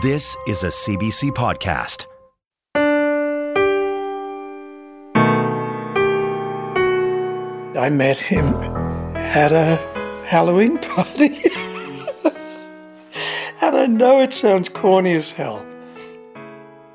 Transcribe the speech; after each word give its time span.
This 0.00 0.36
is 0.46 0.62
a 0.62 0.68
CBC 0.68 1.32
podcast. 1.32 2.06
I 7.76 7.88
met 7.90 8.16
him 8.16 8.54
at 9.16 9.50
a 9.50 9.74
Halloween 10.24 10.78
party. 10.78 11.26
and 13.60 13.76
I 13.76 13.86
know 13.88 14.20
it 14.20 14.32
sounds 14.32 14.68
corny 14.68 15.14
as 15.14 15.32
hell. 15.32 15.66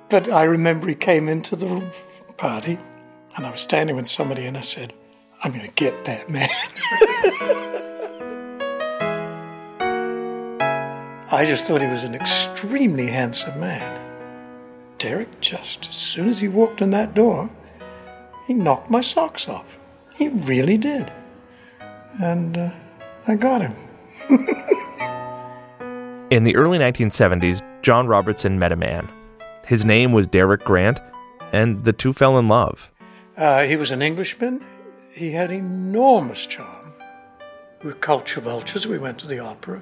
But 0.09 0.31
I 0.31 0.43
remember 0.43 0.87
he 0.87 0.95
came 0.95 1.27
into 1.27 1.57
the 1.57 1.93
party 2.37 2.79
and 3.35 3.45
I 3.45 3.51
was 3.51 3.59
standing 3.59 3.97
with 3.97 4.07
somebody 4.07 4.45
and 4.45 4.57
I 4.57 4.61
said, 4.61 4.93
I'm 5.43 5.51
going 5.51 5.67
to 5.67 5.73
get 5.73 6.05
that 6.05 6.29
man. 6.29 6.47
I 11.33 11.45
just 11.45 11.65
thought 11.65 11.81
he 11.81 11.87
was 11.87 12.03
an 12.03 12.13
extremely 12.13 13.07
handsome 13.07 13.59
man. 13.59 13.99
Derek, 14.99 15.41
just 15.41 15.89
as 15.89 15.95
soon 15.95 16.29
as 16.29 16.39
he 16.39 16.47
walked 16.47 16.79
in 16.79 16.91
that 16.91 17.15
door, 17.15 17.49
he 18.47 18.53
knocked 18.53 18.91
my 18.91 19.01
socks 19.01 19.49
off. 19.49 19.79
He 20.15 20.29
really 20.29 20.77
did. 20.77 21.11
And 22.21 22.55
uh, 22.55 22.69
I 23.27 23.33
got 23.33 23.61
him. 23.61 23.75
In 26.29 26.43
the 26.43 26.55
early 26.55 26.77
1970s, 26.77 27.63
John 27.81 28.05
Robertson 28.05 28.59
met 28.59 28.71
a 28.71 28.75
man. 28.75 29.09
His 29.65 29.83
name 29.83 30.11
was 30.11 30.27
Derek 30.27 30.63
Grant, 30.63 30.99
and 31.51 31.83
the 31.83 31.93
two 31.93 32.13
fell 32.13 32.37
in 32.37 32.47
love. 32.47 32.91
Uh, 33.35 33.63
he 33.63 33.75
was 33.75 33.89
an 33.89 34.03
Englishman. 34.03 34.63
He 35.15 35.31
had 35.31 35.49
enormous 35.49 36.45
charm. 36.45 36.93
We 37.81 37.89
were 37.89 37.95
culture 37.95 38.39
vultures. 38.39 38.85
We 38.85 38.99
went 38.99 39.17
to 39.21 39.27
the 39.27 39.39
opera, 39.39 39.81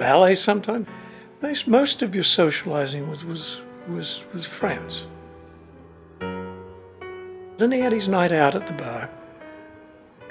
ballet 0.00 0.34
sometimes. 0.34 0.88
Most, 1.42 1.68
most 1.68 2.02
of 2.02 2.14
your 2.14 2.24
socializing 2.24 3.08
was, 3.08 3.24
was, 3.24 3.60
was, 3.86 4.24
was 4.34 4.46
friends. 4.46 5.06
Then 7.58 7.70
he 7.70 7.80
had 7.80 7.92
his 7.92 8.08
night 8.08 8.32
out 8.32 8.54
at 8.54 8.66
the 8.66 8.72
bar 8.72 9.10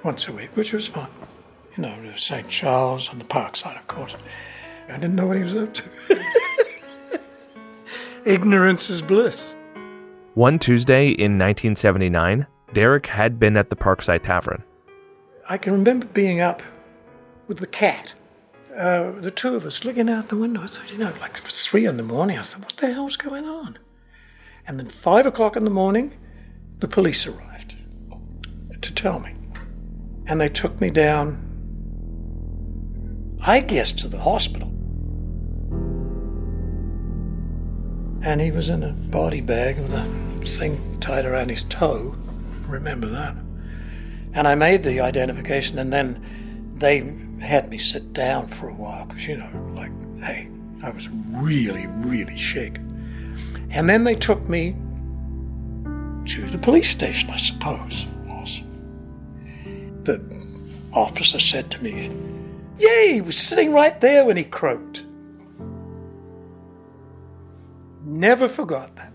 once 0.03 0.27
a 0.27 0.33
week, 0.33 0.49
which 0.55 0.73
was 0.73 0.87
fun. 0.87 1.09
You 1.77 1.83
know, 1.83 2.13
St. 2.15 2.49
Charles 2.49 3.09
on 3.09 3.19
the 3.19 3.25
Parkside, 3.25 3.77
of 3.77 3.87
course. 3.87 4.15
I 4.89 4.93
didn't 4.93 5.15
know 5.15 5.27
what 5.27 5.37
he 5.37 5.43
was 5.43 5.55
up 5.55 5.71
to. 5.75 5.83
Ignorance 8.25 8.89
is 8.89 9.03
bliss. 9.03 9.55
One 10.33 10.57
Tuesday 10.57 11.09
in 11.09 11.37
1979, 11.37 12.47
Derek 12.73 13.05
had 13.05 13.39
been 13.39 13.55
at 13.55 13.69
the 13.69 13.75
Parkside 13.75 14.23
Tavern. 14.23 14.63
I 15.47 15.57
can 15.59 15.73
remember 15.73 16.07
being 16.07 16.41
up 16.41 16.63
with 17.47 17.59
the 17.59 17.67
cat, 17.67 18.13
uh, 18.79 19.19
the 19.19 19.29
two 19.29 19.55
of 19.55 19.65
us 19.65 19.83
looking 19.83 20.09
out 20.09 20.29
the 20.29 20.37
window. 20.37 20.61
I 20.61 20.67
thought, 20.67 20.91
you 20.91 20.97
know, 20.97 21.13
like 21.19 21.37
it 21.37 21.43
was 21.43 21.65
three 21.65 21.85
in 21.85 21.97
the 21.97 22.03
morning. 22.03 22.37
I 22.37 22.43
thought, 22.43 22.61
what 22.61 22.77
the 22.77 22.93
hell's 22.93 23.17
going 23.17 23.45
on? 23.45 23.77
And 24.65 24.79
then 24.79 24.87
five 24.87 25.25
o'clock 25.25 25.57
in 25.57 25.65
the 25.65 25.69
morning, 25.69 26.17
the 26.79 26.87
police 26.87 27.27
arrived 27.27 27.75
to 28.81 28.93
tell 28.93 29.19
me. 29.19 29.33
And 30.27 30.39
they 30.39 30.47
took 30.47 30.79
me 30.79 30.91
down, 30.91 31.45
I 33.45 33.59
guess, 33.59 33.91
to 33.93 34.07
the 34.07 34.19
hospital. 34.19 34.69
And 38.21 38.39
he 38.39 38.51
was 38.51 38.69
in 38.69 38.83
a 38.83 38.93
body 38.93 39.41
bag 39.41 39.77
with 39.79 39.93
a 39.93 40.05
thing 40.45 40.99
tied 40.99 41.25
around 41.25 41.49
his 41.49 41.63
toe. 41.63 42.15
Remember 42.67 43.07
that. 43.07 43.35
And 44.33 44.47
I 44.47 44.55
made 44.55 44.83
the 44.83 45.01
identification, 45.01 45.79
and 45.79 45.91
then 45.91 46.71
they 46.75 47.01
had 47.41 47.69
me 47.69 47.77
sit 47.77 48.13
down 48.13 48.47
for 48.47 48.69
a 48.69 48.73
while 48.73 49.05
because, 49.05 49.27
you 49.27 49.37
know, 49.37 49.73
like, 49.75 49.91
hey, 50.21 50.49
I 50.83 50.89
was 50.89 51.09
really, 51.09 51.87
really 51.87 52.37
shaken. 52.37 52.87
And 53.71 53.89
then 53.89 54.03
they 54.03 54.15
took 54.15 54.47
me 54.47 54.75
to 56.25 56.47
the 56.47 56.57
police 56.57 56.89
station, 56.89 57.29
I 57.29 57.37
suppose 57.37 58.07
was. 58.39 58.63
The 60.03 60.21
officer 60.93 61.39
said 61.39 61.69
to 61.71 61.83
me, 61.83 62.09
Yay, 62.77 63.13
he 63.13 63.21
was 63.21 63.37
sitting 63.37 63.73
right 63.73 63.99
there 63.99 64.25
when 64.25 64.37
he 64.37 64.43
croaked. 64.43 65.03
Never 68.03 68.47
forgot 68.47 68.95
that. 68.95 69.11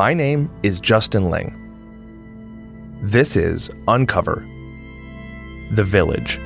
My 0.00 0.14
name 0.14 0.50
is 0.62 0.80
Justin 0.80 1.28
Ling. 1.28 1.52
This 3.02 3.36
is 3.36 3.68
Uncover 3.86 4.48
The 5.72 5.84
Village. 5.84 6.36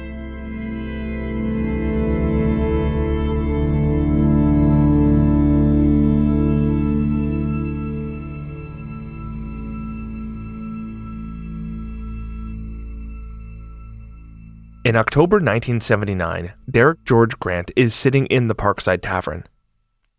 In 14.85 14.97
October 14.97 15.37
1979, 15.37 16.53
Derek 16.69 17.05
George 17.05 17.39
Grant 17.39 17.71
is 17.77 17.95
sitting 17.95 18.27
in 18.27 18.49
the 18.49 18.57
Parkside 18.57 19.03
Tavern. 19.03 19.45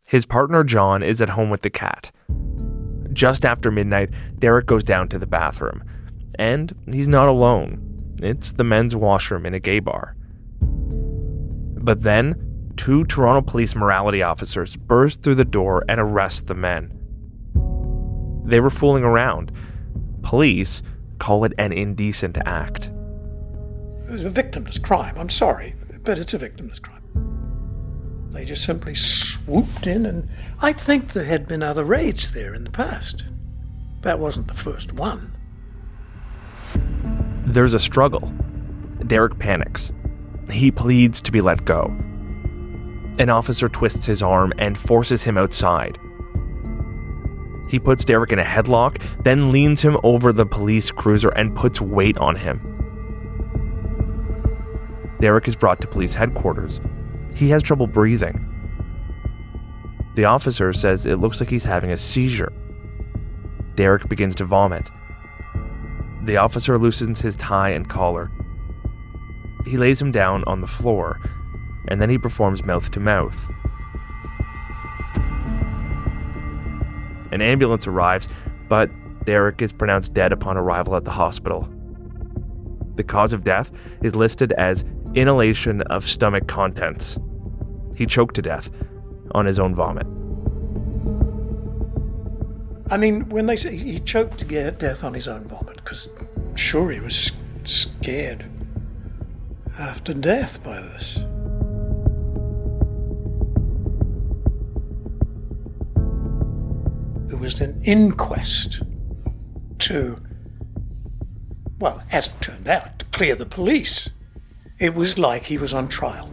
His 0.06 0.26
partner 0.26 0.64
John 0.64 1.04
is 1.04 1.22
at 1.22 1.28
home 1.28 1.50
with 1.50 1.64
the 1.64 1.70
cat. 1.70 2.12
Just 3.16 3.46
after 3.46 3.72
midnight, 3.72 4.10
Derek 4.38 4.68
goes 4.68 4.84
down 4.84 5.08
to 5.10 5.18
the 5.18 5.26
bathroom. 5.26 5.84
And 6.38 6.76
he's 6.92 7.08
not 7.08 7.30
alone. 7.30 7.82
It's 8.22 8.52
the 8.52 8.64
men's 8.66 8.96
washroom 8.96 9.46
in 9.46 9.54
a 9.54 9.60
gay 9.60 9.80
bar. 9.80 10.16
But 10.62 12.04
then, 12.04 12.74
two 12.76 13.06
Toronto 13.06 13.42
police 13.42 13.74
morality 13.76 14.22
officers 14.22 14.76
burst 14.76 15.22
through 15.22 15.36
the 15.36 15.46
door 15.46 15.86
and 15.88 16.00
arrest 16.00 16.48
the 16.48 16.56
men. 16.56 16.92
They 18.46 18.60
were 18.60 18.70
fooling 18.70 19.04
around. 19.04 19.52
Police 20.22 20.82
call 21.18 21.46
it 21.46 21.54
an 21.58 21.72
indecent 21.72 22.38
act. 22.46 22.92
It 24.08 24.12
was 24.12 24.26
a 24.26 24.30
victimless 24.30 24.82
crime. 24.82 25.16
I'm 25.18 25.30
sorry, 25.30 25.76
but 26.04 26.20
it's 26.20 26.34
a 26.34 26.38
victimless 26.38 26.82
crime. 26.82 26.95
They 28.36 28.44
just 28.44 28.66
simply 28.66 28.96
swooped 28.96 29.88
in, 29.88 30.06
and 30.06 30.28
I 30.62 30.74
think 30.74 31.14
there 31.14 31.24
had 31.24 31.48
been 31.48 31.64
other 31.64 31.86
raids 31.86 32.34
there 32.34 32.54
in 32.54 32.66
the 32.66 32.70
past. 32.70 33.24
That 34.02 34.20
wasn't 34.20 34.50
the 34.50 34.54
first 34.54 34.92
one. 34.92 35.32
There's 37.46 37.74
a 37.74 37.80
struggle. 37.80 38.34
Derek 39.08 39.40
panics. 39.40 39.94
He 40.52 40.70
pleads 40.70 41.22
to 41.22 41.32
be 41.32 41.40
let 41.40 41.64
go. 41.64 41.86
An 43.20 43.30
officer 43.30 43.70
twists 43.70 44.06
his 44.06 44.22
arm 44.22 44.52
and 44.58 44.78
forces 44.78 45.24
him 45.24 45.38
outside. 45.38 45.98
He 47.70 47.80
puts 47.80 48.04
Derek 48.04 48.34
in 48.34 48.40
a 48.40 48.44
headlock, 48.44 49.02
then 49.24 49.54
leans 49.54 49.82
him 49.82 49.98
over 50.04 50.34
the 50.34 50.46
police 50.46 50.92
cruiser 50.92 51.30
and 51.30 51.56
puts 51.56 51.80
weight 51.80 52.18
on 52.18 52.36
him. 52.36 52.60
Derek 55.22 55.48
is 55.48 55.56
brought 55.56 55.80
to 55.80 55.88
police 55.88 56.14
headquarters. 56.14 56.82
He 57.36 57.50
has 57.50 57.62
trouble 57.62 57.88
breathing. 57.88 58.52
The 60.16 60.26
officer 60.26 60.72
says 60.72 61.06
it 61.06 61.20
looks 61.20 61.42
like 61.42 61.50
he's 61.50 61.66
having 61.66 61.92
a 61.92 61.98
seizure. 61.98 62.54
Derek 63.76 64.08
begins 64.08 64.36
to 64.36 64.46
vomit. 64.46 64.90
The 66.24 66.38
officer 66.38 66.78
loosens 66.78 67.20
his 67.20 67.36
tie 67.36 67.72
and 67.72 67.90
collar. 67.90 68.32
He 69.66 69.78
lays 69.78 70.02
him 70.02 70.14
down 70.14 70.46
on 70.48 70.62
the 70.62 70.68
floor, 70.68 71.20
and 71.90 72.02
then 72.02 72.10
he 72.10 72.18
performs 72.18 72.64
mouth 72.64 72.90
to 72.92 73.00
mouth. 73.02 73.38
An 77.34 77.42
ambulance 77.42 77.86
arrives, 77.86 78.30
but 78.70 78.90
Derek 79.26 79.62
is 79.62 79.74
pronounced 79.74 80.14
dead 80.14 80.32
upon 80.32 80.56
arrival 80.56 80.96
at 80.96 81.04
the 81.04 81.12
hospital. 81.12 81.68
The 82.96 83.04
cause 83.04 83.34
of 83.34 83.44
death 83.44 83.72
is 84.02 84.16
listed 84.16 84.54
as 84.54 84.86
inhalation 85.16 85.82
of 85.84 86.08
stomach 86.08 86.48
contents. 86.48 87.18
He 87.96 88.06
choked 88.06 88.36
to 88.36 88.42
death 88.42 88.70
on 89.32 89.46
his 89.46 89.60
own 89.60 89.76
vomit. 89.76 90.08
I 92.92 92.98
mean, 92.98 93.28
when 93.30 93.48
they 93.48 93.56
say 93.56 93.76
he 93.76 94.00
choked 94.00 94.38
to 94.40 94.46
death 94.72 95.04
on 95.04 95.14
his 95.14 95.28
own 95.28 95.48
vomit, 95.48 95.78
because 95.78 96.10
sure 96.56 96.92
he 96.92 97.00
was 97.00 97.32
scared 97.64 98.46
after 99.80 100.14
death 100.14 100.64
by 100.64 100.82
this. 100.82 101.26
There 107.28 107.40
was 107.40 107.60
an 107.62 107.82
inquest 107.84 108.84
to, 109.80 110.22
well, 111.80 112.04
as 112.12 112.28
it 112.28 112.34
turned 112.40 112.68
out, 112.68 113.00
to 113.00 113.06
clear 113.06 113.36
the 113.36 113.46
police. 113.46 114.10
It 114.78 114.94
was 114.94 115.18
like 115.18 115.44
he 115.44 115.58
was 115.58 115.74
on 115.74 115.88
trial. 115.88 116.30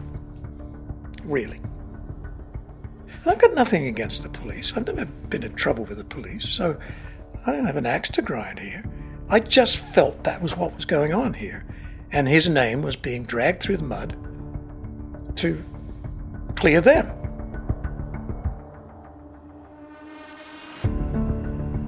Really. 1.23 1.61
And 3.23 3.31
I've 3.31 3.39
got 3.39 3.53
nothing 3.53 3.87
against 3.87 4.23
the 4.23 4.29
police. 4.29 4.75
I've 4.75 4.85
never 4.85 5.05
been 5.05 5.43
in 5.43 5.53
trouble 5.53 5.85
with 5.85 5.97
the 5.97 6.03
police, 6.03 6.47
so 6.47 6.77
I 7.45 7.51
don't 7.51 7.65
have 7.65 7.77
an 7.77 7.85
axe 7.85 8.09
to 8.11 8.21
grind 8.21 8.59
here. 8.59 8.83
I 9.29 9.39
just 9.39 9.77
felt 9.77 10.23
that 10.23 10.41
was 10.41 10.57
what 10.57 10.75
was 10.75 10.85
going 10.85 11.13
on 11.13 11.33
here. 11.33 11.65
And 12.11 12.27
his 12.27 12.49
name 12.49 12.81
was 12.81 12.95
being 12.95 13.25
dragged 13.25 13.63
through 13.63 13.77
the 13.77 13.83
mud 13.83 14.15
to 15.37 15.63
clear 16.55 16.81
them. 16.81 17.11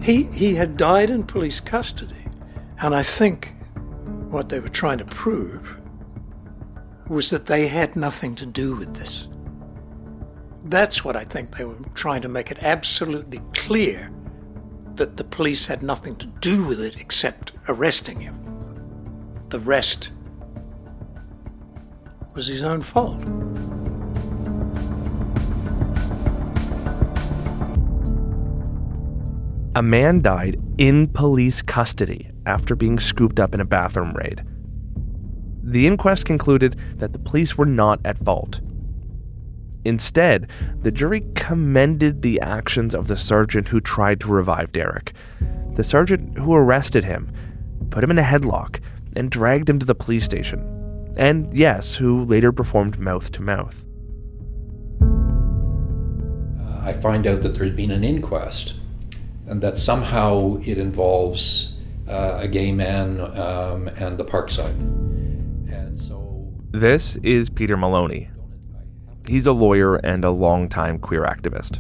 He, 0.02 0.24
he 0.26 0.56
had 0.56 0.78
died 0.78 1.10
in 1.10 1.24
police 1.24 1.60
custody, 1.60 2.26
and 2.82 2.96
I 2.96 3.02
think 3.02 3.50
what 4.30 4.50
they 4.50 4.60
were 4.60 4.70
trying 4.70 5.00
to 5.00 5.06
prove 5.06 5.82
was 7.08 7.30
that 7.30 7.46
they 7.46 7.68
had 7.68 7.96
nothing 7.96 8.36
to 8.36 8.46
do 8.46 8.76
with 8.76 8.96
this. 8.96 9.28
That's 10.66 11.06
what 11.06 11.16
I 11.16 11.24
think 11.24 11.56
they 11.56 11.66
were 11.66 11.78
trying 11.94 12.22
to 12.24 12.28
make 12.28 12.50
it 12.50 12.64
absolutely 12.64 13.40
clear 13.54 14.12
that 14.96 15.18
the 15.18 15.24
police 15.24 15.68
had 15.68 15.84
nothing 15.84 16.16
to 16.16 16.26
do 16.26 16.66
with 16.66 16.80
it 16.80 17.00
except 17.00 17.52
arresting 17.68 18.20
him. 18.20 18.40
The 19.50 19.60
rest 19.60 20.12
was 22.34 22.48
his 22.48 22.64
own 22.64 22.82
fault. 22.82 23.22
A 29.76 29.82
man 29.82 30.22
died 30.22 30.58
in 30.78 31.08
police 31.10 31.62
custody 31.62 32.32
after 32.46 32.76
being 32.76 32.98
scooped 32.98 33.40
up 33.40 33.54
in 33.54 33.60
a 33.60 33.66
bathroom 33.66 34.14
raid. 34.14 34.42
The 35.66 35.88
inquest 35.88 36.26
concluded 36.26 36.78
that 36.98 37.12
the 37.12 37.20
police 37.20 37.58
were 37.58 37.66
not 37.66 38.00
at 38.06 38.24
fault. 38.24 38.62
Instead, 39.84 40.50
the 40.82 40.92
jury 40.92 41.26
commended 41.34 42.22
the 42.22 42.40
actions 42.40 42.94
of 42.94 43.08
the 43.08 43.18
sergeant 43.18 43.68
who 43.68 43.82
tried 43.82 44.20
to 44.20 44.28
revive 44.28 44.72
Derek. 44.72 45.14
The 45.74 45.84
sergeant 45.84 46.38
who 46.38 46.54
arrested 46.54 47.04
him, 47.04 47.32
put 47.90 48.04
him 48.04 48.12
in 48.12 48.20
a 48.20 48.24
headlock, 48.24 48.80
and 49.16 49.32
dragged 49.32 49.70
him 49.70 49.80
to 49.80 49.86
the 49.86 49.96
police 49.96 50.24
station. 50.24 51.14
And 51.18 51.52
yes, 51.52 51.96
who 51.96 52.26
later 52.26 52.52
performed 52.52 53.00
mouth 53.00 53.32
to 53.32 53.42
mouth. 53.42 53.84
I 56.84 56.94
find 56.94 57.26
out 57.26 57.42
that 57.42 57.56
there's 57.56 57.72
been 57.72 57.90
an 57.90 58.04
inquest 58.04 58.76
and 59.48 59.62
that 59.62 59.80
somehow 59.80 60.60
it 60.64 60.78
involves 60.78 61.74
uh, 62.08 62.38
a 62.42 62.48
gay 62.48 62.72
man 62.72 63.20
um, 63.20 63.88
and 63.88 64.18
the 64.18 64.26
Parkside. 64.26 65.25
This 66.76 67.16
is 67.24 67.50
Peter 67.50 67.78
Maloney. 67.78 68.30
He's 69.30 69.48
a 69.48 69.54
lawyer 69.54 69.96
and 69.96 70.26
a 70.26 70.30
longtime 70.30 71.00
queer 71.00 71.22
activist. 71.22 71.80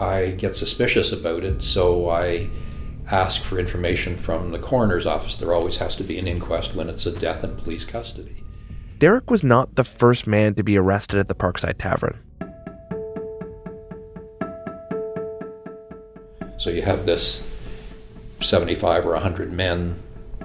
I 0.00 0.36
get 0.38 0.56
suspicious 0.56 1.10
about 1.10 1.42
it, 1.42 1.64
so 1.64 2.08
I 2.10 2.48
ask 3.10 3.42
for 3.42 3.58
information 3.58 4.14
from 4.14 4.52
the 4.52 4.60
coroner's 4.60 5.04
office. 5.04 5.34
There 5.34 5.52
always 5.52 5.78
has 5.78 5.96
to 5.96 6.04
be 6.04 6.16
an 6.16 6.28
inquest 6.28 6.76
when 6.76 6.88
it's 6.88 7.06
a 7.06 7.10
death 7.10 7.42
in 7.42 7.56
police 7.56 7.84
custody. 7.84 8.36
Derek 9.00 9.32
was 9.32 9.42
not 9.42 9.74
the 9.74 9.82
first 9.82 10.28
man 10.28 10.54
to 10.54 10.62
be 10.62 10.78
arrested 10.78 11.18
at 11.18 11.26
the 11.26 11.34
Parkside 11.34 11.78
Tavern. 11.78 12.16
So 16.58 16.70
you 16.70 16.82
have 16.82 17.04
this 17.04 17.42
75 18.40 19.06
or 19.06 19.14
100 19.14 19.52
men 19.52 20.00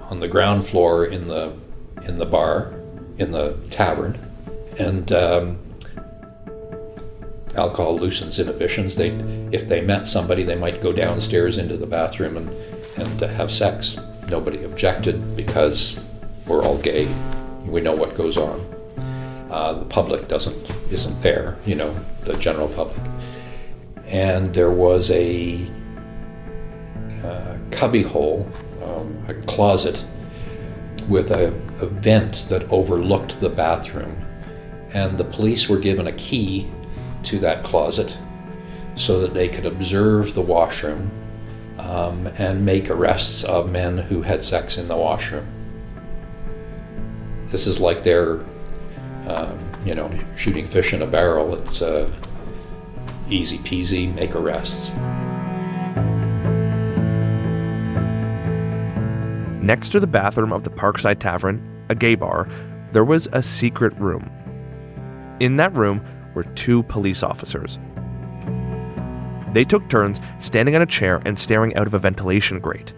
on 0.08 0.18
the 0.18 0.26
ground 0.26 0.66
floor 0.66 1.04
in 1.04 1.28
the 1.28 1.52
in 2.08 2.18
the 2.18 2.26
bar 2.26 2.79
in 3.20 3.32
the 3.32 3.52
tavern, 3.70 4.18
and 4.78 5.12
um, 5.12 5.58
alcohol 7.54 7.98
loosens 7.98 8.38
inhibitions. 8.38 8.96
They, 8.96 9.10
if 9.52 9.68
they 9.68 9.82
met 9.82 10.08
somebody, 10.08 10.42
they 10.42 10.56
might 10.56 10.80
go 10.80 10.92
downstairs 10.92 11.58
into 11.58 11.76
the 11.76 11.86
bathroom 11.86 12.36
and 12.36 12.48
and 12.96 13.22
uh, 13.22 13.28
have 13.28 13.52
sex. 13.52 13.96
Nobody 14.28 14.64
objected 14.64 15.36
because 15.36 16.08
we're 16.46 16.62
all 16.62 16.78
gay. 16.78 17.06
We 17.64 17.80
know 17.80 17.94
what 17.94 18.16
goes 18.16 18.36
on. 18.36 18.58
Uh, 19.50 19.74
the 19.74 19.84
public 19.84 20.26
doesn't 20.28 20.70
isn't 20.90 21.22
there. 21.22 21.58
You 21.66 21.76
know, 21.76 21.94
the 22.24 22.36
general 22.38 22.68
public. 22.68 23.00
And 24.06 24.46
there 24.54 24.72
was 24.72 25.10
a 25.12 25.60
uh, 27.22 27.56
cubbyhole, 27.70 28.48
um, 28.82 29.24
a 29.28 29.34
closet 29.46 30.04
with 31.10 31.32
a, 31.32 31.48
a 31.80 31.86
vent 31.86 32.46
that 32.48 32.70
overlooked 32.70 33.40
the 33.40 33.50
bathroom. 33.50 34.24
And 34.94 35.18
the 35.18 35.24
police 35.24 35.68
were 35.68 35.78
given 35.78 36.06
a 36.06 36.12
key 36.12 36.70
to 37.24 37.38
that 37.40 37.62
closet 37.64 38.16
so 38.94 39.20
that 39.20 39.34
they 39.34 39.48
could 39.48 39.66
observe 39.66 40.34
the 40.34 40.40
washroom 40.40 41.10
um, 41.78 42.26
and 42.38 42.64
make 42.64 42.90
arrests 42.90 43.44
of 43.44 43.70
men 43.70 43.98
who 43.98 44.22
had 44.22 44.44
sex 44.44 44.78
in 44.78 44.88
the 44.88 44.96
washroom. 44.96 45.46
This 47.48 47.66
is 47.66 47.80
like 47.80 48.02
they're, 48.02 48.44
um, 49.26 49.58
you 49.84 49.94
know, 49.94 50.10
shooting 50.36 50.66
fish 50.66 50.92
in 50.92 51.02
a 51.02 51.06
barrel. 51.06 51.54
It's 51.54 51.82
uh, 51.82 52.10
easy 53.28 53.58
peasy, 53.58 54.14
make 54.14 54.36
arrests. 54.36 54.90
Next 59.60 59.90
to 59.90 60.00
the 60.00 60.06
bathroom 60.06 60.52
of 60.52 60.64
the 60.64 60.70
Parkside 60.70 61.18
Tavern, 61.18 61.84
a 61.90 61.94
gay 61.94 62.14
bar, 62.14 62.48
there 62.92 63.04
was 63.04 63.28
a 63.32 63.42
secret 63.42 63.94
room. 63.98 64.30
In 65.38 65.56
that 65.56 65.74
room 65.74 66.02
were 66.34 66.44
two 66.44 66.82
police 66.84 67.22
officers. 67.22 67.78
They 69.52 69.64
took 69.64 69.88
turns 69.88 70.20
standing 70.38 70.76
on 70.76 70.82
a 70.82 70.86
chair 70.86 71.20
and 71.26 71.38
staring 71.38 71.76
out 71.76 71.86
of 71.86 71.94
a 71.94 71.98
ventilation 71.98 72.58
grate. 72.60 72.92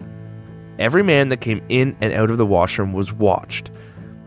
Every 0.79 1.03
man 1.03 1.29
that 1.29 1.41
came 1.41 1.61
in 1.67 1.97
and 1.99 2.13
out 2.13 2.31
of 2.31 2.37
the 2.37 2.45
washroom 2.45 2.93
was 2.93 3.11
watched. 3.11 3.69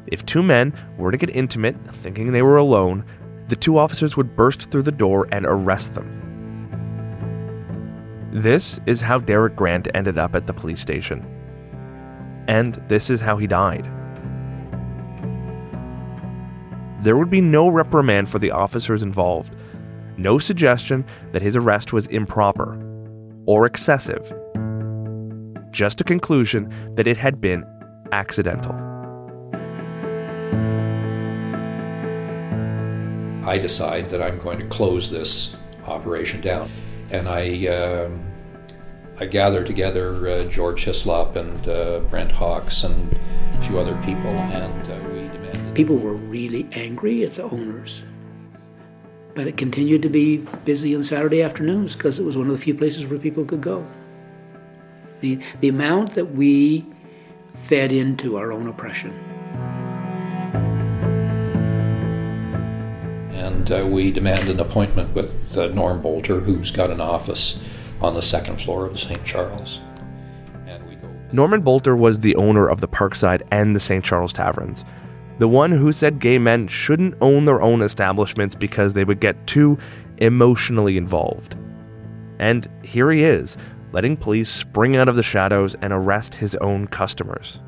If 0.07 0.27
two 0.27 0.43
men 0.43 0.75
were 0.99 1.11
to 1.11 1.17
get 1.17 1.31
intimate, 1.31 1.77
thinking 1.93 2.33
they 2.33 2.43
were 2.43 2.57
alone, 2.57 3.05
the 3.49 3.57
two 3.57 3.79
officers 3.79 4.17
would 4.17 4.37
burst 4.37 4.71
through 4.71 4.83
the 4.83 4.93
door 4.93 5.27
and 5.33 5.47
arrest 5.47 5.95
them. 5.95 6.13
This 8.33 8.79
is 8.87 9.01
how 9.01 9.19
Derek 9.19 9.57
Grant 9.57 9.89
ended 9.95 10.19
up 10.19 10.35
at 10.35 10.47
the 10.47 10.53
police 10.53 10.81
station. 10.81 11.25
And 12.49 12.75
this 12.89 13.11
is 13.11 13.21
how 13.21 13.37
he 13.37 13.47
died. 13.47 13.85
There 17.03 17.17
would 17.17 17.31
be 17.31 17.41
no 17.41 17.69
reprimand 17.69 18.31
for 18.31 18.39
the 18.39 18.51
officers 18.51 19.03
involved, 19.03 19.55
no 20.17 20.39
suggestion 20.39 21.05
that 21.33 21.43
his 21.43 21.55
arrest 21.55 21.93
was 21.93 22.07
improper 22.07 22.83
or 23.47 23.67
excessive, 23.67 24.33
just 25.71 26.01
a 26.01 26.05
conclusion 26.05 26.73
that 26.97 27.07
it 27.07 27.17
had 27.17 27.41
been 27.41 27.65
accidental. 28.13 28.75
I 33.47 33.59
decide 33.59 34.11
that 34.11 34.21
I'm 34.21 34.39
going 34.39 34.59
to 34.59 34.67
close 34.67 35.09
this 35.09 35.57
operation 35.87 36.41
down. 36.41 36.69
And 37.13 37.29
I 37.29 37.67
um, 37.69 38.26
I 39.19 39.25
gathered 39.25 39.67
together 39.67 40.29
uh, 40.29 40.45
George 40.45 40.85
Hislop 40.85 41.37
and 41.37 41.69
uh, 41.69 42.01
Brent 42.11 42.31
Hawkes 42.31 42.85
and 42.85 43.19
a 43.55 43.63
few 43.63 43.79
other 43.79 43.97
people, 44.03 44.29
and 44.29 44.91
uh, 44.91 45.09
we 45.09 45.21
demanded. 45.29 45.75
People 45.75 45.97
were 45.97 46.15
really 46.15 46.69
angry 46.73 47.25
at 47.25 47.35
the 47.35 47.45
owners, 47.45 48.05
but 49.35 49.47
it 49.47 49.57
continued 49.57 50.03
to 50.03 50.11
be 50.11 50.39
busy 50.67 50.95
on 50.95 51.03
Saturday 51.03 51.43
afternoons 51.43 51.97
because 51.97 52.19
it 52.19 52.25
was 52.25 52.37
one 52.37 52.49
of 52.49 52.53
the 52.53 52.59
few 52.59 52.75
places 52.75 53.07
where 53.07 53.19
people 53.19 53.47
could 53.47 53.63
go. 53.63 53.87
The, 55.21 55.39
the 55.61 55.69
amount 55.69 56.11
that 56.15 56.33
we 56.33 56.85
fed 57.55 57.93
into 57.93 58.37
our 58.37 58.53
own 58.53 58.67
oppression. 58.67 59.13
And 63.33 63.73
uh, 63.73 63.87
we 63.87 64.11
demand 64.11 64.51
an 64.51 64.61
appointment 64.61 65.15
with 65.15 65.57
uh, 65.57 65.69
Norm 65.69 66.03
Bolter, 66.03 66.41
who's 66.41 66.71
got 66.71 66.91
an 66.91 67.01
office 67.01 67.59
on 68.01 68.15
the 68.15 68.23
second 68.23 68.61
floor 68.61 68.87
of 68.87 68.93
the 68.93 68.99
St. 68.99 69.25
Charles. 69.25 69.81
And 70.67 70.87
we 70.89 70.97
go. 70.97 71.09
Norman 71.33 71.61
Bolter 71.61 71.97
was 71.97 72.21
the 72.21 72.37
owner 72.37 72.69
of 72.69 72.81
the 72.81 72.89
Parkside 72.89 73.43
and 73.51 73.75
the 73.75 73.81
St. 73.81 74.05
Charles 74.05 74.33
Taverns. 74.33 74.85
The 75.39 75.49
one 75.49 75.71
who 75.71 75.93
said 75.93 76.19
gay 76.19 76.39
men 76.39 76.67
shouldn't 76.67 77.15
own 77.21 77.45
their 77.45 77.61
own 77.61 77.83
establishments 77.83 78.55
because 78.55 78.95
they 78.95 79.05
would 79.05 79.21
get 79.21 79.47
too 79.47 79.79
emotionally 80.19 80.97
involved. 80.97 81.57
And 82.39 82.69
here 82.83 83.11
he 83.11 83.23
is, 83.23 83.57
letting 83.93 84.17
police 84.17 84.49
spring 84.49 84.97
out 84.97 85.09
of 85.09 85.17
the 85.17 85.23
shadows 85.23 85.75
and 85.81 85.93
arrest 85.93 86.35
his 86.35 86.55
own 86.57 86.87
customers. 86.87 87.61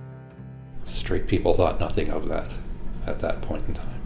Straight 0.84 1.26
people 1.26 1.52
thought 1.54 1.80
nothing 1.80 2.10
of 2.10 2.28
that 2.28 2.50
at 3.06 3.20
that 3.20 3.42
point 3.42 3.64
in 3.68 3.74
time. 3.74 4.02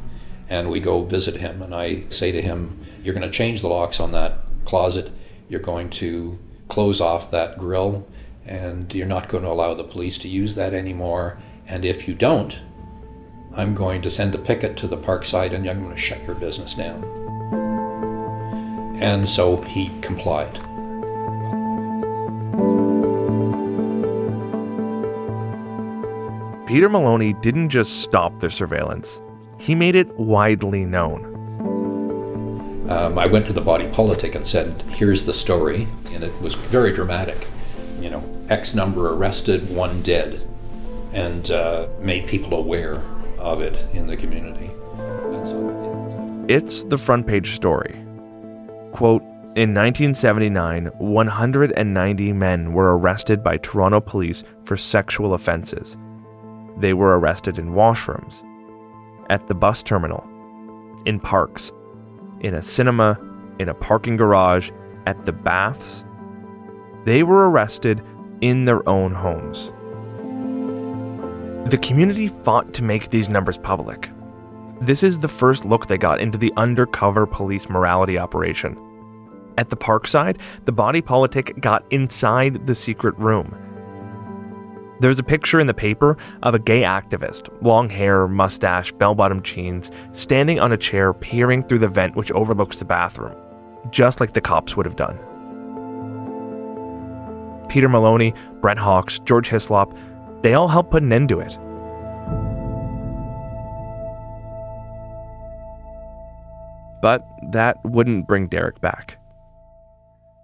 And 0.49 0.71
we 0.71 0.81
go 0.81 1.05
visit 1.05 1.37
him, 1.37 1.63
and 1.63 1.75
I 1.75 2.05
say 2.11 2.33
to 2.33 2.43
him, 2.43 2.79
You're 3.03 3.15
going 3.15 3.29
to 3.29 3.31
change 3.31 3.61
the 3.61 3.69
locks 3.69 4.01
on 4.01 4.13
that 4.13 4.39
closet, 4.65 5.11
you're 5.53 5.61
going 5.61 5.91
to 5.91 6.39
close 6.69 7.01
off 7.01 7.31
that 7.31 7.59
grill, 7.59 8.09
and 8.47 8.93
you're 8.95 9.07
not 9.07 9.29
going 9.29 9.45
to 9.45 9.51
allow 9.51 9.75
the 9.75 9.85
police 9.85 10.17
to 10.19 10.29
use 10.29 10.55
that 10.55 10.73
anymore. 10.73 11.39
And 11.69 11.85
if 11.85 12.09
you 12.09 12.15
don't, 12.15 12.59
I'm 13.55 13.75
going 13.75 14.01
to 14.03 14.11
send 14.11 14.35
a 14.35 14.39
picket 14.39 14.79
to 14.79 14.89
the 14.89 14.97
park 14.97 15.25
parkside 15.25 15.53
and 15.53 15.69
I'm 15.69 15.83
going 15.83 15.95
to 15.95 16.01
shut 16.01 16.25
your 16.25 16.35
business 16.35 16.73
down. 16.73 17.05
And 18.97 19.29
so 19.29 19.61
he 19.63 19.91
complied. 20.01 20.55
Peter 26.67 26.89
Maloney 26.89 27.35
didn't 27.35 27.69
just 27.69 28.01
stop 28.01 28.41
the 28.41 28.49
surveillance, 28.49 29.21
he 29.59 29.75
made 29.75 29.95
it 29.95 30.09
widely 30.19 30.87
known. 30.87 31.29
Um, 32.89 33.19
I 33.19 33.27
went 33.27 33.47
to 33.47 33.53
the 33.53 33.61
body 33.61 33.89
politic 33.89 34.35
and 34.35 34.47
said, 34.47 34.83
Here's 34.89 35.25
the 35.25 35.35
story. 35.35 35.87
And 36.13 36.25
it 36.25 36.41
was 36.41 36.55
very 36.55 36.93
dramatic. 36.93 37.49
You 38.01 38.11
know, 38.11 38.47
X 38.49 38.75
number 38.75 39.15
arrested, 39.15 39.75
one 39.75 40.03
dead, 40.03 40.47
and 41.13 41.51
uh, 41.51 41.89
made 42.01 42.27
people 42.27 42.59
aware 42.59 43.03
of 43.39 43.61
it 43.61 43.77
in 43.95 44.07
the 44.07 44.17
community. 44.17 44.71
So 45.45 46.45
it's 46.49 46.83
the 46.85 46.99
front 46.99 47.27
page 47.27 47.55
story. 47.55 47.99
Quote 48.93 49.23
In 49.57 49.75
1979, 49.75 50.87
190 50.99 52.33
men 52.33 52.73
were 52.73 52.99
arrested 52.99 53.43
by 53.43 53.59
Toronto 53.59 54.01
police 54.01 54.43
for 54.65 54.77
sexual 54.77 55.35
offenses. 55.35 55.97
They 56.79 56.95
were 56.95 57.19
arrested 57.19 57.59
in 57.59 57.71
washrooms, 57.71 58.43
at 59.31 59.47
the 59.47 59.55
bus 59.55 59.83
terminal, 59.83 60.25
in 61.07 61.21
parks, 61.21 61.71
in 62.43 62.55
a 62.55 62.63
cinema, 62.63 63.19
in 63.59 63.69
a 63.69 63.75
parking 63.75 64.17
garage, 64.17 64.71
at 65.07 65.25
the 65.25 65.33
baths. 65.33 66.05
They 67.05 67.23
were 67.23 67.51
arrested 67.51 68.03
in 68.41 68.65
their 68.65 68.87
own 68.89 69.15
homes. 69.15 69.73
The 71.71 71.79
community 71.79 72.29
fought 72.29 72.75
to 72.75 72.85
make 72.85 73.11
these 73.11 73.29
numbers 73.29 73.59
public. 73.59 74.11
This 74.81 75.03
is 75.03 75.21
the 75.21 75.29
first 75.29 75.65
look 75.65 75.87
they 75.87 75.97
got 75.97 76.21
into 76.21 76.37
the 76.37 76.53
undercover 76.57 77.25
police 77.25 77.69
morality 77.69 78.19
operation. 78.19 78.77
At 79.59 79.71
the 79.71 79.77
Parkside, 79.77 80.39
the 80.65 80.73
body 80.73 81.01
politic 81.01 81.61
got 81.61 81.85
inside 81.91 82.67
the 82.67 82.75
secret 82.75 83.17
room. 83.17 83.55
There's 85.03 85.19
a 85.19 85.25
picture 85.25 85.59
in 85.59 85.67
the 85.67 85.75
paper 85.75 86.17
of 86.45 86.55
a 86.55 86.61
gay 86.61 86.83
activist, 86.83 87.49
long 87.61 87.91
hair, 87.91 88.29
mustache, 88.29 88.93
bell 88.93 89.17
bottom 89.17 89.43
jeans, 89.43 89.91
standing 90.13 90.61
on 90.61 90.71
a 90.71 90.77
chair 90.77 91.13
peering 91.13 91.65
through 91.65 91.81
the 91.81 91.89
vent 91.89 92.15
which 92.15 92.31
overlooks 92.31 92.79
the 92.79 92.85
bathroom, 92.85 93.35
just 93.91 94.21
like 94.21 94.35
the 94.35 94.41
cops 94.41 94.77
would 94.77 94.87
have 94.87 94.95
done. 94.95 95.19
Peter 97.69 97.89
Maloney, 97.89 98.33
Brent 98.61 98.79
Hawkes, 98.79 99.19
George 99.19 99.49
Hislop, 99.49 99.93
they 100.43 100.55
all 100.55 100.69
helped 100.69 100.93
put 100.93 101.03
an 101.03 101.13
end 101.13 101.31
to 101.31 101.41
it. 101.41 101.59
But 107.03 107.27
that 107.51 107.79
wouldn't 107.85 108.29
bring 108.29 108.47
Derek 108.47 108.81
back. 108.81 109.19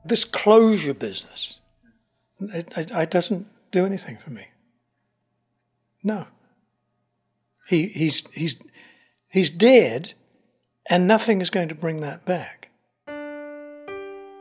This 0.04 0.24
closure 0.24 0.94
business, 0.94 1.60
it, 2.40 2.76
it, 2.76 2.90
it 2.90 3.10
doesn't 3.12 3.46
do 3.70 3.86
anything 3.86 4.16
for 4.16 4.30
me. 4.30 4.46
No. 6.02 6.26
He, 7.68 7.86
he's, 7.86 8.24
he's, 8.34 8.56
he's 9.28 9.50
dead, 9.50 10.14
and 10.88 11.06
nothing 11.06 11.40
is 11.40 11.50
going 11.50 11.68
to 11.68 11.74
bring 11.74 12.00
that 12.00 12.24
back. 12.24 12.70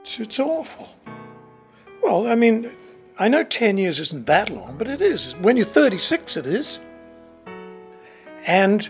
It's, 0.02 0.20
it's 0.20 0.40
awful. 0.40 0.90
Well, 2.02 2.28
I 2.28 2.36
mean, 2.36 2.70
I 3.20 3.28
know 3.28 3.44
10 3.44 3.78
years 3.78 4.00
isn't 4.00 4.28
that 4.28 4.50
long, 4.50 4.78
but 4.78 4.88
it 4.88 5.02
is. 5.02 5.34
When 5.42 5.58
you're 5.58 5.66
36, 5.66 6.38
it 6.38 6.46
is. 6.46 6.80
And 8.46 8.90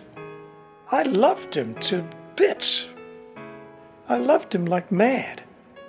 I 0.91 1.03
loved 1.03 1.55
him 1.55 1.73
to 1.75 2.07
bits. 2.35 2.89
I 4.07 4.17
loved 4.17 4.53
him 4.53 4.65
like 4.65 4.91
mad, 4.91 5.41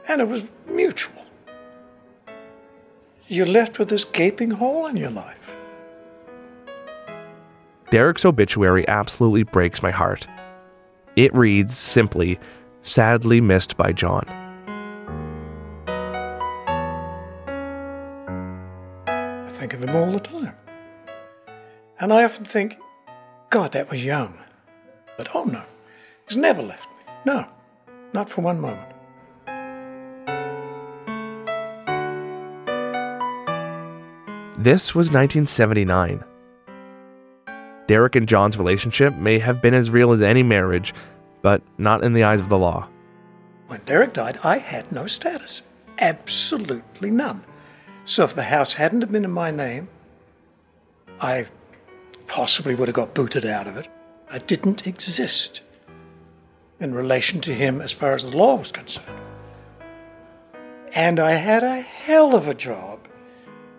and 0.08 0.20
it 0.20 0.28
was 0.28 0.50
mutual. 0.66 1.17
You're 3.30 3.46
left 3.46 3.78
with 3.78 3.90
this 3.90 4.04
gaping 4.06 4.52
hole 4.52 4.86
in 4.86 4.96
your 4.96 5.10
life. 5.10 5.54
Derek's 7.90 8.24
obituary 8.24 8.88
absolutely 8.88 9.42
breaks 9.42 9.82
my 9.82 9.90
heart. 9.90 10.26
It 11.14 11.34
reads 11.34 11.76
simply, 11.76 12.38
sadly 12.80 13.42
missed 13.42 13.76
by 13.76 13.92
John. 13.92 14.26
I 19.06 19.48
think 19.50 19.74
of 19.74 19.82
him 19.82 19.94
all 19.94 20.10
the 20.10 20.20
time. 20.20 20.56
And 22.00 22.14
I 22.14 22.24
often 22.24 22.46
think, 22.46 22.78
God, 23.50 23.72
that 23.72 23.90
was 23.90 24.02
young. 24.02 24.38
But 25.18 25.28
oh 25.34 25.44
no, 25.44 25.64
he's 26.26 26.38
never 26.38 26.62
left 26.62 26.88
me. 26.88 27.12
No, 27.26 27.44
not 28.14 28.30
for 28.30 28.40
one 28.40 28.58
moment. 28.58 28.88
This 34.68 34.94
was 34.94 35.06
1979. 35.06 36.22
Derek 37.86 38.16
and 38.16 38.28
John's 38.28 38.58
relationship 38.58 39.14
may 39.14 39.38
have 39.38 39.62
been 39.62 39.72
as 39.72 39.88
real 39.88 40.12
as 40.12 40.20
any 40.20 40.42
marriage, 40.42 40.92
but 41.40 41.62
not 41.78 42.04
in 42.04 42.12
the 42.12 42.24
eyes 42.24 42.40
of 42.40 42.50
the 42.50 42.58
law. 42.58 42.86
When 43.68 43.80
Derek 43.86 44.12
died, 44.12 44.36
I 44.44 44.58
had 44.58 44.92
no 44.92 45.06
status. 45.06 45.62
Absolutely 45.98 47.10
none. 47.10 47.46
So 48.04 48.24
if 48.24 48.34
the 48.34 48.42
house 48.42 48.74
hadn't 48.74 49.10
been 49.10 49.24
in 49.24 49.30
my 49.30 49.50
name, 49.50 49.88
I 51.18 51.46
possibly 52.26 52.74
would 52.74 52.88
have 52.88 52.94
got 52.94 53.14
booted 53.14 53.46
out 53.46 53.68
of 53.68 53.78
it. 53.78 53.88
I 54.30 54.36
didn't 54.36 54.86
exist 54.86 55.62
in 56.78 56.94
relation 56.94 57.40
to 57.40 57.54
him 57.54 57.80
as 57.80 57.92
far 57.92 58.12
as 58.12 58.22
the 58.22 58.36
law 58.36 58.56
was 58.56 58.70
concerned. 58.70 59.18
And 60.94 61.18
I 61.18 61.30
had 61.30 61.62
a 61.62 61.80
hell 61.80 62.36
of 62.36 62.46
a 62.46 62.54
job 62.54 63.08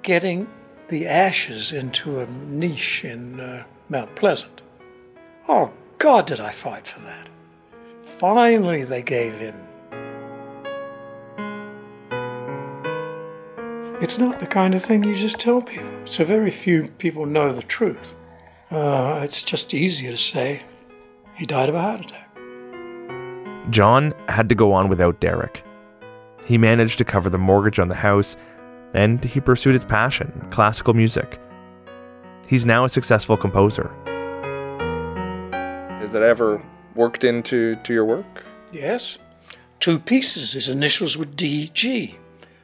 getting 0.02 0.48
the 0.90 1.08
ashes 1.08 1.72
into 1.72 2.20
a 2.20 2.26
niche 2.28 3.04
in 3.06 3.40
uh, 3.40 3.66
Mount 3.90 4.16
Pleasant. 4.16 4.62
Oh, 5.48 5.72
God, 5.98 6.28
did 6.28 6.40
I 6.40 6.52
fight 6.52 6.88
for 6.88 7.00
that. 7.02 7.30
Finally, 8.02 8.84
they 8.84 9.02
gave 9.02 9.42
in. 9.42 9.56
It's 14.02 14.18
not 14.18 14.40
the 14.40 14.48
kind 14.48 14.76
of 14.76 14.82
thing 14.82 15.04
you 15.04 15.16
just 15.16 15.40
tell 15.40 15.62
people. 15.62 15.90
So 16.06 16.24
very 16.24 16.52
few 16.52 16.90
people 16.98 17.26
know 17.26 17.52
the 17.52 17.62
truth. 17.62 18.16
Uh, 18.72 19.22
it's 19.24 19.44
just 19.44 19.74
easier 19.74 20.12
to 20.12 20.18
say 20.18 20.64
he 21.36 21.46
died 21.46 21.70
of 21.70 21.76
a 21.76 21.82
heart 21.82 22.02
attack. 22.02 22.30
John 23.72 24.14
had 24.28 24.50
to 24.50 24.56
go 24.56 24.74
on 24.74 24.90
without 24.90 25.20
Derek. 25.20 25.64
He 26.46 26.58
managed 26.58 26.98
to 27.00 27.06
cover 27.06 27.30
the 27.30 27.38
mortgage 27.38 27.78
on 27.78 27.90
the 27.90 27.96
house 27.96 28.36
and 28.94 29.24
he 29.24 29.40
pursued 29.40 29.74
his 29.74 29.86
passion, 29.86 30.48
classical 30.52 30.94
music. 30.94 31.40
He's 32.48 32.66
now 32.66 32.84
a 32.86 32.90
successful 32.90 33.38
composer. 33.38 33.92
Has 36.00 36.12
that 36.14 36.24
ever 36.24 36.62
worked 36.96 37.24
into 37.24 37.76
to 37.84 37.94
your 37.94 38.06
work? 38.06 38.46
Yes. 38.72 39.20
Two 39.80 40.00
pieces. 40.00 40.54
His 40.54 40.70
initials 40.70 41.18
were 41.18 41.26
D 41.26 41.70
G. 41.74 42.18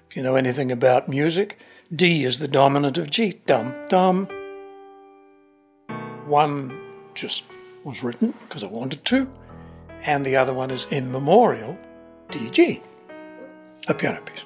If 0.09 0.15
you 0.15 0.23
know 0.23 0.35
anything 0.35 0.71
about 0.71 1.07
music, 1.07 1.59
D 1.93 2.23
is 2.23 2.39
the 2.39 2.47
dominant 2.47 2.97
of 2.97 3.09
G. 3.09 3.41
Dum 3.45 3.73
dum. 3.89 4.27
One 6.25 6.75
just 7.13 7.43
was 7.83 8.03
written 8.03 8.33
because 8.41 8.63
I 8.63 8.67
wanted 8.67 9.05
to, 9.05 9.29
and 10.07 10.25
the 10.25 10.35
other 10.35 10.53
one 10.53 10.71
is 10.71 10.87
in 10.89 11.11
memorial, 11.11 11.77
DG, 12.29 12.81
a 13.87 13.93
piano 13.93 14.21
piece. 14.21 14.43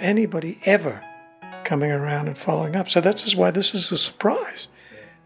Anybody 0.00 0.58
ever 0.64 1.04
coming 1.64 1.90
around 1.90 2.28
and 2.28 2.38
following 2.38 2.76
up. 2.76 2.88
So 2.88 3.00
that's 3.00 3.34
why 3.34 3.50
this 3.50 3.74
is 3.74 3.92
a 3.92 3.98
surprise. 3.98 4.68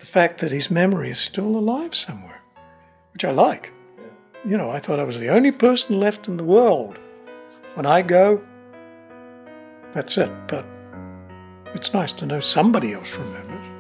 The 0.01 0.07
fact 0.07 0.41
that 0.41 0.51
his 0.51 0.71
memory 0.71 1.11
is 1.11 1.21
still 1.21 1.57
alive 1.57 1.95
somewhere, 1.95 2.43
which 3.13 3.25
I 3.25 3.31
like. 3.31 3.73
You 4.45 4.57
know, 4.57 4.71
I 4.71 4.81
thought 4.81 4.99
I 4.99 5.05
was 5.05 5.21
the 5.21 5.29
only 5.29 5.53
person 5.53 6.01
left 6.01 6.27
in 6.27 6.37
the 6.37 6.45
world. 6.45 6.99
When 7.75 7.87
I 7.87 8.03
go, 8.03 8.43
that's 9.93 10.19
it. 10.19 10.31
But 10.49 10.67
It's 11.75 11.95
nice 11.95 12.13
to 12.15 12.27
know 12.27 12.41
somebody 12.41 12.93
else 12.93 13.17
remembers. 13.17 13.72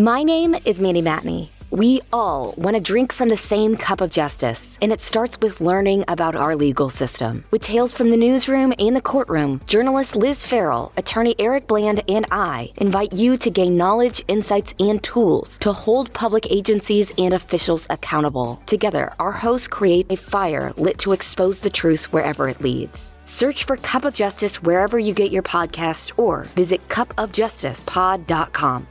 My 0.00 0.22
name 0.22 0.56
is 0.64 0.80
Mandy 0.80 1.02
Matney. 1.02 1.50
We 1.70 2.00
all 2.10 2.54
want 2.56 2.74
to 2.74 2.80
drink 2.82 3.12
from 3.12 3.28
the 3.28 3.36
same 3.36 3.76
cup 3.76 4.00
of 4.00 4.08
justice, 4.08 4.78
and 4.80 4.92
it 4.92 5.02
starts 5.02 5.36
with 5.42 5.60
learning 5.60 6.06
about 6.08 6.34
our 6.34 6.56
legal 6.56 6.88
system. 6.88 7.44
With 7.50 7.60
tales 7.60 7.92
from 7.92 8.08
the 8.08 8.16
newsroom 8.16 8.72
and 8.78 8.96
the 8.96 9.02
courtroom, 9.02 9.60
journalist 9.66 10.16
Liz 10.16 10.46
Farrell, 10.46 10.90
attorney 10.96 11.34
Eric 11.38 11.66
Bland, 11.66 12.02
and 12.08 12.24
I 12.30 12.72
invite 12.78 13.12
you 13.12 13.36
to 13.36 13.50
gain 13.50 13.76
knowledge, 13.76 14.24
insights, 14.26 14.72
and 14.80 15.02
tools 15.02 15.58
to 15.58 15.70
hold 15.70 16.14
public 16.14 16.50
agencies 16.50 17.12
and 17.18 17.34
officials 17.34 17.86
accountable. 17.90 18.62
Together, 18.64 19.12
our 19.18 19.32
hosts 19.32 19.68
create 19.68 20.10
a 20.10 20.16
fire 20.16 20.72
lit 20.78 20.96
to 21.00 21.12
expose 21.12 21.60
the 21.60 21.68
truth 21.68 22.06
wherever 22.06 22.48
it 22.48 22.62
leads. 22.62 23.14
Search 23.26 23.64
for 23.64 23.76
Cup 23.76 24.06
of 24.06 24.14
Justice 24.14 24.62
wherever 24.62 24.98
you 24.98 25.12
get 25.12 25.30
your 25.30 25.42
podcasts 25.42 26.10
or 26.16 26.44
visit 26.44 26.88
cupofjusticepod.com. 26.88 28.86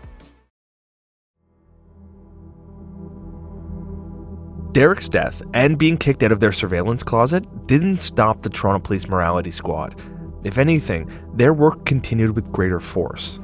Derek's 4.71 5.09
death 5.09 5.41
and 5.55 5.79
being 5.79 5.97
kicked 5.97 6.21
out 6.21 6.31
of 6.31 6.39
their 6.39 6.51
surveillance 6.51 7.01
closet 7.01 7.43
didn't 7.65 8.03
stop 8.03 8.43
the 8.43 8.51
Toronto 8.51 8.79
Police 8.85 9.07
Morality 9.07 9.49
Squad. 9.49 9.99
If 10.43 10.59
anything, 10.59 11.11
their 11.33 11.55
work 11.55 11.85
continued 11.85 12.35
with 12.35 12.51
greater 12.51 12.79
force. 12.79 13.39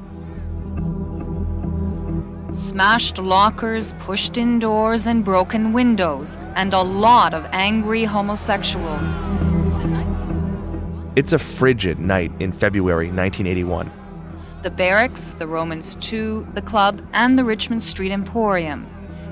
Smashed 2.52 3.18
lockers, 3.18 3.92
pushed 3.98 4.38
in 4.38 4.60
doors, 4.60 5.06
and 5.06 5.24
broken 5.24 5.72
windows, 5.72 6.38
and 6.54 6.72
a 6.72 6.82
lot 6.82 7.34
of 7.34 7.44
angry 7.50 8.04
homosexuals. 8.04 9.10
It's 11.16 11.32
a 11.32 11.40
frigid 11.40 11.98
night 11.98 12.30
in 12.38 12.52
February 12.52 13.06
1981. 13.06 13.90
The 14.62 14.70
barracks, 14.70 15.32
the 15.32 15.46
Romans 15.48 15.96
2, 15.96 16.46
the 16.54 16.62
club, 16.62 17.04
and 17.12 17.36
the 17.36 17.44
Richmond 17.44 17.82
Street 17.82 18.12
Emporium 18.12 18.86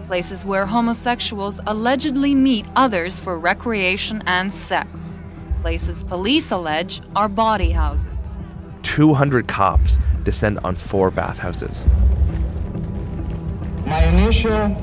places 0.07 0.45
where 0.45 0.67
homosexuals 0.67 1.61
allegedly 1.67 2.35
meet 2.35 2.67
others 2.77 3.19
for 3.19 3.39
recreation 3.39 4.23
and 4.27 4.55
sex. 4.55 5.19
Places 5.63 6.05
police 6.05 6.51
allege 6.51 7.01
are 7.17 7.29
bawdy 7.29 7.71
houses. 7.71 8.39
200 8.83 9.49
cops 9.49 9.99
descend 10.23 10.59
on 10.63 10.77
four 10.77 11.11
bathhouses. 11.11 11.85
My 13.87 14.05
initial 14.05 14.77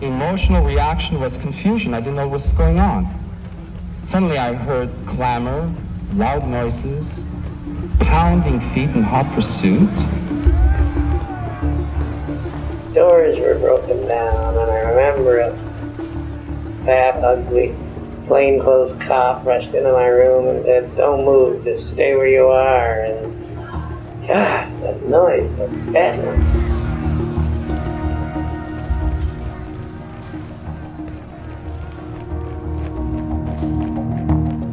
emotional 0.00 0.64
reaction 0.64 1.20
was 1.20 1.36
confusion. 1.38 1.94
I 1.94 2.00
didn't 2.00 2.16
know 2.16 2.28
what 2.28 2.42
was 2.42 2.52
going 2.52 2.78
on. 2.78 3.06
Suddenly 4.04 4.38
I 4.38 4.54
heard 4.54 4.90
clamor, 5.06 5.72
loud 6.14 6.48
noises, 6.48 7.10
pounding 8.00 8.60
feet 8.72 8.90
in 8.90 9.02
hot 9.02 9.26
pursuit 9.34 9.88
doors 12.94 13.38
were 13.38 13.58
broken 13.58 14.06
down, 14.06 14.56
and 14.56 14.70
I 14.70 14.80
remember 14.80 15.40
a 15.40 15.56
fat, 16.84 17.22
ugly, 17.22 17.74
plainclothes 18.26 18.92
cop 19.04 19.44
rushed 19.44 19.74
into 19.74 19.92
my 19.92 20.06
room 20.06 20.48
and 20.48 20.64
said, 20.64 20.96
Don't 20.96 21.24
move, 21.24 21.64
just 21.64 21.88
stay 21.88 22.16
where 22.16 22.26
you 22.26 22.46
are. 22.46 23.04
And 23.04 24.26
God, 24.26 24.82
that 24.82 25.06
noise, 25.06 25.54
that 25.56 25.92
bedlam. 25.92 26.70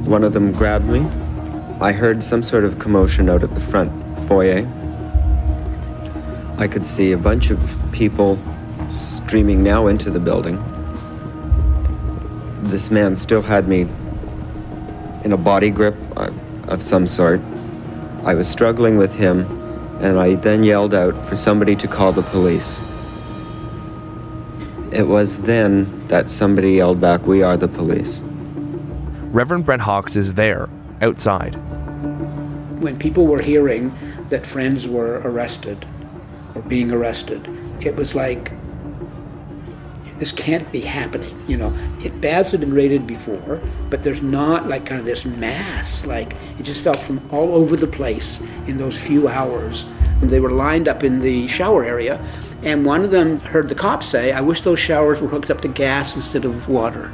One 0.05 0.23
of 0.23 0.33
them 0.33 0.51
grabbed 0.53 0.85
me. 0.85 1.01
I 1.81 1.91
heard 1.91 2.23
some 2.23 2.41
sort 2.41 2.63
of 2.63 2.79
commotion 2.79 3.29
out 3.29 3.43
at 3.43 3.53
the 3.53 3.59
front 3.59 3.91
foyer. 4.27 4.65
I 6.59 6.67
could 6.67 6.87
see 6.87 7.11
a 7.11 7.17
bunch 7.17 7.51
of 7.51 7.59
people 7.91 8.39
streaming 8.89 9.61
now 9.61 9.85
into 9.85 10.09
the 10.09 10.19
building. 10.19 10.55
This 12.63 12.89
man 12.89 13.15
still 13.15 13.43
had 13.43 13.67
me 13.67 13.81
in 15.23 15.33
a 15.33 15.37
body 15.37 15.69
grip 15.69 15.95
of 16.15 16.81
some 16.81 17.05
sort. 17.05 17.41
I 18.23 18.33
was 18.33 18.47
struggling 18.47 18.97
with 18.97 19.13
him, 19.13 19.41
and 20.01 20.19
I 20.19 20.33
then 20.33 20.63
yelled 20.63 20.95
out 20.95 21.29
for 21.29 21.35
somebody 21.35 21.75
to 21.75 21.87
call 21.87 22.11
the 22.11 22.23
police. 22.23 22.81
It 24.91 25.07
was 25.07 25.37
then 25.37 26.07
that 26.07 26.27
somebody 26.27 26.71
yelled 26.71 26.99
back, 26.99 27.27
We 27.27 27.43
are 27.43 27.55
the 27.55 27.67
police. 27.67 28.21
Reverend 29.31 29.65
Brent 29.65 29.83
Hawkes 29.83 30.15
is 30.15 30.33
there, 30.33 30.69
outside. 31.01 31.53
When 32.81 32.97
people 32.97 33.27
were 33.27 33.43
hearing 33.43 33.93
that 34.29 34.45
friends 34.45 34.87
were 34.87 35.21
arrested 35.23 35.85
or 36.57 36.61
being 36.63 36.91
arrested, 36.91 37.47
it 37.81 37.95
was 37.95 38.15
like 38.15 38.51
this 40.17 40.31
can't 40.31 40.71
be 40.71 40.81
happening. 40.81 41.39
You 41.47 41.57
know, 41.57 41.77
it, 42.03 42.19
baths 42.21 42.51
had 42.51 42.61
been 42.61 42.73
raided 42.73 43.05
before, 43.05 43.61
but 43.91 44.01
there's 44.01 44.23
not 44.23 44.67
like 44.67 44.87
kind 44.87 44.99
of 44.99 45.05
this 45.05 45.25
mass. 45.25 46.05
Like 46.05 46.33
it 46.57 46.63
just 46.63 46.83
felt 46.83 46.97
from 46.97 47.21
all 47.29 47.53
over 47.53 47.75
the 47.75 47.87
place 47.87 48.41
in 48.65 48.77
those 48.77 48.99
few 48.99 49.27
hours. 49.27 49.85
And 50.21 50.31
they 50.31 50.39
were 50.39 50.51
lined 50.51 50.87
up 50.87 51.03
in 51.03 51.19
the 51.19 51.47
shower 51.47 51.85
area, 51.85 52.19
and 52.63 52.83
one 52.83 53.03
of 53.03 53.11
them 53.11 53.39
heard 53.41 53.69
the 53.69 53.75
cops 53.75 54.07
say, 54.07 54.31
"I 54.31 54.41
wish 54.41 54.61
those 54.61 54.79
showers 54.79 55.21
were 55.21 55.27
hooked 55.27 55.51
up 55.51 55.61
to 55.61 55.67
gas 55.67 56.15
instead 56.15 56.43
of 56.43 56.67
water." 56.67 57.11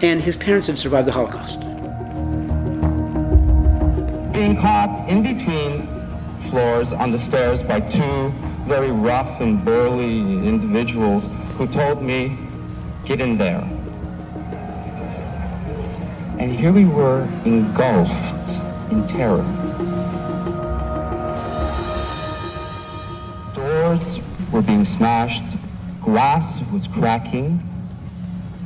And 0.00 0.20
his 0.20 0.36
parents 0.36 0.68
had 0.68 0.78
survived 0.78 1.08
the 1.08 1.12
Holocaust. 1.12 1.60
Being 4.32 4.56
caught 4.60 5.08
in 5.08 5.22
between 5.22 5.79
floors 6.50 6.92
on 6.92 7.12
the 7.12 7.18
stairs 7.18 7.62
by 7.62 7.80
two 7.80 8.28
very 8.66 8.90
rough 8.90 9.40
and 9.40 9.64
burly 9.64 10.20
individuals 10.46 11.22
who 11.56 11.66
told 11.68 12.02
me, 12.02 12.36
get 13.04 13.20
in 13.20 13.38
there. 13.38 13.60
And 16.38 16.52
here 16.52 16.72
we 16.72 16.86
were 16.86 17.22
engulfed 17.44 18.10
in 18.90 19.06
terror. 19.06 19.44
Doors 23.54 24.18
were 24.50 24.62
being 24.62 24.84
smashed, 24.84 25.44
glass 26.02 26.58
was 26.72 26.88
cracking, 26.88 27.62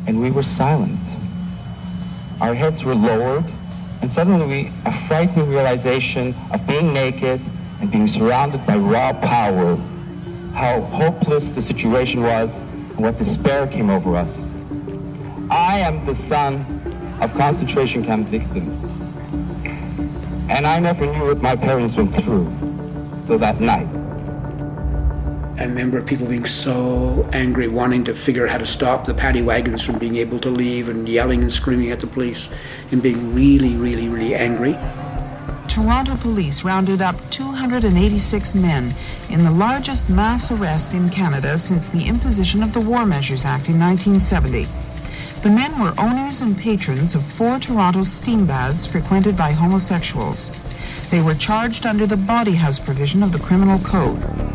and 0.06 0.20
we 0.20 0.30
were 0.30 0.42
silent. 0.42 1.00
Our 2.40 2.54
heads 2.54 2.82
were 2.82 2.94
lowered, 2.94 3.44
and 4.00 4.10
suddenly 4.10 4.46
we, 4.46 4.72
a 4.86 5.06
frightening 5.06 5.48
realization 5.50 6.34
of 6.50 6.66
being 6.66 6.92
naked 6.92 7.40
and 7.80 7.90
being 7.90 8.08
surrounded 8.08 8.64
by 8.66 8.76
raw 8.76 9.12
power 9.12 9.76
how 10.54 10.80
hopeless 10.82 11.50
the 11.50 11.60
situation 11.60 12.22
was 12.22 12.54
and 12.54 13.00
what 13.00 13.18
despair 13.18 13.66
came 13.66 13.90
over 13.90 14.16
us. 14.16 14.32
I 15.50 15.80
am 15.80 16.06
the 16.06 16.14
son 16.28 16.64
of 17.20 17.32
concentration 17.34 18.04
camp 18.04 18.28
victims. 18.28 18.82
And 20.48 20.66
I 20.66 20.78
never 20.78 21.06
knew 21.06 21.26
what 21.26 21.42
my 21.42 21.56
parents 21.56 21.96
went 21.96 22.14
through 22.14 22.52
till 23.26 23.38
that 23.38 23.60
night. 23.60 23.88
I 25.56 25.66
remember 25.66 26.02
people 26.02 26.26
being 26.26 26.46
so 26.46 27.28
angry, 27.32 27.68
wanting 27.68 28.04
to 28.04 28.14
figure 28.14 28.44
out 28.44 28.52
how 28.52 28.58
to 28.58 28.66
stop 28.66 29.04
the 29.04 29.14
paddy 29.14 29.42
wagons 29.42 29.82
from 29.82 29.98
being 29.98 30.16
able 30.16 30.38
to 30.40 30.50
leave 30.50 30.88
and 30.88 31.08
yelling 31.08 31.42
and 31.42 31.52
screaming 31.52 31.90
at 31.90 32.00
the 32.00 32.06
police 32.06 32.48
and 32.90 33.02
being 33.02 33.34
really, 33.34 33.74
really, 33.74 34.08
really 34.08 34.34
angry. 34.34 34.76
Toronto 35.74 36.14
police 36.14 36.62
rounded 36.62 37.02
up 37.02 37.16
286 37.30 38.54
men 38.54 38.94
in 39.28 39.42
the 39.42 39.50
largest 39.50 40.08
mass 40.08 40.48
arrest 40.52 40.94
in 40.94 41.10
Canada 41.10 41.58
since 41.58 41.88
the 41.88 42.06
imposition 42.06 42.62
of 42.62 42.72
the 42.72 42.80
War 42.80 43.04
Measures 43.04 43.44
Act 43.44 43.68
in 43.68 43.80
1970. 43.80 44.68
The 45.42 45.50
men 45.50 45.80
were 45.80 45.92
owners 45.98 46.40
and 46.40 46.56
patrons 46.56 47.16
of 47.16 47.24
four 47.24 47.58
Toronto 47.58 48.04
steam 48.04 48.46
baths 48.46 48.86
frequented 48.86 49.36
by 49.36 49.50
homosexuals. 49.50 50.52
They 51.10 51.20
were 51.20 51.34
charged 51.34 51.86
under 51.86 52.06
the 52.06 52.16
bawdy 52.18 52.54
house 52.54 52.78
provision 52.78 53.24
of 53.24 53.32
the 53.32 53.40
Criminal 53.40 53.80
Code. 53.80 54.53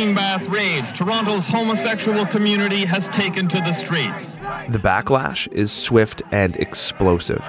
Since 0.00 0.10
the 0.10 0.14
bath 0.14 0.48
raids, 0.48 0.92
Toronto's 0.92 1.46
homosexual 1.46 2.24
community 2.24 2.86
has 2.86 3.08
taken 3.10 3.48
to 3.48 3.58
the 3.58 3.72
streets. 3.72 4.32
The 4.70 4.78
backlash 4.78 5.46
is 5.52 5.70
swift 5.70 6.22
and 6.32 6.56
explosive. 6.56 7.44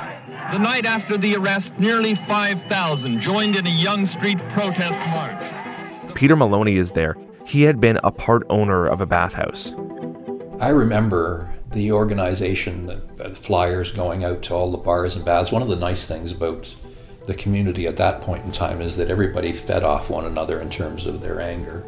The 0.51 0.59
night 0.59 0.85
after 0.85 1.17
the 1.17 1.35
arrest, 1.35 1.73
nearly 1.79 2.13
5,000 2.13 3.21
joined 3.21 3.55
in 3.55 3.65
a 3.65 3.69
Yonge 3.69 4.07
Street 4.07 4.39
protest 4.49 4.99
march. 4.99 6.13
Peter 6.13 6.35
Maloney 6.35 6.75
is 6.75 6.91
there. 6.91 7.15
He 7.45 7.61
had 7.61 7.79
been 7.79 7.99
a 8.03 8.11
part 8.11 8.45
owner 8.49 8.85
of 8.85 8.99
a 8.99 9.05
bathhouse. 9.05 9.73
I 10.59 10.69
remember 10.69 11.53
the 11.71 11.93
organization, 11.93 12.89
uh, 12.89 13.29
the 13.29 13.33
flyers 13.33 13.93
going 13.93 14.25
out 14.25 14.41
to 14.43 14.53
all 14.53 14.71
the 14.71 14.77
bars 14.77 15.15
and 15.15 15.23
baths. 15.23 15.53
One 15.53 15.61
of 15.61 15.69
the 15.69 15.77
nice 15.77 16.05
things 16.05 16.33
about 16.33 16.75
the 17.27 17.33
community 17.33 17.87
at 17.87 17.97
that 17.97 18.19
point 18.19 18.43
in 18.43 18.51
time 18.51 18.81
is 18.81 18.97
that 18.97 19.09
everybody 19.09 19.53
fed 19.53 19.83
off 19.83 20.09
one 20.09 20.25
another 20.25 20.59
in 20.59 20.69
terms 20.69 21.05
of 21.05 21.21
their 21.21 21.39
anger. 21.39 21.85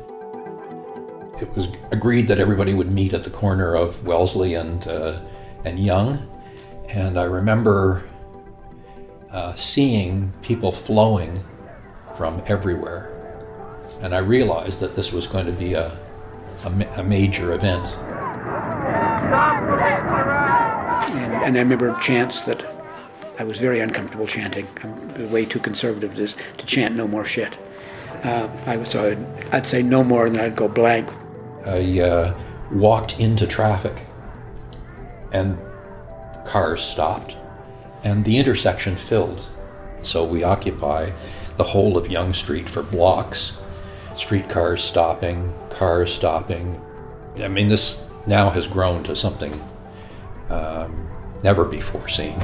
It 1.41 1.49
was 1.55 1.67
agreed 1.91 2.27
that 2.27 2.39
everybody 2.39 2.73
would 2.73 2.91
meet 2.91 3.13
at 3.13 3.23
the 3.23 3.29
corner 3.29 3.75
of 3.75 4.05
Wellesley 4.05 4.53
and 4.53 4.87
uh, 4.87 5.19
and 5.65 5.79
Yonge, 5.79 6.19
and 6.89 7.17
I 7.17 7.23
remember 7.23 8.03
uh, 9.31 9.53
seeing 9.55 10.31
people 10.41 10.71
flowing 10.71 11.43
from 12.15 12.43
everywhere, 12.45 13.11
and 14.01 14.13
I 14.13 14.19
realized 14.19 14.79
that 14.81 14.95
this 14.95 15.11
was 15.11 15.25
going 15.25 15.45
to 15.47 15.51
be 15.53 15.73
a, 15.73 15.97
a, 16.65 16.87
a 16.97 17.03
major 17.03 17.53
event. 17.53 17.87
And, 21.13 21.33
and 21.33 21.57
I 21.57 21.61
remember 21.61 21.97
chants 21.99 22.41
that 22.41 22.63
I 23.39 23.43
was 23.43 23.59
very 23.59 23.79
uncomfortable 23.79 24.27
chanting. 24.27 24.67
I'm 24.83 25.31
way 25.31 25.45
too 25.45 25.59
conservative 25.59 26.13
to, 26.15 26.27
to 26.27 26.65
chant 26.65 26.95
no 26.95 27.07
more 27.07 27.25
shit. 27.25 27.57
Uh, 28.23 28.47
I 28.65 28.77
was, 28.77 28.89
so 28.89 29.11
I'd, 29.11 29.53
I'd, 29.53 29.67
say 29.67 29.81
no 29.81 30.03
more 30.03 30.27
and 30.27 30.35
then 30.35 30.45
I'd 30.45 30.55
go 30.55 30.67
blank. 30.67 31.09
I 31.65 32.01
uh, 32.01 32.39
walked 32.71 33.19
into 33.19 33.47
traffic 33.47 34.05
and 35.31 35.57
cars 36.45 36.81
stopped 36.81 37.37
and 38.03 38.25
the 38.25 38.37
intersection 38.37 38.95
filled. 38.95 39.47
So 40.01 40.25
we 40.25 40.43
occupy 40.43 41.11
the 41.57 41.63
whole 41.63 41.97
of 41.97 42.09
Yonge 42.09 42.35
Street 42.35 42.69
for 42.69 42.83
blocks. 42.83 43.53
Streetcars 44.17 44.83
stopping, 44.83 45.53
cars 45.69 46.13
stopping. 46.13 46.79
I 47.41 47.47
mean, 47.47 47.69
this 47.69 48.07
now 48.27 48.49
has 48.49 48.67
grown 48.67 49.03
to 49.03 49.15
something 49.15 49.53
um, 50.49 51.09
never 51.41 51.65
before 51.65 52.07
seen 52.07 52.35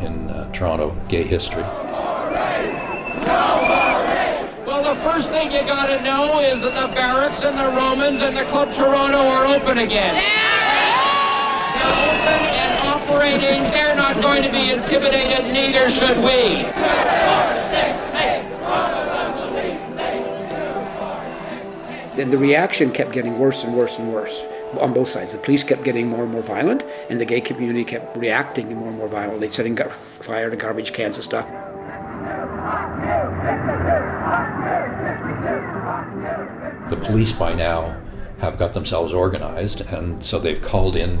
in 0.00 0.30
uh, 0.30 0.50
Toronto 0.52 0.96
gay 1.08 1.22
history. 1.24 1.64
Well, 4.64 4.82
the 4.82 4.97
first 5.12 5.30
thing 5.30 5.50
you 5.50 5.62
got 5.62 5.86
to 5.86 6.02
know 6.02 6.38
is 6.40 6.60
that 6.60 6.74
the 6.74 6.94
barracks 6.94 7.42
and 7.42 7.56
the 7.56 7.68
Romans 7.74 8.20
and 8.20 8.36
the 8.36 8.44
Club 8.44 8.70
Toronto 8.72 9.16
are 9.16 9.46
open 9.46 9.78
again. 9.78 10.14
They're 10.14 11.96
open 12.12 12.40
and 12.62 12.74
operating. 12.86 13.62
They're 13.72 13.96
not 13.96 14.20
going 14.20 14.42
to 14.42 14.50
be 14.50 14.70
intimidated, 14.70 15.50
neither 15.50 15.88
should 15.88 16.18
we. 16.18 16.68
Then 22.16 22.28
the 22.28 22.38
reaction 22.38 22.90
kept 22.92 23.12
getting 23.12 23.38
worse 23.38 23.64
and 23.64 23.74
worse 23.74 23.98
and 23.98 24.12
worse 24.12 24.44
on 24.78 24.92
both 24.92 25.08
sides. 25.08 25.32
The 25.32 25.38
police 25.38 25.64
kept 25.64 25.84
getting 25.84 26.08
more 26.08 26.24
and 26.24 26.32
more 26.32 26.42
violent, 26.42 26.84
and 27.08 27.18
the 27.18 27.24
gay 27.24 27.40
community 27.40 27.84
kept 27.84 28.14
reacting 28.14 28.76
more 28.76 28.88
and 28.88 28.98
more 28.98 29.08
violently, 29.08 29.50
setting 29.50 29.74
fire 29.76 30.50
to 30.50 30.56
garbage 30.56 30.92
cans 30.92 31.16
and 31.16 31.24
stuff. 31.24 31.46
The 36.88 36.96
police 36.96 37.32
by 37.32 37.54
now 37.54 38.00
have 38.40 38.58
got 38.58 38.72
themselves 38.72 39.12
organized, 39.12 39.80
and 39.80 40.22
so 40.22 40.38
they've 40.38 40.62
called 40.62 40.96
in 40.96 41.18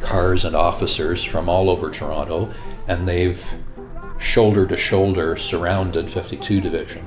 cars 0.00 0.44
and 0.44 0.54
officers 0.54 1.24
from 1.24 1.48
all 1.48 1.70
over 1.70 1.90
Toronto, 1.90 2.52
and 2.88 3.08
they've 3.08 3.44
shoulder 4.18 4.66
to 4.66 4.76
shoulder 4.76 5.36
surrounded 5.36 6.08
52 6.10 6.60
Division 6.60 7.06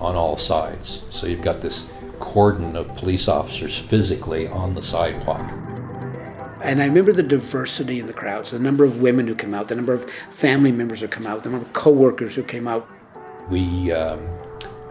on 0.00 0.16
all 0.16 0.36
sides. 0.38 1.02
So 1.10 1.26
you've 1.26 1.42
got 1.42 1.60
this 1.60 1.90
cordon 2.18 2.76
of 2.76 2.94
police 2.96 3.28
officers 3.28 3.78
physically 3.78 4.46
on 4.48 4.74
the 4.74 4.82
sidewalk. 4.82 5.50
And 6.62 6.82
I 6.82 6.86
remember 6.86 7.12
the 7.12 7.22
diversity 7.22 8.00
in 8.00 8.06
the 8.06 8.12
crowds, 8.12 8.50
the 8.50 8.58
number 8.58 8.84
of 8.84 9.00
women 9.00 9.26
who 9.26 9.34
came 9.34 9.54
out, 9.54 9.68
the 9.68 9.74
number 9.74 9.94
of 9.94 10.08
family 10.28 10.72
members 10.72 11.00
who 11.00 11.08
came 11.08 11.26
out, 11.26 11.42
the 11.42 11.50
number 11.50 11.66
of 11.66 11.72
co-workers 11.72 12.34
who 12.34 12.42
came 12.42 12.68
out. 12.68 12.86
We 13.48 13.92
um, 13.92 14.20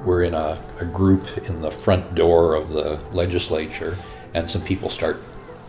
were 0.05 0.23
in 0.23 0.33
a, 0.33 0.61
a 0.79 0.85
group 0.85 1.25
in 1.49 1.61
the 1.61 1.71
front 1.71 2.15
door 2.15 2.55
of 2.55 2.69
the 2.69 2.99
legislature, 3.11 3.97
and 4.33 4.49
some 4.49 4.61
people 4.61 4.89
start 4.89 5.17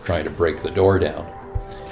trying 0.05 0.25
to 0.25 0.31
break 0.31 0.62
the 0.62 0.71
door 0.71 0.99
down. 0.99 1.31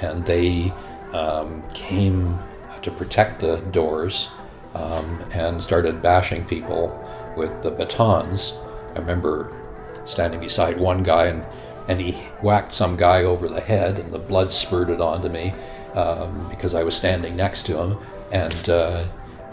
And 0.01 0.25
they 0.25 0.71
um, 1.13 1.63
came 1.69 2.37
to 2.81 2.91
protect 2.91 3.39
the 3.39 3.57
doors 3.57 4.29
um, 4.73 5.19
and 5.33 5.61
started 5.61 6.01
bashing 6.01 6.45
people 6.45 6.87
with 7.35 7.63
the 7.63 7.71
batons. 7.71 8.53
I 8.95 8.99
remember 8.99 9.53
standing 10.05 10.39
beside 10.39 10.79
one 10.79 11.03
guy 11.03 11.27
and, 11.27 11.45
and 11.87 11.99
he 11.99 12.13
whacked 12.41 12.71
some 12.71 12.95
guy 12.95 13.23
over 13.23 13.47
the 13.47 13.61
head 13.61 13.99
and 13.99 14.11
the 14.11 14.19
blood 14.19 14.51
spurted 14.51 15.01
onto 15.01 15.29
me 15.29 15.53
um, 15.95 16.47
because 16.49 16.75
I 16.75 16.83
was 16.83 16.95
standing 16.95 17.35
next 17.35 17.65
to 17.67 17.77
him. 17.77 17.97
And 18.31 18.69
uh, 18.69 19.05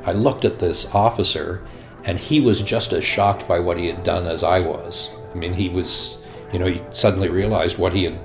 I 0.05 0.13
looked 0.13 0.45
at 0.45 0.59
this 0.59 0.95
officer 0.95 1.63
and 2.07 2.19
he 2.19 2.41
was 2.41 2.63
just 2.63 2.93
as 2.93 3.05
shocked 3.05 3.47
by 3.49 3.59
what 3.59 3.77
he 3.77 3.89
had 3.89 4.03
done 4.05 4.27
as 4.27 4.45
I 4.45 4.61
was. 4.61 5.11
I 5.33 5.35
mean, 5.35 5.53
he 5.53 5.69
was, 5.69 6.19
you 6.53 6.59
know, 6.59 6.67
he 6.67 6.81
suddenly 6.93 7.29
realized 7.29 7.79
what 7.79 7.93
he 7.93 8.05
had 8.05 8.19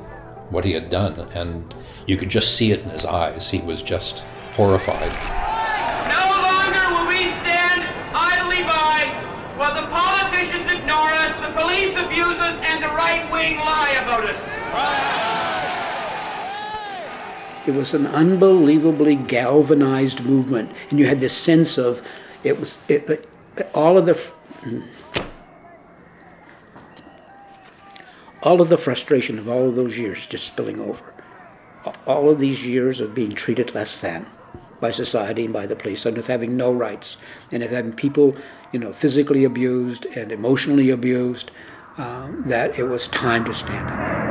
what 0.51 0.65
he 0.65 0.73
had 0.73 0.89
done, 0.89 1.17
and 1.33 1.73
you 2.05 2.17
could 2.17 2.29
just 2.29 2.55
see 2.57 2.73
it 2.73 2.81
in 2.81 2.89
his 2.89 3.05
eyes. 3.05 3.49
He 3.49 3.59
was 3.59 3.81
just 3.81 4.19
horrified. 4.55 5.11
No 6.11 6.25
longer 6.43 6.83
will 6.91 7.07
we 7.07 7.31
stand 7.39 7.87
idly 8.13 8.61
by 8.63 9.07
while 9.55 9.73
the 9.73 9.87
politicians 9.87 10.73
ignore 10.73 11.09
us, 11.09 11.33
the 11.39 11.53
police 11.57 11.95
abuse 11.95 12.37
us, 12.37 12.59
and 12.67 12.83
the 12.83 12.89
right 12.89 13.23
wing 13.31 13.57
lie 13.59 13.95
about 14.03 14.25
us. 14.25 14.35
It 17.65 17.75
was 17.75 17.93
an 17.93 18.07
unbelievably 18.07 19.15
galvanized 19.15 20.25
movement, 20.25 20.71
and 20.89 20.99
you 20.99 21.05
had 21.05 21.21
this 21.21 21.35
sense 21.37 21.77
of 21.77 22.01
it 22.43 22.59
was 22.59 22.77
it, 22.89 23.29
all 23.73 23.97
of 23.97 24.05
the 24.05 24.31
all 28.43 28.61
of 28.61 28.69
the 28.69 28.77
frustration 28.77 29.37
of 29.37 29.47
all 29.47 29.67
of 29.67 29.75
those 29.75 29.99
years 29.99 30.25
just 30.25 30.47
spilling 30.47 30.79
over. 30.79 31.13
All 32.05 32.29
of 32.29 32.39
these 32.39 32.67
years 32.67 32.99
of 32.99 33.13
being 33.13 33.31
treated 33.31 33.73
less 33.73 33.99
than 33.99 34.25
by 34.79 34.91
society 34.91 35.45
and 35.45 35.53
by 35.53 35.67
the 35.67 35.75
police, 35.75 36.05
and 36.05 36.17
of 36.17 36.27
having 36.27 36.57
no 36.57 36.71
rights, 36.71 37.17
and 37.51 37.61
of 37.61 37.69
having 37.69 37.93
people, 37.93 38.35
you 38.71 38.79
know, 38.79 38.91
physically 38.91 39.43
abused 39.43 40.07
and 40.15 40.31
emotionally 40.31 40.89
abused, 40.89 41.51
uh, 41.97 42.31
that 42.47 42.77
it 42.79 42.83
was 42.83 43.07
time 43.07 43.45
to 43.45 43.53
stand 43.53 43.87
up. 43.89 44.21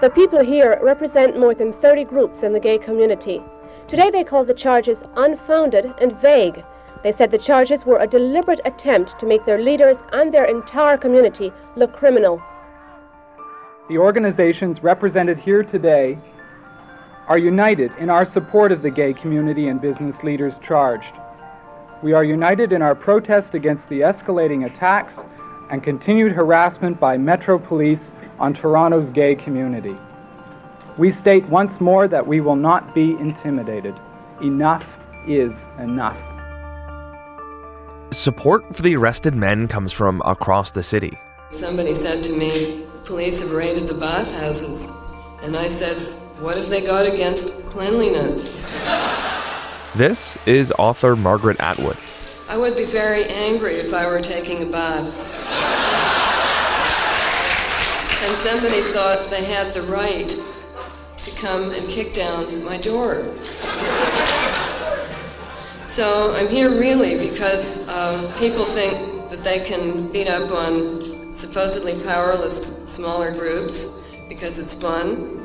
The 0.00 0.10
people 0.10 0.44
here 0.44 0.78
represent 0.82 1.38
more 1.38 1.54
than 1.54 1.72
30 1.72 2.04
groups 2.04 2.42
in 2.42 2.52
the 2.52 2.60
gay 2.60 2.78
community. 2.78 3.42
Today 3.88 4.10
they 4.10 4.22
called 4.22 4.48
the 4.48 4.52
charges 4.52 5.02
unfounded 5.16 5.94
and 5.98 6.12
vague. 6.20 6.62
They 7.02 7.10
said 7.10 7.30
the 7.30 7.38
charges 7.38 7.86
were 7.86 7.98
a 7.98 8.06
deliberate 8.06 8.60
attempt 8.66 9.18
to 9.18 9.24
make 9.24 9.46
their 9.46 9.56
leaders 9.56 10.02
and 10.12 10.32
their 10.32 10.44
entire 10.44 10.98
community 10.98 11.50
look 11.74 11.94
criminal. 11.94 12.42
The 13.88 13.96
organizations 13.96 14.82
represented 14.82 15.38
here 15.38 15.62
today 15.62 16.18
are 17.28 17.38
united 17.38 17.90
in 17.98 18.10
our 18.10 18.26
support 18.26 18.72
of 18.72 18.82
the 18.82 18.90
gay 18.90 19.14
community 19.14 19.68
and 19.68 19.80
business 19.80 20.22
leaders 20.22 20.58
charged. 20.58 21.14
We 22.02 22.12
are 22.12 22.24
united 22.24 22.72
in 22.72 22.82
our 22.82 22.94
protest 22.94 23.54
against 23.54 23.88
the 23.88 24.00
escalating 24.00 24.66
attacks 24.66 25.20
and 25.70 25.82
continued 25.82 26.32
harassment 26.32 27.00
by 27.00 27.16
Metro 27.16 27.58
Police 27.58 28.12
on 28.38 28.52
Toronto's 28.52 29.08
gay 29.08 29.34
community. 29.34 29.98
We 30.98 31.12
state 31.12 31.44
once 31.44 31.80
more 31.80 32.08
that 32.08 32.26
we 32.26 32.40
will 32.40 32.56
not 32.56 32.92
be 32.92 33.12
intimidated. 33.12 33.94
Enough 34.42 34.84
is 35.28 35.64
enough. 35.78 36.18
Support 38.10 38.74
for 38.74 38.82
the 38.82 38.96
arrested 38.96 39.36
men 39.36 39.68
comes 39.68 39.92
from 39.92 40.20
across 40.24 40.72
the 40.72 40.82
city. 40.82 41.16
Somebody 41.50 41.94
said 41.94 42.24
to 42.24 42.32
me, 42.32 42.84
police 43.04 43.38
have 43.40 43.52
raided 43.52 43.86
the 43.86 43.94
bathhouses. 43.94 44.88
And 45.44 45.56
I 45.56 45.68
said, 45.68 45.98
what 46.40 46.58
if 46.58 46.66
they 46.66 46.80
got 46.80 47.06
against 47.06 47.64
cleanliness? 47.64 48.48
This 49.94 50.36
is 50.46 50.72
author 50.80 51.14
Margaret 51.14 51.60
Atwood. 51.60 51.96
I 52.48 52.58
would 52.58 52.76
be 52.76 52.84
very 52.84 53.24
angry 53.26 53.74
if 53.74 53.94
I 53.94 54.04
were 54.08 54.20
taking 54.20 54.64
a 54.64 54.66
bath. 54.66 55.16
and 58.24 58.36
somebody 58.38 58.80
thought 58.80 59.30
they 59.30 59.44
had 59.44 59.72
the 59.74 59.82
right 59.82 60.28
to 60.28 60.57
come 61.40 61.70
and 61.70 61.88
kick 61.88 62.12
down 62.14 62.64
my 62.64 62.76
door. 62.76 63.24
So 65.84 66.34
I'm 66.34 66.48
here 66.48 66.70
really 66.70 67.28
because 67.28 67.86
uh, 67.88 68.34
people 68.38 68.64
think 68.64 69.30
that 69.30 69.44
they 69.44 69.60
can 69.60 70.10
beat 70.12 70.28
up 70.28 70.50
on 70.50 71.32
supposedly 71.32 71.94
powerless 72.02 72.58
smaller 72.84 73.30
groups 73.32 73.88
because 74.28 74.58
it's 74.58 74.74
fun 74.74 75.44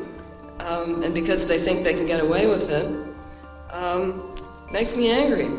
um, 0.59 1.03
and 1.03 1.13
because 1.13 1.47
they 1.47 1.59
think 1.59 1.83
they 1.83 1.93
can 1.93 2.05
get 2.05 2.21
away 2.21 2.47
with 2.47 2.69
it. 2.69 2.85
Um, 3.71 4.35
makes 4.71 4.95
me 4.95 5.11
angry, 5.11 5.49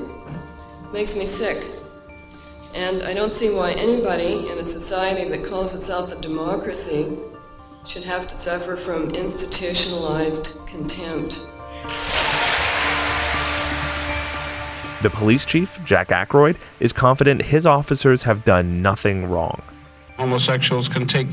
makes 0.92 1.16
me 1.16 1.26
sick. 1.26 1.64
And 2.74 3.04
I 3.04 3.14
don't 3.14 3.32
see 3.32 3.50
why 3.50 3.72
anybody 3.72 4.48
in 4.50 4.58
a 4.58 4.64
society 4.64 5.28
that 5.28 5.44
calls 5.44 5.74
itself 5.74 6.12
a 6.12 6.20
democracy 6.20 7.16
should 7.86 8.04
have 8.04 8.26
to 8.26 8.34
suffer 8.34 8.76
from 8.76 9.10
institutionalized 9.10 10.58
contempt. 10.66 11.46
The 15.02 15.10
police 15.10 15.44
chief, 15.44 15.78
Jack 15.84 16.10
Ackroyd, 16.10 16.56
is 16.80 16.92
confident 16.92 17.42
his 17.42 17.66
officers 17.66 18.22
have 18.22 18.44
done 18.46 18.80
nothing 18.80 19.28
wrong. 19.28 19.60
Homosexuals 20.16 20.88
can 20.88 21.06
take 21.06 21.26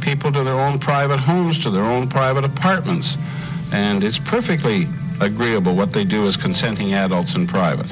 people 0.00 0.32
to 0.32 0.42
their 0.42 0.58
own 0.58 0.78
private 0.78 1.20
homes, 1.20 1.58
to 1.62 1.70
their 1.70 1.84
own 1.84 2.08
private 2.08 2.44
apartments, 2.44 3.18
and 3.70 4.02
it's 4.02 4.18
perfectly 4.18 4.88
agreeable 5.20 5.76
what 5.76 5.92
they 5.92 6.04
do 6.04 6.26
as 6.26 6.38
consenting 6.38 6.94
adults 6.94 7.34
in 7.34 7.46
private. 7.46 7.90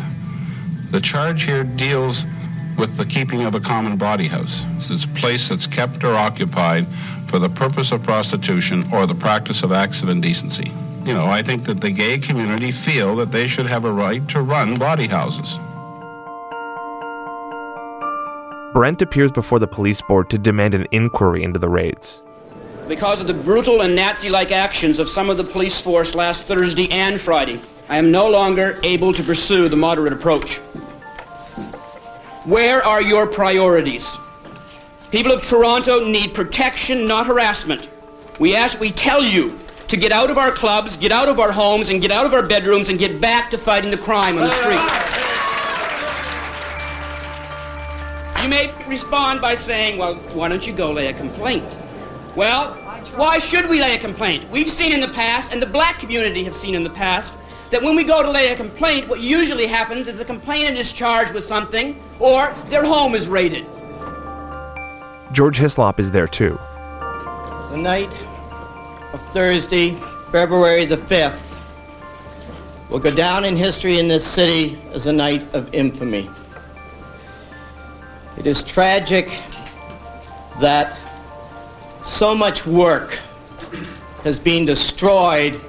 The 0.90 1.00
charge 1.00 1.42
here 1.42 1.64
deals 1.64 2.24
with 2.80 2.96
the 2.96 3.04
keeping 3.04 3.42
of 3.42 3.54
a 3.54 3.60
common 3.60 3.98
bawdy 3.98 4.26
house. 4.26 4.64
It's 4.76 5.04
a 5.04 5.08
place 5.08 5.50
that's 5.50 5.66
kept 5.66 6.02
or 6.02 6.14
occupied 6.14 6.86
for 7.26 7.38
the 7.38 7.50
purpose 7.50 7.92
of 7.92 8.02
prostitution 8.02 8.90
or 8.90 9.06
the 9.06 9.14
practice 9.14 9.62
of 9.62 9.70
acts 9.70 10.02
of 10.02 10.08
indecency. 10.08 10.72
You 11.04 11.12
know, 11.12 11.26
I 11.26 11.42
think 11.42 11.66
that 11.66 11.82
the 11.82 11.90
gay 11.90 12.16
community 12.16 12.70
feel 12.70 13.14
that 13.16 13.32
they 13.32 13.46
should 13.46 13.66
have 13.66 13.84
a 13.84 13.92
right 13.92 14.26
to 14.30 14.40
run 14.40 14.78
bawdy 14.78 15.08
houses. 15.08 15.58
Brent 18.72 19.02
appears 19.02 19.30
before 19.30 19.58
the 19.58 19.66
police 19.66 20.00
board 20.00 20.30
to 20.30 20.38
demand 20.38 20.74
an 20.74 20.86
inquiry 20.90 21.42
into 21.42 21.58
the 21.58 21.68
raids. 21.68 22.22
Because 22.88 23.20
of 23.20 23.26
the 23.26 23.34
brutal 23.34 23.82
and 23.82 23.94
Nazi 23.94 24.30
like 24.30 24.52
actions 24.52 24.98
of 24.98 25.10
some 25.10 25.28
of 25.28 25.36
the 25.36 25.44
police 25.44 25.80
force 25.80 26.14
last 26.14 26.46
Thursday 26.46 26.90
and 26.90 27.20
Friday, 27.20 27.60
I 27.90 27.98
am 27.98 28.10
no 28.10 28.26
longer 28.26 28.80
able 28.84 29.12
to 29.12 29.22
pursue 29.22 29.68
the 29.68 29.76
moderate 29.76 30.14
approach. 30.14 30.60
Where 32.50 32.84
are 32.84 33.00
your 33.00 33.28
priorities? 33.28 34.18
People 35.12 35.30
of 35.30 35.40
Toronto 35.40 36.04
need 36.04 36.34
protection, 36.34 37.06
not 37.06 37.28
harassment. 37.28 37.88
We 38.40 38.56
ask, 38.56 38.80
we 38.80 38.90
tell 38.90 39.22
you 39.22 39.56
to 39.86 39.96
get 39.96 40.10
out 40.10 40.32
of 40.32 40.36
our 40.36 40.50
clubs, 40.50 40.96
get 40.96 41.12
out 41.12 41.28
of 41.28 41.38
our 41.38 41.52
homes, 41.52 41.90
and 41.90 42.02
get 42.02 42.10
out 42.10 42.26
of 42.26 42.34
our 42.34 42.44
bedrooms 42.44 42.88
and 42.88 42.98
get 42.98 43.20
back 43.20 43.50
to 43.52 43.58
fighting 43.58 43.92
the 43.92 43.98
crime 43.98 44.36
on 44.36 44.48
the 44.48 44.50
street. 44.50 44.80
You 48.42 48.48
may 48.48 48.74
respond 48.88 49.40
by 49.40 49.54
saying, 49.54 49.96
well, 49.96 50.16
why 50.34 50.48
don't 50.48 50.66
you 50.66 50.72
go 50.72 50.90
lay 50.90 51.06
a 51.06 51.12
complaint? 51.12 51.76
Well, 52.34 52.74
why 53.14 53.38
should 53.38 53.68
we 53.68 53.80
lay 53.80 53.94
a 53.94 53.98
complaint? 54.00 54.50
We've 54.50 54.68
seen 54.68 54.90
in 54.90 55.00
the 55.00 55.14
past, 55.14 55.52
and 55.52 55.62
the 55.62 55.66
black 55.66 56.00
community 56.00 56.42
have 56.42 56.56
seen 56.56 56.74
in 56.74 56.82
the 56.82 56.90
past, 56.90 57.32
that 57.70 57.82
when 57.82 57.94
we 57.94 58.04
go 58.04 58.22
to 58.22 58.30
lay 58.30 58.52
a 58.52 58.56
complaint, 58.56 59.08
what 59.08 59.20
usually 59.20 59.66
happens 59.66 60.08
is 60.08 60.18
the 60.18 60.24
complainant 60.24 60.76
is 60.76 60.92
charged 60.92 61.32
with 61.32 61.44
something, 61.44 62.02
or 62.18 62.54
their 62.66 62.84
home 62.84 63.14
is 63.14 63.28
raided. 63.28 63.64
George 65.32 65.56
Hislop 65.56 66.00
is 66.00 66.10
there 66.10 66.26
too. 66.26 66.58
The 67.70 67.76
night 67.76 68.10
of 69.12 69.22
Thursday, 69.32 69.96
February 70.32 70.84
the 70.84 70.96
5th, 70.96 71.56
will 72.88 72.98
go 72.98 73.14
down 73.14 73.44
in 73.44 73.56
history 73.56 74.00
in 74.00 74.08
this 74.08 74.26
city 74.26 74.76
as 74.92 75.06
a 75.06 75.12
night 75.12 75.42
of 75.54 75.72
infamy. 75.72 76.28
It 78.36 78.46
is 78.46 78.64
tragic 78.64 79.28
that 80.60 80.98
so 82.02 82.34
much 82.34 82.66
work 82.66 83.20
has 84.24 84.38
been 84.38 84.64
destroyed 84.64 85.60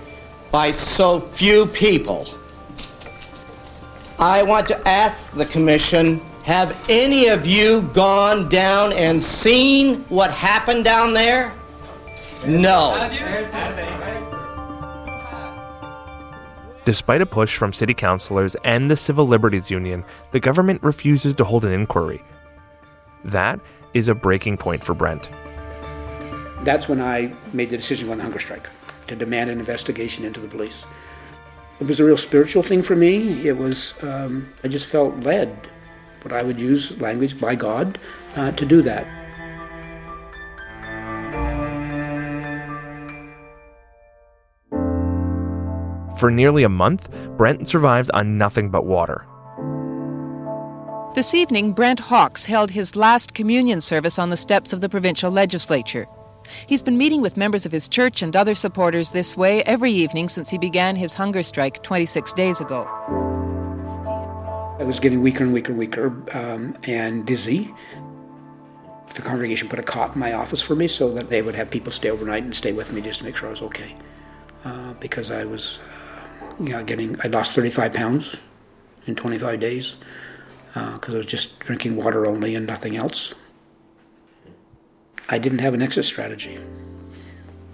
by 0.51 0.71
so 0.71 1.19
few 1.19 1.65
people. 1.67 2.27
I 4.19 4.43
want 4.43 4.67
to 4.67 4.87
ask 4.87 5.31
the 5.33 5.45
Commission 5.45 6.21
have 6.43 6.75
any 6.89 7.27
of 7.27 7.45
you 7.45 7.83
gone 7.93 8.49
down 8.49 8.93
and 8.93 9.21
seen 9.21 10.01
what 10.09 10.31
happened 10.31 10.83
down 10.83 11.13
there? 11.13 11.53
No. 12.47 12.93
Despite 16.83 17.21
a 17.21 17.27
push 17.27 17.55
from 17.55 17.73
city 17.73 17.93
councilors 17.93 18.55
and 18.63 18.89
the 18.89 18.95
Civil 18.95 19.27
Liberties 19.27 19.69
Union, 19.69 20.03
the 20.31 20.39
government 20.39 20.81
refuses 20.81 21.35
to 21.35 21.43
hold 21.43 21.63
an 21.63 21.71
inquiry. 21.71 22.23
That 23.23 23.59
is 23.93 24.07
a 24.07 24.15
breaking 24.15 24.57
point 24.57 24.83
for 24.83 24.95
Brent. 24.95 25.29
That's 26.61 26.89
when 26.89 27.01
I 27.01 27.33
made 27.53 27.69
the 27.69 27.77
decision 27.77 28.09
on 28.09 28.17
the 28.17 28.23
hunger 28.23 28.39
strike 28.39 28.67
to 29.11 29.15
demand 29.17 29.49
an 29.49 29.59
investigation 29.59 30.23
into 30.23 30.39
the 30.39 30.47
police. 30.47 30.85
It 31.81 31.87
was 31.87 31.99
a 31.99 32.05
real 32.05 32.17
spiritual 32.17 32.63
thing 32.63 32.81
for 32.81 32.95
me. 32.95 33.45
It 33.45 33.57
was, 33.57 33.93
um, 34.03 34.47
I 34.63 34.69
just 34.69 34.85
felt 34.85 35.17
led, 35.19 35.69
but 36.21 36.31
I 36.31 36.43
would 36.43 36.61
use 36.61 36.99
language 37.01 37.39
by 37.39 37.55
God 37.55 37.99
uh, 38.35 38.51
to 38.53 38.65
do 38.65 38.81
that. 38.83 39.05
For 46.17 46.31
nearly 46.31 46.63
a 46.63 46.69
month, 46.69 47.09
Brent 47.35 47.67
survives 47.67 48.09
on 48.11 48.37
nothing 48.37 48.69
but 48.69 48.85
water. 48.85 49.25
This 51.15 51.33
evening, 51.33 51.73
Brent 51.73 51.99
Hawkes 51.99 52.45
held 52.45 52.71
his 52.71 52.95
last 52.95 53.33
communion 53.33 53.81
service 53.81 54.17
on 54.17 54.29
the 54.29 54.37
steps 54.37 54.71
of 54.71 54.79
the 54.79 54.87
provincial 54.87 55.31
legislature. 55.31 56.07
He's 56.67 56.83
been 56.83 56.97
meeting 56.97 57.21
with 57.21 57.37
members 57.37 57.65
of 57.65 57.71
his 57.71 57.87
church 57.87 58.21
and 58.21 58.35
other 58.35 58.55
supporters 58.55 59.11
this 59.11 59.35
way 59.37 59.63
every 59.63 59.91
evening 59.91 60.27
since 60.27 60.49
he 60.49 60.57
began 60.57 60.95
his 60.95 61.13
hunger 61.13 61.43
strike 61.43 61.83
26 61.83 62.33
days 62.33 62.61
ago. 62.61 62.87
I 64.79 64.83
was 64.83 64.99
getting 64.99 65.21
weaker 65.21 65.43
and 65.43 65.53
weaker 65.53 65.69
and 65.71 65.77
weaker 65.77 66.07
um, 66.33 66.75
and 66.85 67.25
dizzy. 67.25 67.71
The 69.13 69.21
congregation 69.21 69.69
put 69.69 69.77
a 69.77 69.83
cot 69.83 70.15
in 70.15 70.19
my 70.19 70.33
office 70.33 70.61
for 70.61 70.75
me 70.75 70.87
so 70.87 71.11
that 71.11 71.29
they 71.29 71.41
would 71.41 71.53
have 71.53 71.69
people 71.69 71.91
stay 71.91 72.09
overnight 72.09 72.43
and 72.43 72.55
stay 72.55 72.71
with 72.71 72.91
me 72.91 73.01
just 73.01 73.19
to 73.19 73.25
make 73.25 73.35
sure 73.35 73.47
I 73.47 73.51
was 73.51 73.61
okay. 73.61 73.95
Uh, 74.63 74.93
because 74.93 75.29
I 75.29 75.43
was, 75.43 75.79
uh, 75.79 76.63
you 76.63 76.69
know, 76.69 76.83
getting, 76.83 77.15
I 77.23 77.27
lost 77.27 77.53
35 77.53 77.93
pounds 77.93 78.37
in 79.05 79.15
25 79.15 79.59
days 79.59 79.97
because 80.73 81.09
uh, 81.09 81.13
I 81.13 81.17
was 81.17 81.25
just 81.25 81.59
drinking 81.59 81.95
water 81.95 82.25
only 82.25 82.55
and 82.55 82.65
nothing 82.65 82.95
else. 82.95 83.35
I 85.31 85.37
didn't 85.37 85.59
have 85.59 85.73
an 85.73 85.81
exit 85.81 86.03
strategy. 86.03 86.59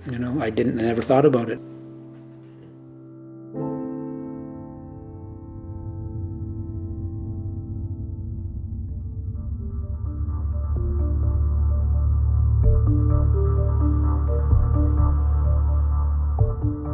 You 0.05 0.19
know, 0.19 0.39
I 0.39 0.51
didn't, 0.51 0.79
I 0.79 0.83
never 0.83 1.01
thought 1.01 1.25
about 1.25 1.49
it. 1.49 1.59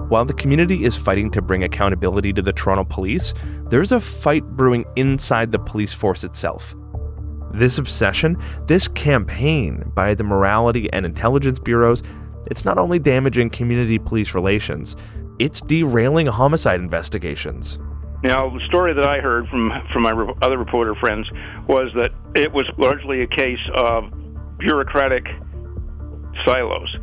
While 0.07 0.23
the 0.23 0.33
community 0.33 0.85
is 0.85 0.95
fighting 0.95 1.29
to 1.31 1.41
bring 1.41 1.63
accountability 1.63 2.31
to 2.33 2.41
the 2.41 2.53
Toronto 2.53 2.85
police, 2.85 3.33
there's 3.69 3.91
a 3.91 3.99
fight 3.99 4.45
brewing 4.55 4.85
inside 4.95 5.51
the 5.51 5.59
police 5.59 5.91
force 5.91 6.23
itself. 6.23 6.73
This 7.53 7.77
obsession, 7.77 8.37
this 8.65 8.87
campaign 8.87 9.91
by 9.93 10.15
the 10.15 10.23
morality 10.23 10.91
and 10.91 11.05
intelligence 11.05 11.59
bureaus, 11.59 12.01
it's 12.47 12.65
not 12.65 12.77
only 12.77 12.99
damaging 12.99 13.49
community 13.49 13.99
police 13.99 14.33
relations, 14.33 14.95
it's 15.39 15.61
derailing 15.61 16.27
homicide 16.27 16.79
investigations. 16.79 17.79
Now, 18.23 18.49
the 18.49 18.61
story 18.67 18.93
that 18.93 19.03
I 19.03 19.19
heard 19.19 19.47
from 19.49 19.71
from 19.91 20.03
my 20.03 20.11
re- 20.11 20.33
other 20.41 20.57
reporter 20.57 20.95
friends 20.95 21.29
was 21.67 21.91
that 21.95 22.11
it 22.35 22.53
was 22.53 22.65
largely 22.77 23.21
a 23.21 23.27
case 23.27 23.59
of 23.75 24.05
bureaucratic 24.57 25.25
silos. 26.45 26.97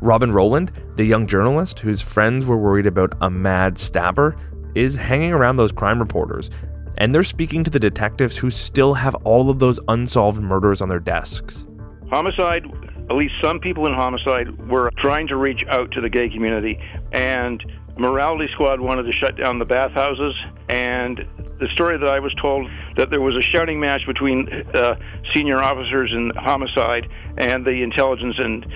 Robin 0.00 0.32
Rowland, 0.32 0.72
the 0.96 1.04
young 1.04 1.26
journalist 1.26 1.78
whose 1.78 2.02
friends 2.02 2.44
were 2.46 2.58
worried 2.58 2.86
about 2.86 3.14
a 3.20 3.30
mad 3.30 3.78
stabber, 3.78 4.36
is 4.74 4.94
hanging 4.94 5.32
around 5.32 5.56
those 5.56 5.72
crime 5.72 5.98
reporters, 5.98 6.50
and 6.98 7.14
they're 7.14 7.24
speaking 7.24 7.64
to 7.64 7.70
the 7.70 7.78
detectives 7.78 8.36
who 8.36 8.50
still 8.50 8.94
have 8.94 9.14
all 9.24 9.50
of 9.50 9.58
those 9.58 9.78
unsolved 9.88 10.40
murders 10.40 10.80
on 10.80 10.88
their 10.88 11.00
desks. 11.00 11.64
Homicide, 12.10 12.64
at 13.10 13.16
least 13.16 13.34
some 13.42 13.58
people 13.58 13.86
in 13.86 13.92
homicide, 13.92 14.68
were 14.68 14.90
trying 14.98 15.26
to 15.28 15.36
reach 15.36 15.62
out 15.68 15.90
to 15.92 16.00
the 16.00 16.08
gay 16.08 16.28
community, 16.28 16.78
and 17.12 17.64
Morality 17.98 18.46
Squad 18.52 18.80
wanted 18.80 19.04
to 19.04 19.12
shut 19.12 19.36
down 19.36 19.58
the 19.58 19.64
bathhouses. 19.64 20.34
And 20.68 21.24
the 21.58 21.68
story 21.72 21.96
that 21.96 22.08
I 22.08 22.20
was 22.20 22.34
told 22.40 22.68
that 22.96 23.10
there 23.10 23.22
was 23.22 23.38
a 23.38 23.42
shouting 23.42 23.80
match 23.80 24.02
between 24.06 24.48
uh, 24.74 24.96
senior 25.32 25.58
officers 25.58 26.12
in 26.12 26.30
homicide 26.36 27.08
and 27.38 27.64
the 27.64 27.82
intelligence 27.82 28.36
and 28.38 28.66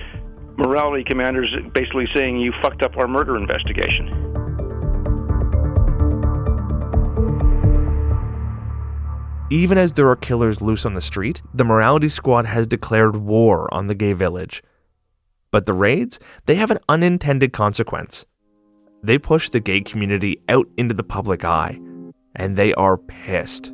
morality 0.57 1.03
commanders 1.03 1.53
basically 1.73 2.07
saying 2.15 2.37
you 2.37 2.51
fucked 2.61 2.81
up 2.81 2.97
our 2.97 3.07
murder 3.07 3.37
investigation. 3.37 4.30
Even 9.51 9.77
as 9.77 9.91
there 9.91 10.07
are 10.07 10.15
killers 10.15 10.61
loose 10.61 10.85
on 10.85 10.93
the 10.93 11.01
street, 11.01 11.41
the 11.53 11.65
morality 11.65 12.07
squad 12.07 12.45
has 12.45 12.65
declared 12.65 13.17
war 13.17 13.71
on 13.73 13.87
the 13.87 13.93
gay 13.93 14.13
village. 14.13 14.63
But 15.51 15.65
the 15.65 15.73
raids, 15.73 16.21
they 16.45 16.55
have 16.55 16.71
an 16.71 16.79
unintended 16.87 17.51
consequence. 17.51 18.25
They 19.03 19.17
push 19.17 19.49
the 19.49 19.59
gay 19.59 19.81
community 19.81 20.41
out 20.47 20.69
into 20.77 20.93
the 20.93 21.03
public 21.03 21.43
eye, 21.43 21.77
and 22.33 22.55
they 22.55 22.73
are 22.75 22.95
pissed. 22.97 23.73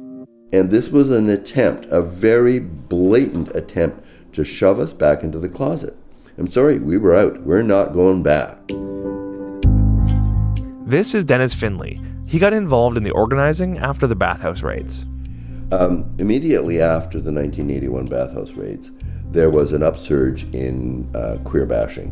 And 0.51 0.71
this 0.71 0.89
was 0.89 1.11
an 1.11 1.29
attempt, 1.29 1.85
a 1.91 2.01
very 2.01 2.59
blatant 2.59 3.55
attempt 3.55 4.03
to 4.33 4.43
shove 4.43 4.79
us 4.79 4.93
back 4.93 5.21
into 5.21 5.37
the 5.37 5.49
closet. 5.49 5.95
I'm 6.39 6.47
sorry, 6.47 6.79
we 6.79 6.97
were 6.97 7.13
out. 7.13 7.41
We're 7.41 7.61
not 7.61 7.93
going 7.93 8.23
back. 8.23 8.57
This 10.87 11.13
is 11.13 11.23
Dennis 11.23 11.53
Findlay. 11.53 11.99
He 12.25 12.39
got 12.39 12.53
involved 12.53 12.97
in 12.97 13.03
the 13.03 13.11
organizing 13.11 13.77
after 13.77 14.07
the 14.07 14.15
bathhouse 14.15 14.63
raids. 14.63 15.05
Um, 15.71 16.15
immediately 16.17 16.81
after 16.81 17.19
the 17.19 17.31
1981 17.31 18.05
bathhouse 18.05 18.53
raids, 18.53 18.91
there 19.31 19.49
was 19.49 19.73
an 19.73 19.83
upsurge 19.83 20.43
in 20.53 21.13
uh, 21.13 21.37
queer 21.43 21.65
bashing, 21.65 22.11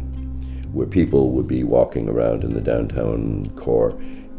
where 0.74 0.86
people 0.86 1.32
would 1.32 1.48
be 1.48 1.64
walking 1.64 2.10
around 2.10 2.44
in 2.44 2.54
the 2.54 2.60
downtown 2.60 3.46
core 3.56 3.92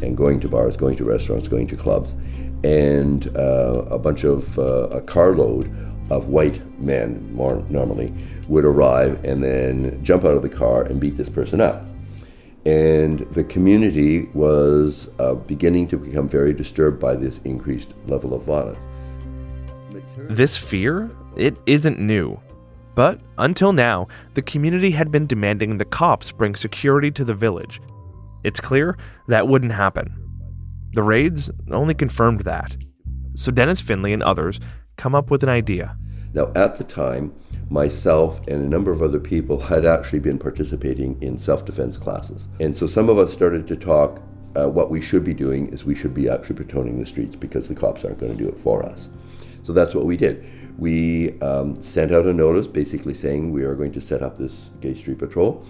and 0.03 0.17
going 0.17 0.39
to 0.41 0.49
bars, 0.49 0.77
going 0.77 0.97
to 0.97 1.05
restaurants, 1.05 1.49
going 1.49 1.67
to 1.69 1.77
clubs, 1.77 2.15
and 2.63 3.35
uh, 3.39 3.87
a 3.91 3.99
bunch 3.99 4.25
of 4.25 4.59
uh, 4.59 4.89
a 4.91 5.01
carload 5.01 5.75
of 6.11 6.29
white 6.29 6.61
men, 6.79 7.35
more 7.35 7.65
normally, 7.71 8.13
would 8.49 8.67
arrive 8.67 9.25
and 9.25 9.43
then 9.43 10.03
jump 10.05 10.27
out 10.27 10.37
of 10.37 10.43
the 10.43 10.49
car 10.49 10.83
and 10.83 11.01
beat 11.01 11.17
this 11.17 11.31
person 11.31 11.61
up. 11.61 11.87
And 12.67 13.21
the 13.33 13.45
community 13.45 14.27
was 14.35 15.09
uh, 15.19 15.35
beginning 15.35 15.89
to 15.89 15.97
become 15.97 16.29
very 16.29 16.53
disturbed 16.53 17.01
by 17.01 17.15
this 17.15 17.39
increased 17.45 17.95
level 18.07 18.35
of 18.35 18.43
violence. 18.43 18.86
This 20.17 20.57
fear, 20.57 21.11
it 21.37 21.57
isn't 21.67 21.99
new. 21.99 22.41
But 22.95 23.21
until 23.37 23.73
now, 23.73 24.09
the 24.35 24.43
community 24.43 24.91
had 24.91 25.11
been 25.11 25.27
demanding 25.27 25.77
the 25.77 25.85
cops 25.85 26.33
bring 26.33 26.55
security 26.55 27.11
to 27.11 27.25
the 27.25 27.35
village. 27.35 27.81
It's 28.43 28.61
clear 28.61 28.97
that 29.29 29.49
wouldn't 29.49 29.73
happen. 29.73 30.15
The 30.93 31.03
raids 31.03 31.51
only 31.71 31.95
confirmed 31.95 32.41
that. 32.43 32.75
So 33.35 33.53
Dennis 33.53 33.83
Findlay 33.83 34.15
and 34.15 34.23
others 34.23 34.61
come 34.97 35.15
up 35.15 35.31
with 35.31 35.43
an 35.43 35.51
idea. 35.51 35.97
Now, 36.33 36.51
at 36.55 36.77
the 36.77 36.85
time, 36.85 37.35
myself 37.69 38.47
and 38.47 38.63
a 38.63 38.69
number 38.69 38.91
of 38.93 39.03
other 39.03 39.21
people 39.21 39.61
had 39.61 39.85
actually 39.85 40.21
been 40.21 40.39
participating 40.39 41.21
in 41.23 41.37
self 41.37 41.67
defense 41.67 41.99
classes. 41.99 42.49
And 42.61 42.77
so 42.77 42.87
some 42.87 43.09
of 43.11 43.19
us 43.19 43.33
started 43.33 43.69
to 43.69 43.77
talk. 43.77 44.23
Uh, 44.55 44.71
what 44.71 44.89
we 44.89 45.03
should 45.03 45.23
be 45.23 45.35
doing 45.35 45.69
is 45.69 45.85
we 45.85 45.95
should 45.95 46.15
be 46.15 46.31
actually 46.31 46.57
patrolling 46.57 46.99
the 46.99 47.05
streets 47.05 47.37
because 47.37 47.69
the 47.69 47.75
cops 47.75 48.07
aren't 48.07 48.19
going 48.19 48.35
to 48.35 48.43
do 48.43 48.49
it 48.49 48.59
for 48.61 48.83
us. 48.87 49.11
So 49.67 49.73
that's 49.73 49.97
what 49.97 50.05
we 50.05 50.17
did. 50.17 50.47
We 50.79 51.41
um, 51.41 51.83
sent 51.83 52.13
out 52.13 52.25
a 52.25 52.33
notice 52.33 52.69
basically 52.69 53.15
saying 53.15 53.51
we 53.51 53.65
are 53.65 53.75
going 53.75 53.91
to 53.95 54.01
set 54.01 54.23
up 54.23 54.39
this 54.39 54.71
gay 54.81 54.95
street 54.95 55.19
patrol. 55.19 55.67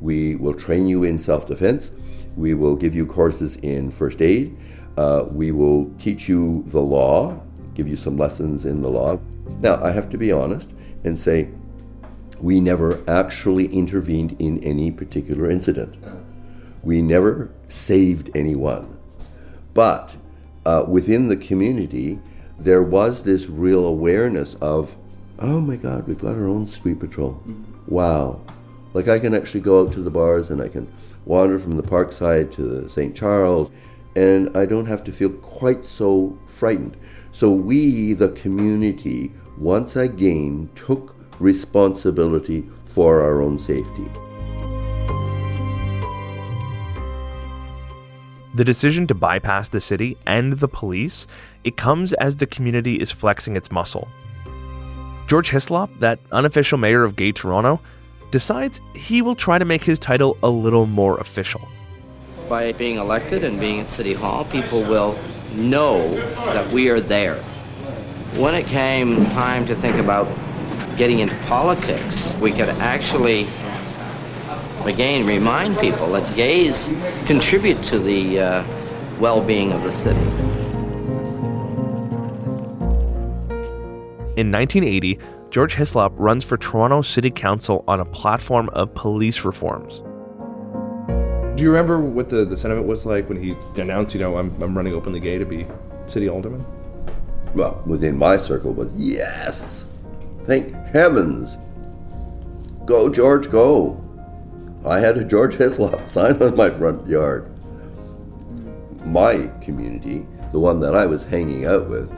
We 0.00 0.36
will 0.36 0.54
train 0.54 0.86
you 0.86 1.02
in 1.02 1.18
self 1.18 1.48
defense. 1.48 1.90
We 2.36 2.54
will 2.54 2.76
give 2.76 2.94
you 2.94 3.06
courses 3.06 3.56
in 3.56 3.90
first 3.90 4.22
aid. 4.22 4.56
Uh, 4.96 5.24
we 5.28 5.50
will 5.50 5.92
teach 5.98 6.28
you 6.28 6.62
the 6.68 6.80
law, 6.80 7.42
give 7.74 7.88
you 7.88 7.96
some 7.96 8.16
lessons 8.16 8.66
in 8.66 8.82
the 8.82 8.88
law. 8.88 9.18
Now, 9.58 9.82
I 9.82 9.90
have 9.90 10.08
to 10.10 10.18
be 10.18 10.30
honest 10.30 10.72
and 11.02 11.18
say 11.18 11.48
we 12.38 12.60
never 12.60 13.02
actually 13.10 13.66
intervened 13.66 14.36
in 14.38 14.62
any 14.62 14.92
particular 14.92 15.50
incident. 15.50 15.96
We 16.84 17.02
never 17.02 17.50
saved 17.66 18.30
anyone. 18.36 18.96
But 19.74 20.16
uh, 20.64 20.84
within 20.86 21.26
the 21.26 21.36
community, 21.36 22.20
there 22.60 22.82
was 22.82 23.22
this 23.22 23.46
real 23.46 23.86
awareness 23.86 24.54
of, 24.60 24.94
oh 25.38 25.60
my 25.60 25.76
God, 25.76 26.06
we've 26.06 26.18
got 26.18 26.34
our 26.34 26.46
own 26.46 26.66
street 26.66 27.00
patrol. 27.00 27.40
Mm-hmm. 27.46 27.92
Wow. 27.92 28.40
Like 28.92 29.08
I 29.08 29.18
can 29.18 29.34
actually 29.34 29.60
go 29.60 29.80
out 29.80 29.92
to 29.94 30.02
the 30.02 30.10
bars 30.10 30.50
and 30.50 30.60
I 30.60 30.68
can 30.68 30.92
wander 31.24 31.58
from 31.58 31.76
the 31.76 31.82
parkside 31.82 32.54
to 32.56 32.62
the 32.62 32.90
St. 32.90 33.16
Charles, 33.16 33.70
and 34.14 34.54
I 34.56 34.66
don't 34.66 34.86
have 34.86 35.04
to 35.04 35.12
feel 35.12 35.30
quite 35.30 35.84
so 35.84 36.38
frightened. 36.46 36.96
So 37.32 37.50
we, 37.50 38.12
the 38.12 38.30
community, 38.30 39.32
once 39.56 39.96
again 39.96 40.68
took 40.74 41.14
responsibility 41.38 42.68
for 42.86 43.22
our 43.22 43.40
own 43.40 43.58
safety. 43.58 44.10
The 48.52 48.64
decision 48.64 49.06
to 49.06 49.14
bypass 49.14 49.68
the 49.68 49.80
city 49.80 50.18
and 50.26 50.54
the 50.54 50.66
police, 50.66 51.28
it 51.64 51.76
comes 51.76 52.12
as 52.14 52.36
the 52.36 52.46
community 52.46 52.96
is 52.96 53.10
flexing 53.10 53.56
its 53.56 53.70
muscle. 53.70 54.08
George 55.26 55.50
Hislop, 55.50 55.90
that 56.00 56.18
unofficial 56.32 56.78
mayor 56.78 57.04
of 57.04 57.16
gay 57.16 57.32
Toronto, 57.32 57.80
decides 58.30 58.80
he 58.94 59.22
will 59.22 59.34
try 59.34 59.58
to 59.58 59.64
make 59.64 59.84
his 59.84 59.98
title 59.98 60.36
a 60.42 60.48
little 60.48 60.86
more 60.86 61.18
official. 61.18 61.60
By 62.48 62.72
being 62.72 62.96
elected 62.96 63.44
and 63.44 63.60
being 63.60 63.80
at 63.80 63.90
City 63.90 64.12
Hall, 64.12 64.44
people 64.44 64.82
will 64.82 65.18
know 65.54 66.14
that 66.46 66.72
we 66.72 66.88
are 66.90 67.00
there. 67.00 67.36
When 68.36 68.54
it 68.54 68.66
came 68.66 69.26
time 69.26 69.66
to 69.66 69.76
think 69.76 69.96
about 69.96 70.28
getting 70.96 71.20
into 71.20 71.36
politics, 71.46 72.32
we 72.40 72.50
could 72.50 72.68
actually 72.68 73.46
again 74.84 75.26
remind 75.26 75.78
people 75.78 76.10
that 76.12 76.34
gays 76.34 76.90
contribute 77.26 77.82
to 77.84 77.98
the 77.98 78.40
uh, 78.40 78.64
well-being 79.18 79.72
of 79.72 79.82
the 79.82 79.94
city. 79.96 80.69
In 84.40 84.50
1980, 84.50 85.18
George 85.50 85.74
Hislop 85.74 86.14
runs 86.16 86.44
for 86.44 86.56
Toronto 86.56 87.02
City 87.02 87.30
Council 87.30 87.84
on 87.86 88.00
a 88.00 88.06
platform 88.06 88.70
of 88.70 88.94
police 88.94 89.44
reforms. 89.44 89.98
Do 91.58 91.62
you 91.62 91.68
remember 91.68 92.00
what 92.00 92.30
the, 92.30 92.46
the 92.46 92.56
sentiment 92.56 92.86
was 92.86 93.04
like 93.04 93.28
when 93.28 93.36
he 93.36 93.54
announced, 93.78 94.14
you 94.14 94.20
know, 94.20 94.38
I'm, 94.38 94.50
I'm 94.62 94.74
running 94.74 94.94
openly 94.94 95.20
gay 95.20 95.36
to 95.36 95.44
be 95.44 95.66
city 96.06 96.26
alderman? 96.30 96.64
Well, 97.54 97.82
within 97.84 98.16
my 98.16 98.38
circle 98.38 98.72
was 98.72 98.90
yes. 98.94 99.84
Thank 100.46 100.72
heavens. 100.86 101.58
Go, 102.86 103.10
George, 103.10 103.50
go. 103.50 104.02
I 104.86 105.00
had 105.00 105.18
a 105.18 105.24
George 105.24 105.52
Hislop 105.56 106.08
sign 106.08 106.42
on 106.42 106.56
my 106.56 106.70
front 106.70 107.06
yard. 107.06 107.46
My 109.04 109.48
community, 109.60 110.26
the 110.50 110.60
one 110.60 110.80
that 110.80 110.94
I 110.94 111.04
was 111.04 111.26
hanging 111.26 111.66
out 111.66 111.90
with, 111.90 112.10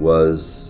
was 0.00 0.67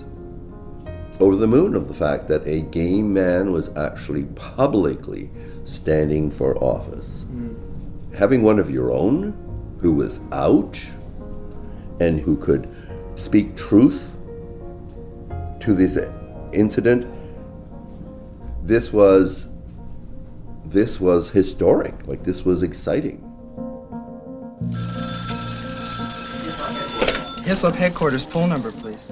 over 1.21 1.37
the 1.37 1.47
moon 1.47 1.75
of 1.75 1.89
the 1.89 1.95
fact 1.95 2.29
that 2.29 2.47
a 2.47 2.61
gay 2.61 3.03
man 3.03 3.53
was 3.53 3.71
actually 3.77 4.25
publicly 4.25 5.31
standing 5.65 6.31
for 6.31 6.57
office. 6.63 7.25
Mm. 7.33 8.15
Having 8.15 8.43
one 8.43 8.59
of 8.59 8.71
your 8.71 8.93
own 8.93 9.35
who 9.81 9.93
was 9.93 10.21
out 10.33 10.81
and 12.01 12.21
who 12.21 12.37
could 12.37 12.69
speak 13.17 13.57
truth 13.57 14.13
to 15.61 15.75
this 15.75 15.99
incident, 16.53 17.07
this 18.63 18.93
was 18.93 19.49
this 20.65 21.01
was 21.01 21.31
historic. 21.31 22.07
Like 22.07 22.23
this 22.25 22.45
was 22.45 22.63
exciting. 22.63 23.25
Hislop 27.45 27.75
headquarters 27.75 28.25
poll 28.25 28.47
number, 28.47 28.71
please. 28.71 29.07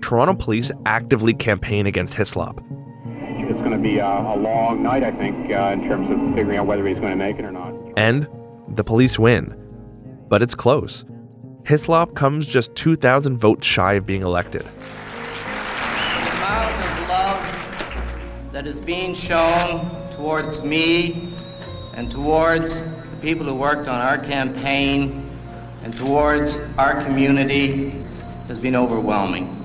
Toronto 0.00 0.34
police 0.34 0.70
actively 0.86 1.34
campaign 1.34 1.86
against 1.86 2.14
Hislop. 2.14 2.62
It's 3.04 3.58
going 3.60 3.70
to 3.70 3.78
be 3.78 3.98
a, 3.98 4.06
a 4.06 4.36
long 4.36 4.82
night, 4.82 5.02
I 5.02 5.10
think, 5.12 5.50
uh, 5.50 5.70
in 5.72 5.88
terms 5.88 6.10
of 6.10 6.18
figuring 6.36 6.58
out 6.58 6.66
whether 6.66 6.86
he's 6.86 6.98
going 6.98 7.10
to 7.10 7.16
make 7.16 7.38
it 7.38 7.44
or 7.44 7.52
not. 7.52 7.74
And 7.96 8.28
the 8.76 8.84
police 8.84 9.18
win. 9.18 9.54
But 10.28 10.42
it's 10.42 10.54
close. 10.54 11.04
Hislop 11.64 12.14
comes 12.14 12.46
just 12.46 12.74
2,000 12.74 13.38
votes 13.38 13.66
shy 13.66 13.94
of 13.94 14.06
being 14.06 14.22
elected. 14.22 14.62
The 14.62 14.70
amount 16.30 16.84
of 16.84 17.08
love 17.08 18.52
that 18.52 18.66
is 18.66 18.80
being 18.80 19.14
shown 19.14 19.90
towards 20.12 20.62
me 20.62 21.34
and 21.94 22.10
towards 22.10 22.88
the 22.88 23.16
people 23.20 23.46
who 23.46 23.54
worked 23.54 23.88
on 23.88 24.00
our 24.00 24.18
campaign 24.18 25.30
and 25.82 25.96
towards 25.96 26.58
our 26.78 27.02
community 27.04 28.04
has 28.48 28.58
been 28.58 28.76
overwhelming. 28.76 29.57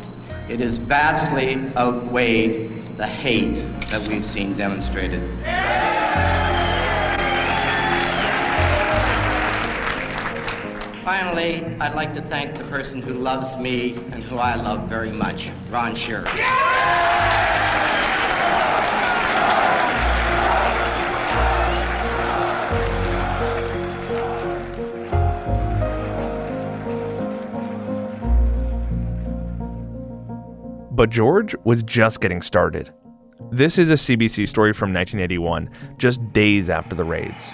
It 0.49 0.59
has 0.59 0.77
vastly 0.77 1.55
outweighed 1.77 2.97
the 2.97 3.07
hate 3.07 3.63
that 3.89 4.05
we've 4.07 4.25
seen 4.25 4.57
demonstrated. 4.57 5.21
Finally, 11.05 11.65
I'd 11.79 11.95
like 11.95 12.13
to 12.13 12.21
thank 12.21 12.57
the 12.57 12.65
person 12.65 13.01
who 13.01 13.13
loves 13.13 13.57
me 13.57 13.95
and 14.11 14.23
who 14.23 14.37
I 14.37 14.55
love 14.55 14.89
very 14.89 15.11
much, 15.11 15.49
Ron 15.69 15.95
Shearer. 15.95 16.27
But 30.93 31.09
George 31.09 31.55
was 31.63 31.81
just 31.81 32.21
getting 32.21 32.43
started. 32.43 32.93
This 33.51 33.79
is 33.79 33.89
a 33.89 33.93
CBC 33.93 34.47
story 34.47 34.73
from 34.73 34.93
1981, 34.93 35.67
just 35.97 36.21
days 36.33 36.69
after 36.69 36.95
the 36.95 37.03
raids. 37.03 37.51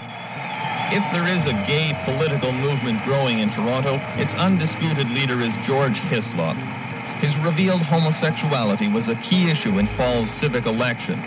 If 0.92 1.10
there 1.10 1.26
is 1.26 1.46
a 1.46 1.52
gay 1.66 1.98
political 2.04 2.52
movement 2.52 3.02
growing 3.02 3.38
in 3.38 3.48
Toronto, 3.48 3.98
its 4.20 4.34
undisputed 4.34 5.08
leader 5.08 5.40
is 5.40 5.56
George 5.64 5.98
Hislop. 6.00 6.54
His 7.22 7.38
revealed 7.38 7.80
homosexuality 7.80 8.88
was 8.88 9.08
a 9.08 9.14
key 9.16 9.50
issue 9.50 9.78
in 9.78 9.86
fall's 9.86 10.28
civic 10.28 10.66
election. 10.66 11.18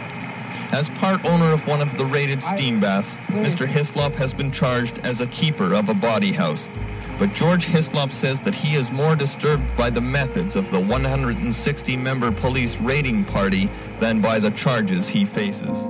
As 0.71 0.89
part 0.89 1.25
owner 1.25 1.51
of 1.51 1.65
one 1.65 1.81
of 1.81 1.97
the 1.97 2.05
raided 2.05 2.43
steam 2.43 2.79
baths, 2.79 3.17
Mr. 3.29 3.67
Hislop 3.67 4.13
has 4.15 4.35
been 4.35 4.51
charged 4.51 4.99
as 4.99 5.19
a 5.19 5.27
keeper 5.27 5.73
of 5.73 5.89
a 5.89 5.95
bawdy 5.95 6.31
house. 6.31 6.69
But 7.17 7.33
George 7.33 7.65
Hislop 7.65 8.11
says 8.11 8.39
that 8.41 8.55
he 8.55 8.75
is 8.75 8.91
more 8.91 9.15
disturbed 9.15 9.77
by 9.77 9.89
the 9.89 10.01
methods 10.01 10.55
of 10.55 10.69
the 10.71 10.79
160 10.79 11.97
member 11.97 12.31
police 12.31 12.79
raiding 12.79 13.25
party 13.25 13.69
than 13.99 14.21
by 14.21 14.39
the 14.39 14.51
charges 14.51 15.07
he 15.07 15.25
faces 15.25 15.87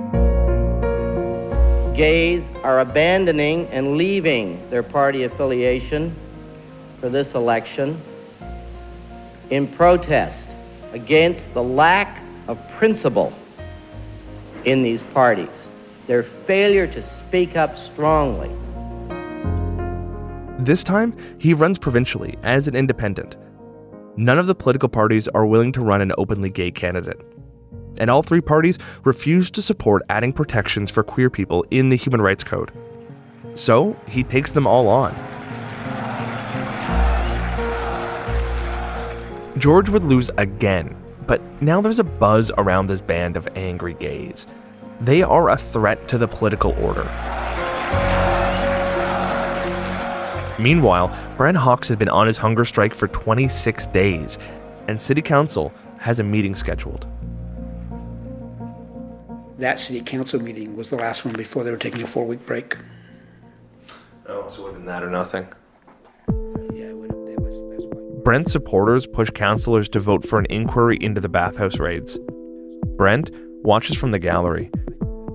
gays 1.94 2.50
are 2.64 2.80
abandoning 2.80 3.68
and 3.68 3.96
leaving 3.96 4.68
their 4.68 4.82
party 4.82 5.22
affiliation 5.22 6.14
for 7.00 7.08
this 7.08 7.34
election 7.34 8.00
in 9.50 9.66
protest 9.66 10.46
against 10.92 11.52
the 11.54 11.62
lack 11.62 12.20
of 12.48 12.58
principle 12.72 13.32
in 14.64 14.82
these 14.82 15.02
parties, 15.02 15.68
their 16.06 16.22
failure 16.22 16.86
to 16.86 17.02
speak 17.02 17.56
up 17.56 17.78
strongly. 17.78 18.50
This 20.64 20.82
time, 20.82 21.16
he 21.38 21.54
runs 21.54 21.78
provincially 21.78 22.38
as 22.42 22.68
an 22.68 22.74
independent. 22.74 23.36
None 24.16 24.38
of 24.38 24.46
the 24.46 24.54
political 24.54 24.88
parties 24.88 25.28
are 25.28 25.46
willing 25.46 25.72
to 25.72 25.82
run 25.82 26.00
an 26.00 26.12
openly 26.16 26.50
gay 26.50 26.70
candidate 26.70 27.20
and 27.98 28.10
all 28.10 28.22
three 28.22 28.40
parties 28.40 28.78
refuse 29.04 29.50
to 29.52 29.62
support 29.62 30.02
adding 30.08 30.32
protections 30.32 30.90
for 30.90 31.02
queer 31.02 31.30
people 31.30 31.64
in 31.70 31.88
the 31.88 31.96
Human 31.96 32.20
Rights 32.20 32.44
Code. 32.44 32.72
So 33.54 33.96
he 34.08 34.24
takes 34.24 34.50
them 34.50 34.66
all 34.66 34.88
on. 34.88 35.14
George 39.58 39.88
would 39.88 40.04
lose 40.04 40.30
again, 40.36 40.96
but 41.26 41.40
now 41.62 41.80
there's 41.80 42.00
a 42.00 42.04
buzz 42.04 42.50
around 42.58 42.88
this 42.88 43.00
band 43.00 43.36
of 43.36 43.48
angry 43.54 43.94
gays. 43.94 44.46
They 45.00 45.22
are 45.22 45.50
a 45.50 45.56
threat 45.56 46.08
to 46.08 46.18
the 46.18 46.28
political 46.28 46.72
order. 46.72 47.08
Meanwhile, 50.58 51.16
Brent 51.36 51.56
Hawkes 51.56 51.88
has 51.88 51.96
been 51.96 52.08
on 52.08 52.26
his 52.26 52.36
hunger 52.36 52.64
strike 52.64 52.94
for 52.94 53.08
26 53.08 53.86
days, 53.88 54.38
and 54.88 55.00
City 55.00 55.22
Council 55.22 55.72
has 55.98 56.20
a 56.20 56.24
meeting 56.24 56.54
scheduled 56.54 57.06
that 59.58 59.80
city 59.80 60.00
council 60.00 60.40
meeting 60.40 60.76
was 60.76 60.90
the 60.90 60.96
last 60.96 61.24
one 61.24 61.34
before 61.34 61.64
they 61.64 61.70
were 61.70 61.76
taking 61.76 62.02
a 62.02 62.06
four 62.06 62.26
week 62.26 62.44
break. 62.46 62.76
Oh, 64.26 64.48
so 64.48 64.60
it 64.60 64.64
would 64.64 64.66
have 64.68 64.74
been 64.74 64.86
that 64.86 65.02
or 65.02 65.10
nothing. 65.10 65.46
Yeah, 66.72 66.88
it 66.88 66.96
would 66.96 67.10
have, 67.10 67.20
it 67.28 67.40
was, 67.40 67.62
that's. 67.70 68.22
Brent 68.22 68.50
supporters 68.50 69.06
push 69.06 69.30
councillors 69.30 69.88
to 69.90 70.00
vote 70.00 70.26
for 70.26 70.38
an 70.38 70.46
inquiry 70.50 70.98
into 71.00 71.20
the 71.20 71.28
bathhouse 71.28 71.78
raids. 71.78 72.18
Brent 72.96 73.30
watches 73.62 73.96
from 73.96 74.10
the 74.10 74.18
gallery. 74.18 74.70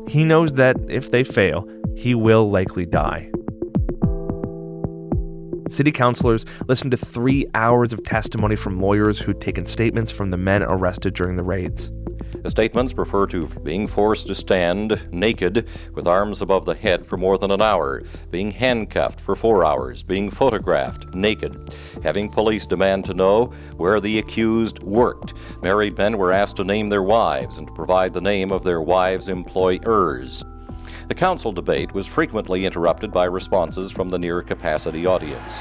He 0.07 0.25
knows 0.25 0.53
that 0.53 0.75
if 0.89 1.11
they 1.11 1.23
fail, 1.23 1.67
he 1.95 2.15
will 2.15 2.49
likely 2.49 2.85
die. 2.85 3.29
City 5.69 5.91
councillors 5.91 6.45
listened 6.67 6.91
to 6.91 6.97
three 6.97 7.45
hours 7.53 7.93
of 7.93 8.03
testimony 8.03 8.55
from 8.55 8.81
lawyers 8.81 9.19
who'd 9.19 9.39
taken 9.39 9.65
statements 9.65 10.11
from 10.11 10.31
the 10.31 10.37
men 10.37 10.63
arrested 10.63 11.13
during 11.13 11.35
the 11.35 11.43
raids. 11.43 11.91
The 12.41 12.49
statements 12.49 12.93
refer 12.93 13.27
to 13.27 13.47
being 13.63 13.87
forced 13.87 14.27
to 14.27 14.35
stand 14.35 15.07
naked 15.11 15.67
with 15.93 16.07
arms 16.07 16.41
above 16.41 16.65
the 16.65 16.73
head 16.73 17.05
for 17.05 17.17
more 17.17 17.37
than 17.37 17.51
an 17.51 17.61
hour, 17.61 18.03
being 18.31 18.51
handcuffed 18.51 19.19
for 19.19 19.35
four 19.35 19.65
hours, 19.65 20.03
being 20.03 20.29
photographed 20.29 21.13
naked, 21.13 21.73
having 22.03 22.29
police 22.29 22.65
demand 22.65 23.05
to 23.05 23.13
know 23.13 23.45
where 23.77 23.99
the 23.99 24.19
accused 24.19 24.79
worked. 24.83 25.33
Married 25.61 25.97
men 25.97 26.17
were 26.17 26.31
asked 26.31 26.55
to 26.57 26.63
name 26.63 26.89
their 26.89 27.03
wives 27.03 27.57
and 27.57 27.67
to 27.67 27.73
provide 27.73 28.13
the 28.13 28.21
name 28.21 28.51
of 28.51 28.63
their 28.63 28.81
wives' 28.81 29.27
employers. 29.27 30.43
The 31.09 31.15
council 31.15 31.51
debate 31.51 31.91
was 31.91 32.05
frequently 32.05 32.67
interrupted 32.67 33.11
by 33.11 33.25
responses 33.25 33.91
from 33.91 34.09
the 34.09 34.19
near 34.19 34.43
capacity 34.43 35.07
audience. 35.07 35.59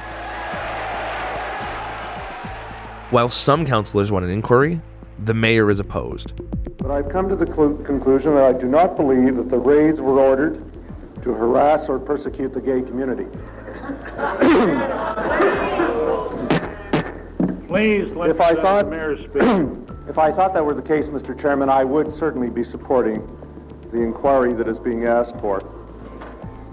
While 3.08 3.30
some 3.30 3.64
councillors 3.64 4.12
want 4.12 4.26
an 4.26 4.30
inquiry, 4.30 4.78
the 5.24 5.32
mayor 5.32 5.70
is 5.70 5.80
opposed. 5.80 6.34
But 6.76 6.90
I've 6.90 7.08
come 7.08 7.30
to 7.30 7.34
the 7.34 7.46
cl- 7.46 7.76
conclusion 7.76 8.34
that 8.34 8.44
I 8.44 8.52
do 8.52 8.68
not 8.68 8.94
believe 8.94 9.36
that 9.36 9.48
the 9.48 9.58
raids 9.58 10.02
were 10.02 10.20
ordered 10.20 10.62
to 11.22 11.32
harass 11.32 11.88
or 11.88 11.98
persecute 11.98 12.52
the 12.52 12.60
gay 12.60 12.82
community. 12.82 13.24
Please 17.68 18.14
let 18.14 18.28
if 18.28 18.40
I 18.42 18.52
the 18.52 18.90
mayor 18.90 19.16
speak. 19.16 19.42
if 20.08 20.18
I 20.18 20.30
thought 20.30 20.52
that 20.52 20.64
were 20.64 20.74
the 20.74 20.82
case, 20.82 21.08
Mr. 21.08 21.38
Chairman, 21.38 21.70
I 21.70 21.84
would 21.84 22.12
certainly 22.12 22.50
be 22.50 22.62
supporting 22.62 23.26
the 23.92 24.00
inquiry 24.00 24.52
that 24.54 24.68
is 24.68 24.78
being 24.80 25.04
asked 25.06 25.36
for. 25.36 25.62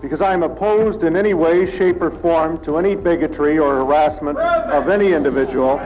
Because 0.01 0.21
I 0.21 0.33
am 0.33 0.43
opposed 0.43 1.03
in 1.03 1.15
any 1.15 1.33
way, 1.33 1.65
shape, 1.65 2.01
or 2.01 2.11
form 2.11 2.59
to 2.61 2.77
any 2.77 2.95
bigotry 2.95 3.57
or 3.57 3.75
harassment 3.77 4.37
of 4.37 4.89
any 4.89 5.13
individual 5.13 5.79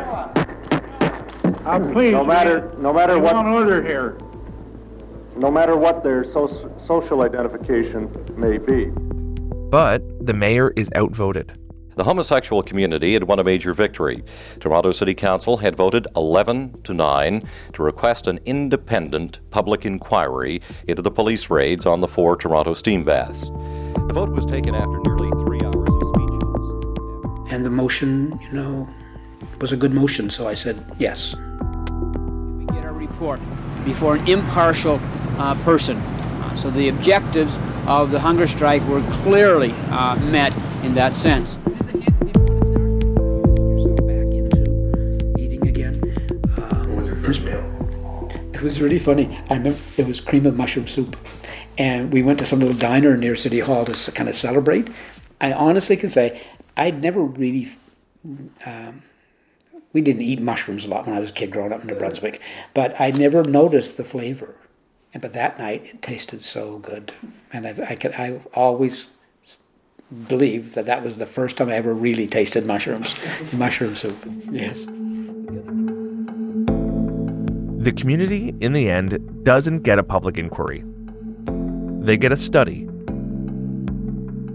Uh, 1.65 1.79
please, 1.93 2.11
no 2.13 2.23
matter, 2.23 2.71
no 2.79 2.91
matter 2.91 3.19
what, 3.19 3.35
order 3.45 3.81
here. 3.83 4.15
no 5.37 5.51
matter 5.51 5.77
what 5.77 6.03
their 6.03 6.23
so- 6.23 6.45
social 6.77 7.21
identification 7.21 8.09
may 8.35 8.57
be. 8.57 8.85
But 9.69 10.01
the 10.25 10.33
mayor 10.33 10.73
is 10.75 10.89
outvoted. 10.95 11.51
The 11.99 12.05
homosexual 12.05 12.63
community 12.63 13.11
had 13.11 13.25
won 13.25 13.39
a 13.39 13.43
major 13.43 13.73
victory. 13.73 14.23
Toronto 14.61 14.93
City 14.93 15.13
Council 15.13 15.57
had 15.57 15.75
voted 15.75 16.07
11 16.15 16.83
to 16.83 16.93
9 16.93 17.43
to 17.73 17.83
request 17.83 18.25
an 18.25 18.39
independent 18.45 19.39
public 19.51 19.85
inquiry 19.85 20.61
into 20.87 21.01
the 21.01 21.11
police 21.11 21.49
raids 21.49 21.85
on 21.85 21.99
the 21.99 22.07
four 22.07 22.37
Toronto 22.37 22.73
steam 22.73 23.03
baths. 23.03 23.49
The 23.49 24.13
vote 24.13 24.29
was 24.29 24.45
taken 24.45 24.75
after 24.75 24.97
nearly 25.05 25.29
three 25.43 25.59
hours 25.61 25.93
of 25.93 26.07
speeches. 26.07 27.53
And 27.53 27.65
the 27.65 27.69
motion, 27.69 28.39
you 28.43 28.51
know, 28.53 28.89
was 29.59 29.73
a 29.73 29.75
good 29.75 29.91
motion, 29.91 30.29
so 30.29 30.47
I 30.47 30.53
said 30.53 30.81
yes. 30.99 31.35
We 31.35 32.65
get 32.67 32.85
our 32.85 32.93
report 32.93 33.41
before 33.83 34.15
an 34.15 34.25
impartial 34.25 35.01
uh, 35.37 35.53
person. 35.65 35.97
Uh, 35.97 36.55
so 36.55 36.69
the 36.69 36.87
objectives 36.87 37.57
of 37.87 38.11
the 38.11 38.21
hunger 38.21 38.47
strike 38.47 38.87
were 38.87 39.01
clearly 39.23 39.73
uh, 39.89 40.15
met 40.31 40.55
in 40.85 40.93
that 40.93 41.17
sense. 41.17 41.57
It 48.59 48.63
was 48.63 48.81
really 48.81 48.99
funny. 48.99 49.39
I 49.49 49.55
remember 49.55 49.79
it 49.95 50.05
was 50.05 50.19
cream 50.19 50.45
of 50.45 50.57
mushroom 50.57 50.85
soup. 50.85 51.15
And 51.77 52.11
we 52.11 52.21
went 52.21 52.39
to 52.39 52.45
some 52.45 52.59
little 52.59 52.75
diner 52.75 53.15
near 53.15 53.37
City 53.37 53.59
Hall 53.59 53.85
to 53.85 54.11
kind 54.11 54.27
of 54.27 54.35
celebrate. 54.35 54.89
I 55.39 55.53
honestly 55.53 55.95
can 55.95 56.09
say 56.09 56.41
I'd 56.75 57.01
never 57.01 57.21
really. 57.21 57.69
Um, 58.65 59.03
we 59.93 60.01
didn't 60.01 60.23
eat 60.23 60.41
mushrooms 60.41 60.83
a 60.83 60.89
lot 60.89 61.07
when 61.07 61.15
I 61.15 61.21
was 61.21 61.29
a 61.29 61.33
kid 61.33 61.51
growing 61.51 61.71
up 61.71 61.79
in 61.79 61.87
New 61.87 61.95
Brunswick, 61.95 62.41
but 62.73 62.99
I 62.99 63.11
never 63.11 63.45
noticed 63.45 63.95
the 63.95 64.03
flavor. 64.03 64.55
But 65.19 65.31
that 65.33 65.57
night 65.57 65.85
it 65.85 66.01
tasted 66.01 66.43
so 66.43 66.79
good, 66.79 67.13
and 67.53 67.65
I, 67.65 67.91
I 67.91 67.95
could 67.95 68.13
I 68.15 68.41
always 68.53 69.05
believe 70.27 70.73
that 70.75 70.85
that 70.85 71.01
was 71.01 71.17
the 71.17 71.25
first 71.25 71.55
time 71.55 71.69
I 71.69 71.75
ever 71.75 71.93
really 71.93 72.27
tasted 72.27 72.65
mushrooms, 72.65 73.15
mushroom 73.53 73.95
soup. 73.95 74.17
Yes. 74.51 74.85
The 77.79 77.93
community, 77.93 78.53
in 78.59 78.73
the 78.73 78.89
end, 78.89 79.45
doesn't 79.45 79.83
get 79.83 79.99
a 79.99 80.03
public 80.03 80.37
inquiry. 80.37 80.83
They 82.01 82.17
get 82.17 82.33
a 82.33 82.35
study. 82.35 82.89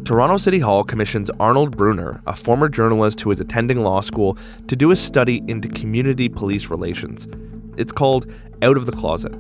Toronto 0.04 0.36
City 0.36 0.58
Hall 0.58 0.84
commissions 0.84 1.30
Arnold 1.40 1.74
Bruner, 1.74 2.20
a 2.26 2.36
former 2.36 2.68
journalist 2.68 3.22
who 3.22 3.30
is 3.30 3.40
attending 3.40 3.80
law 3.80 4.02
school, 4.02 4.36
to 4.68 4.76
do 4.76 4.90
a 4.90 4.96
study 4.96 5.42
into 5.48 5.68
community 5.68 6.28
police 6.28 6.68
relations. 6.68 7.26
It's 7.78 7.92
called 7.92 8.30
Out 8.60 8.76
of 8.76 8.84
the 8.84 8.92
Closet. 8.92 9.32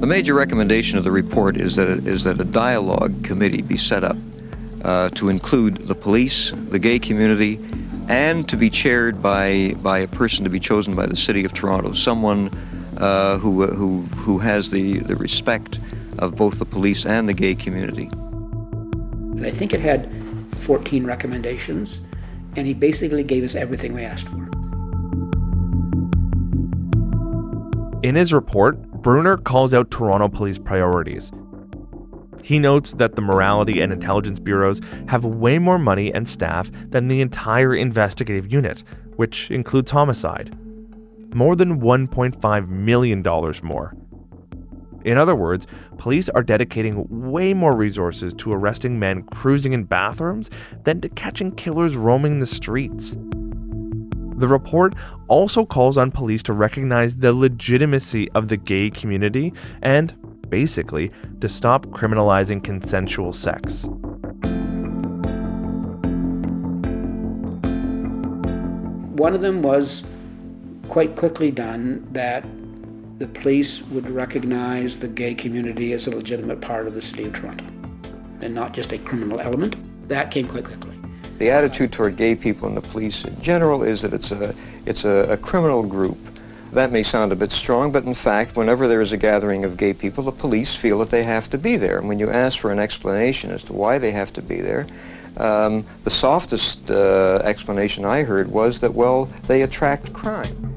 The 0.00 0.06
major 0.06 0.34
recommendation 0.34 0.98
of 0.98 1.04
the 1.04 1.10
report 1.10 1.56
is 1.56 1.76
that, 1.76 1.88
it, 1.88 2.06
is 2.06 2.24
that 2.24 2.38
a 2.38 2.44
dialogue 2.44 3.24
committee 3.24 3.62
be 3.62 3.78
set 3.78 4.04
up 4.04 4.18
uh, 4.82 5.08
to 5.14 5.30
include 5.30 5.86
the 5.86 5.94
police, 5.94 6.52
the 6.68 6.78
gay 6.78 6.98
community, 6.98 7.58
and 8.06 8.46
to 8.50 8.58
be 8.58 8.68
chaired 8.68 9.22
by, 9.22 9.72
by 9.78 10.00
a 10.00 10.08
person 10.08 10.44
to 10.44 10.50
be 10.50 10.60
chosen 10.60 10.94
by 10.94 11.06
the 11.06 11.16
City 11.16 11.42
of 11.42 11.54
Toronto, 11.54 11.94
someone 11.94 12.50
uh, 12.98 13.38
who, 13.38 13.66
who, 13.66 14.02
who 14.16 14.38
has 14.38 14.70
the, 14.70 14.98
the 15.00 15.16
respect 15.16 15.78
of 16.18 16.36
both 16.36 16.58
the 16.58 16.64
police 16.64 17.04
and 17.04 17.28
the 17.28 17.34
gay 17.34 17.54
community. 17.54 18.08
And 18.12 19.46
I 19.46 19.50
think 19.50 19.74
it 19.74 19.80
had 19.80 20.10
14 20.50 21.04
recommendations, 21.04 22.00
and 22.56 22.66
he 22.66 22.74
basically 22.74 23.24
gave 23.24 23.42
us 23.42 23.54
everything 23.54 23.92
we 23.92 24.02
asked 24.02 24.28
for. 24.28 24.48
In 28.02 28.14
his 28.14 28.32
report, 28.32 28.80
Bruner 29.02 29.36
calls 29.38 29.72
out 29.74 29.90
Toronto 29.90 30.28
police 30.28 30.58
priorities. 30.58 31.32
He 32.42 32.58
notes 32.58 32.92
that 32.94 33.16
the 33.16 33.22
morality 33.22 33.80
and 33.80 33.90
intelligence 33.92 34.38
bureaus 34.38 34.80
have 35.08 35.24
way 35.24 35.58
more 35.58 35.78
money 35.78 36.12
and 36.12 36.28
staff 36.28 36.70
than 36.90 37.08
the 37.08 37.22
entire 37.22 37.74
investigative 37.74 38.52
unit, 38.52 38.84
which 39.16 39.50
includes 39.50 39.90
homicide. 39.90 40.54
More 41.34 41.56
than 41.56 41.80
$1.5 41.80 42.68
million 42.68 43.22
more. 43.62 43.96
In 45.04 45.18
other 45.18 45.34
words, 45.34 45.66
police 45.98 46.28
are 46.30 46.42
dedicating 46.42 47.06
way 47.30 47.52
more 47.52 47.76
resources 47.76 48.32
to 48.38 48.52
arresting 48.52 48.98
men 48.98 49.22
cruising 49.24 49.74
in 49.74 49.84
bathrooms 49.84 50.48
than 50.84 51.00
to 51.02 51.08
catching 51.10 51.52
killers 51.52 51.96
roaming 51.96 52.38
the 52.38 52.46
streets. 52.46 53.16
The 54.36 54.48
report 54.48 54.94
also 55.28 55.66
calls 55.66 55.96
on 55.98 56.10
police 56.10 56.42
to 56.44 56.52
recognize 56.52 57.16
the 57.16 57.32
legitimacy 57.32 58.30
of 58.32 58.48
the 58.48 58.56
gay 58.56 58.90
community 58.90 59.52
and, 59.82 60.14
basically, 60.48 61.12
to 61.40 61.48
stop 61.48 61.86
criminalizing 61.86 62.64
consensual 62.64 63.32
sex. 63.32 63.84
One 69.16 69.34
of 69.34 69.40
them 69.40 69.62
was 69.62 70.02
quite 70.88 71.16
quickly 71.16 71.50
done 71.50 72.06
that 72.12 72.44
the 73.18 73.26
police 73.28 73.82
would 73.82 74.08
recognize 74.10 74.96
the 74.96 75.08
gay 75.08 75.34
community 75.34 75.92
as 75.92 76.06
a 76.06 76.10
legitimate 76.10 76.60
part 76.60 76.86
of 76.86 76.94
the 76.94 77.02
city 77.02 77.24
of 77.24 77.32
Toronto 77.32 77.64
and 78.40 78.54
not 78.54 78.74
just 78.74 78.92
a 78.92 78.98
criminal 78.98 79.40
element. 79.40 79.76
That 80.08 80.30
came 80.30 80.46
quite 80.46 80.64
quickly. 80.64 80.96
The 81.38 81.50
attitude 81.50 81.92
toward 81.92 82.16
gay 82.16 82.34
people 82.34 82.68
in 82.68 82.74
the 82.74 82.80
police 82.80 83.24
in 83.24 83.40
general 83.40 83.82
is 83.82 84.02
that 84.02 84.12
it's 84.12 84.30
a, 84.30 84.54
it's 84.86 85.04
a, 85.04 85.30
a 85.30 85.36
criminal 85.36 85.82
group. 85.82 86.18
That 86.72 86.92
may 86.92 87.02
sound 87.02 87.32
a 87.32 87.36
bit 87.36 87.52
strong, 87.52 87.92
but 87.92 88.04
in 88.04 88.14
fact, 88.14 88.56
whenever 88.56 88.88
there 88.88 89.00
is 89.00 89.12
a 89.12 89.16
gathering 89.16 89.64
of 89.64 89.76
gay 89.76 89.94
people, 89.94 90.24
the 90.24 90.32
police 90.32 90.74
feel 90.74 90.98
that 90.98 91.10
they 91.10 91.22
have 91.22 91.48
to 91.50 91.58
be 91.58 91.76
there. 91.76 91.98
And 91.98 92.08
when 92.08 92.18
you 92.18 92.28
ask 92.28 92.58
for 92.58 92.72
an 92.72 92.78
explanation 92.78 93.50
as 93.50 93.62
to 93.64 93.72
why 93.72 93.98
they 93.98 94.10
have 94.10 94.32
to 94.34 94.42
be 94.42 94.60
there, 94.60 94.86
um, 95.36 95.84
the 96.04 96.10
softest 96.10 96.90
uh, 96.90 97.40
explanation 97.44 98.04
I 98.04 98.22
heard 98.22 98.50
was 98.50 98.80
that, 98.80 98.94
well, 98.94 99.26
they 99.46 99.62
attract 99.62 100.12
crime. 100.12 100.74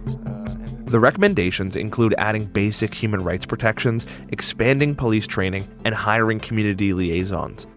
The 0.88 1.02
recommendations 1.02 1.76
include 1.76 2.16
adding 2.18 2.46
basic 2.46 2.94
human 2.94 3.22
rights 3.22 3.46
protections, 3.46 4.06
expanding 4.30 4.96
police 4.96 5.28
training, 5.28 5.68
and 5.84 5.94
hiring 5.94 6.40
community 6.40 6.94
liaisons. 6.94 7.68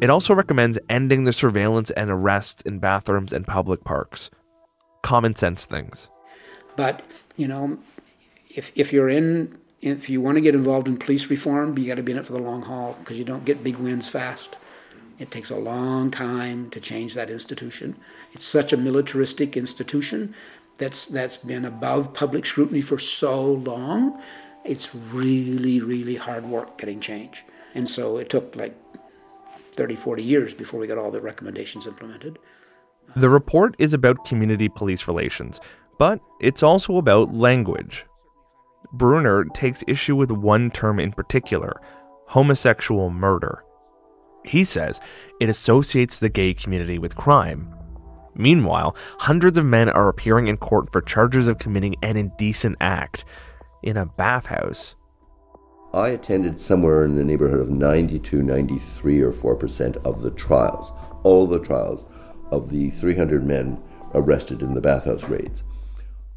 It 0.00 0.10
also 0.10 0.32
recommends 0.32 0.78
ending 0.88 1.24
the 1.24 1.32
surveillance 1.32 1.90
and 1.90 2.08
arrests 2.08 2.62
in 2.62 2.78
bathrooms 2.78 3.32
and 3.32 3.44
public 3.44 3.82
parks. 3.82 4.30
Common 5.02 5.34
sense 5.34 5.64
things. 5.64 6.08
But, 6.76 7.02
you 7.34 7.48
know, 7.48 7.78
if, 8.48 8.70
if 8.76 8.92
you're 8.92 9.08
in, 9.08 9.58
if 9.80 10.08
you 10.08 10.20
want 10.20 10.36
to 10.36 10.40
get 10.40 10.54
involved 10.54 10.88
in 10.88 10.96
police 10.96 11.28
reform, 11.30 11.76
you 11.78 11.86
got 11.86 11.96
to 11.96 12.02
be 12.02 12.12
in 12.12 12.18
it 12.18 12.26
for 12.26 12.32
the 12.32 12.42
long 12.42 12.62
haul 12.62 12.96
because 12.98 13.18
you 13.18 13.24
don't 13.24 13.44
get 13.44 13.62
big 13.62 13.76
wins 13.76 14.08
fast. 14.08 14.58
It 15.18 15.30
takes 15.30 15.50
a 15.50 15.56
long 15.56 16.10
time 16.10 16.70
to 16.70 16.80
change 16.80 17.14
that 17.14 17.30
institution. 17.30 17.96
It's 18.32 18.44
such 18.44 18.72
a 18.72 18.76
militaristic 18.76 19.56
institution 19.56 20.34
that's, 20.78 21.06
that's 21.06 21.38
been 21.38 21.64
above 21.64 22.12
public 22.12 22.44
scrutiny 22.44 22.82
for 22.82 22.98
so 22.98 23.52
long. 23.52 24.20
It's 24.64 24.94
really, 24.94 25.80
really 25.80 26.16
hard 26.16 26.44
work 26.44 26.76
getting 26.76 27.00
change. 27.00 27.44
And 27.74 27.88
so 27.88 28.18
it 28.18 28.28
took 28.28 28.56
like 28.56 28.74
30, 29.72 29.96
40 29.96 30.22
years 30.22 30.54
before 30.54 30.80
we 30.80 30.86
got 30.86 30.98
all 30.98 31.10
the 31.10 31.20
recommendations 31.20 31.86
implemented. 31.86 32.38
The 33.14 33.28
report 33.28 33.76
is 33.78 33.94
about 33.94 34.24
community 34.24 34.68
police 34.68 35.06
relations, 35.06 35.60
but 35.98 36.20
it's 36.40 36.62
also 36.62 36.96
about 36.96 37.32
language. 37.32 38.04
Bruner 38.92 39.44
takes 39.54 39.84
issue 39.86 40.16
with 40.16 40.30
one 40.30 40.70
term 40.70 40.98
in 40.98 41.12
particular 41.12 41.80
homosexual 42.26 43.10
murder. 43.10 43.62
He 44.44 44.64
says 44.64 45.00
it 45.40 45.48
associates 45.48 46.18
the 46.18 46.28
gay 46.28 46.54
community 46.54 46.98
with 46.98 47.16
crime. 47.16 47.72
Meanwhile, 48.34 48.96
hundreds 49.18 49.56
of 49.56 49.64
men 49.64 49.88
are 49.88 50.08
appearing 50.08 50.48
in 50.48 50.56
court 50.56 50.92
for 50.92 51.00
charges 51.00 51.48
of 51.48 51.58
committing 51.58 51.96
an 52.02 52.16
indecent 52.16 52.76
act 52.80 53.24
in 53.82 53.96
a 53.96 54.06
bathhouse. 54.06 54.94
I 55.94 56.08
attended 56.08 56.60
somewhere 56.60 57.04
in 57.04 57.16
the 57.16 57.24
neighborhood 57.24 57.60
of 57.60 57.70
92, 57.70 58.42
93 58.42 59.20
or 59.22 59.32
4% 59.32 59.96
of 60.04 60.20
the 60.20 60.30
trials, 60.32 60.92
all 61.22 61.46
the 61.46 61.60
trials 61.60 62.04
of 62.50 62.68
the 62.68 62.90
300 62.90 63.46
men 63.46 63.82
arrested 64.14 64.62
in 64.62 64.74
the 64.74 64.80
bathhouse 64.80 65.24
raids. 65.24 65.62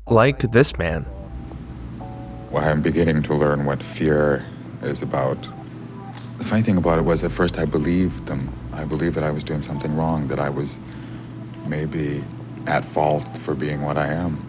Like 0.08 0.52
this 0.52 0.78
man. 0.78 1.06
Well, 2.52 2.64
I'm 2.64 2.82
beginning 2.82 3.22
to 3.24 3.36
learn 3.36 3.66
what 3.66 3.84
fear 3.84 4.44
is 4.82 5.04
about. 5.04 5.38
The 6.40 6.44
funny 6.44 6.64
thing 6.64 6.78
about 6.78 6.98
it 6.98 7.04
was 7.04 7.24
at 7.24 7.32
first 7.32 7.60
I 7.60 7.66
believed 7.66 8.26
them. 8.26 8.50
I 8.74 8.86
believed 8.86 9.16
that 9.18 9.24
I 9.24 9.30
was 9.30 9.44
doing 9.44 9.62
something 9.62 9.96
wrong, 9.96 10.28
that 10.30 10.40
I 10.40 10.50
was 10.50 10.80
maybe 11.68 12.24
at 12.66 12.84
fault 12.86 13.24
for 13.44 13.54
being 13.54 13.84
what 13.84 14.00
I 14.00 14.08
am. 14.08 14.44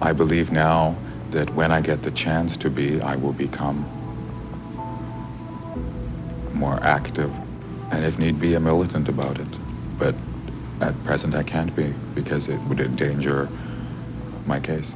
I 0.00 0.12
believe 0.12 0.52
now 0.52 0.96
that 1.32 1.52
when 1.56 1.72
I 1.72 1.80
get 1.80 2.02
the 2.02 2.12
chance 2.12 2.56
to 2.58 2.70
be, 2.70 3.00
I 3.00 3.16
will 3.16 3.32
become 3.32 3.84
more 6.54 6.78
active 6.82 7.34
and, 7.90 8.04
if 8.04 8.20
need 8.20 8.38
be, 8.38 8.54
a 8.54 8.60
militant 8.60 9.08
about 9.08 9.40
it. 9.40 9.98
But 9.98 10.14
at 10.80 11.02
present, 11.02 11.34
I 11.34 11.42
can't 11.42 11.74
be 11.74 11.92
because 12.14 12.46
it 12.46 12.60
would 12.68 12.80
endanger 12.80 13.48
my 14.46 14.60
case. 14.60 14.94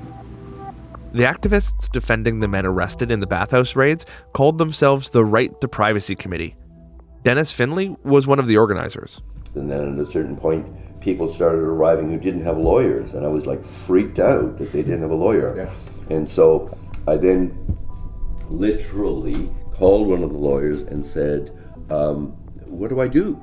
The 1.14 1.22
activists 1.22 1.88
defending 1.92 2.40
the 2.40 2.48
men 2.48 2.66
arrested 2.66 3.12
in 3.12 3.20
the 3.20 3.26
bathhouse 3.28 3.76
raids 3.76 4.04
called 4.32 4.58
themselves 4.58 5.10
the 5.10 5.24
Right 5.24 5.60
to 5.60 5.68
Privacy 5.68 6.16
Committee. 6.16 6.56
Dennis 7.22 7.52
Findlay 7.52 7.94
was 8.02 8.26
one 8.26 8.40
of 8.40 8.48
the 8.48 8.56
organizers. 8.56 9.20
And 9.54 9.70
then 9.70 9.96
at 9.96 10.08
a 10.08 10.10
certain 10.10 10.36
point, 10.36 10.66
people 11.00 11.32
started 11.32 11.60
arriving 11.60 12.10
who 12.10 12.18
didn't 12.18 12.42
have 12.42 12.58
lawyers, 12.58 13.14
and 13.14 13.24
I 13.24 13.28
was 13.28 13.46
like 13.46 13.64
freaked 13.86 14.18
out 14.18 14.58
that 14.58 14.72
they 14.72 14.82
didn't 14.82 15.02
have 15.02 15.12
a 15.12 15.14
lawyer. 15.14 15.54
Yeah. 15.56 16.16
And 16.16 16.28
so 16.28 16.76
I 17.06 17.16
then 17.16 17.78
literally 18.48 19.54
called 19.72 20.08
one 20.08 20.24
of 20.24 20.32
the 20.32 20.38
lawyers 20.38 20.80
and 20.82 21.06
said, 21.06 21.56
um, 21.90 22.30
What 22.66 22.90
do 22.90 23.00
I 23.00 23.06
do? 23.06 23.40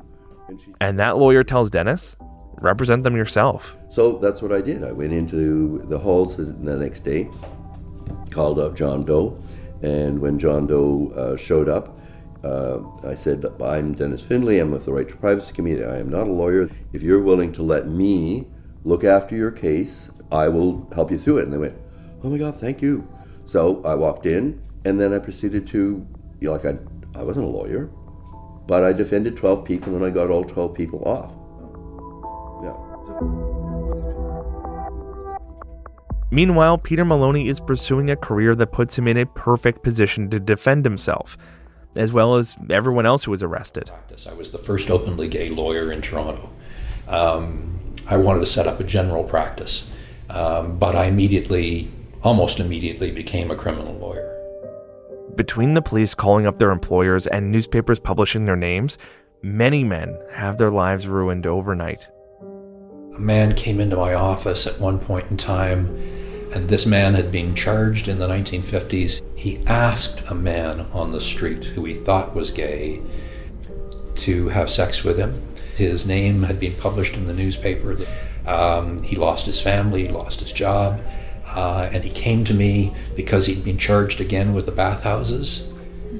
And, 0.50 0.60
she 0.60 0.74
and 0.82 1.00
that 1.00 1.18
lawyer 1.18 1.46
tells 1.46 1.70
Dennis, 1.70 2.18
Represent 2.58 3.04
them 3.04 3.16
yourself. 3.16 3.78
So 3.92 4.18
that's 4.18 4.42
what 4.42 4.52
I 4.52 4.60
did. 4.60 4.84
I 4.84 4.92
went 4.92 5.14
into 5.14 5.80
the 5.88 5.98
halls 5.98 6.36
the 6.36 6.46
next 6.46 7.06
day, 7.06 7.30
called 8.32 8.60
up 8.60 8.76
John 8.76 9.06
Doe, 9.06 9.42
and 9.82 10.20
when 10.20 10.40
John 10.40 10.68
Doe 10.68 11.12
uh, 11.16 11.38
showed 11.38 11.70
up, 11.70 11.98
uh, 12.44 12.80
I 13.04 13.14
said, 13.14 13.46
I'm 13.62 13.94
Dennis 13.94 14.24
Findlay, 14.24 14.60
I'm 14.60 14.72
with 14.72 14.86
the 14.86 14.94
Right 14.94 15.08
to 15.08 15.16
Privacy 15.16 15.54
Committee, 15.54 15.84
I 15.84 16.00
am 16.00 16.10
not 16.10 16.28
a 16.28 16.32
lawyer. 16.32 16.70
If 16.94 17.02
you're 17.02 17.22
willing 17.22 17.52
to 17.54 17.64
let 17.64 17.88
me 17.88 18.48
look 18.84 19.04
after 19.04 19.36
your 19.36 19.52
case, 19.52 20.10
I 20.32 20.48
will 20.48 20.90
help 20.96 21.12
you 21.12 21.20
through 21.20 21.40
it. 21.40 21.44
And 21.44 21.54
they 21.54 21.58
went, 21.58 21.76
Oh 22.24 22.30
my 22.30 22.38
God, 22.38 22.60
thank 22.60 22.82
you. 22.82 23.08
So 23.46 23.84
I 23.84 23.96
walked 23.96 24.26
in, 24.26 24.62
and 24.86 25.00
then 25.00 25.14
I 25.14 25.20
proceeded 25.20 25.68
to, 25.68 26.08
you 26.40 26.48
know, 26.48 26.54
like 26.54 26.66
I, 26.66 26.78
I 27.20 27.24
wasn't 27.24 27.46
a 27.46 27.50
lawyer, 27.50 27.92
but 28.68 28.84
I 28.84 28.94
defended 28.94 29.36
12 29.38 29.66
people 29.66 29.96
and 29.96 30.06
I 30.06 30.10
got 30.10 30.30
all 30.30 30.44
12 30.44 30.74
people 30.74 31.04
off. 31.04 31.34
Yeah. 32.64 33.51
Meanwhile, 36.32 36.78
Peter 36.78 37.04
Maloney 37.04 37.50
is 37.50 37.60
pursuing 37.60 38.10
a 38.10 38.16
career 38.16 38.56
that 38.56 38.72
puts 38.72 38.98
him 38.98 39.06
in 39.06 39.18
a 39.18 39.26
perfect 39.26 39.84
position 39.84 40.30
to 40.30 40.40
defend 40.40 40.86
himself, 40.86 41.38
as 41.98 42.14
well 42.14 42.36
as 42.36 42.56
everyone 42.70 43.06
else 43.06 43.26
who 43.26 43.32
was 43.32 43.44
arrested. 43.44 43.92
I 44.30 44.34
was 44.34 44.52
the 44.52 44.58
first 44.58 44.90
openly 44.90 45.28
gay 45.28 45.50
lawyer 45.50 45.92
in 45.92 46.02
Toronto. 46.02 46.50
Um, 47.10 47.80
I 48.08 48.16
wanted 48.16 48.40
to 48.40 48.46
set 48.46 48.66
up 48.66 48.80
a 48.80 48.86
general 48.86 49.26
practice, 49.26 49.94
um, 50.30 50.78
but 50.80 50.96
I 50.96 51.06
immediately, 51.06 51.92
almost 52.24 52.62
immediately, 52.62 53.12
became 53.12 53.52
a 53.52 53.56
criminal 53.56 53.94
lawyer. 53.96 54.30
Between 55.36 55.74
the 55.74 55.82
police 55.82 56.14
calling 56.14 56.46
up 56.46 56.60
their 56.60 56.72
employers 56.72 57.28
and 57.28 57.52
newspapers 57.52 58.00
publishing 58.00 58.46
their 58.46 58.56
names, 58.56 58.98
many 59.42 59.84
men 59.84 60.18
have 60.32 60.58
their 60.58 60.72
lives 60.72 61.08
ruined 61.08 61.46
overnight. 61.46 62.10
A 63.16 63.20
man 63.20 63.56
came 63.56 63.80
into 63.80 63.96
my 63.96 64.14
office 64.14 64.68
at 64.68 64.80
one 64.80 65.00
point 65.00 65.30
in 65.30 65.38
time 65.38 65.88
and 66.54 66.68
this 66.68 66.86
man 66.86 67.14
had 67.14 67.32
been 67.32 67.56
charged 67.56 68.08
in 68.08 68.20
the 68.20 68.28
1950s. 68.28 69.22
He 69.36 69.66
asked 69.68 70.30
a 70.30 70.36
man 70.36 70.82
on 70.92 71.12
the 71.12 71.22
street 71.22 71.64
who 71.64 71.86
he 71.86 71.94
thought 71.94 72.36
was 72.36 72.52
gay 72.52 73.02
to 74.16 74.50
have 74.50 74.70
sex 74.70 75.04
with 75.04 75.18
him. 75.18 75.34
His 75.76 76.06
name 76.06 76.44
had 76.44 76.60
been 76.60 76.76
published 76.76 77.16
in 77.16 77.26
the 77.26 77.34
newspaper. 77.34 77.98
Um, 78.46 79.02
he 79.02 79.16
lost 79.16 79.46
his 79.46 79.62
family, 79.62 80.10
lost 80.10 80.42
his 80.42 80.52
job, 80.52 81.02
uh, 81.56 81.90
and 81.92 82.04
he 82.04 82.10
came 82.10 82.44
to 82.46 82.54
me 82.54 82.94
because 83.16 83.46
he'd 83.46 83.64
been 83.64 83.78
charged 83.78 84.20
again 84.20 84.54
with 84.54 84.66
the 84.66 84.72
bathhouses, 84.72 85.71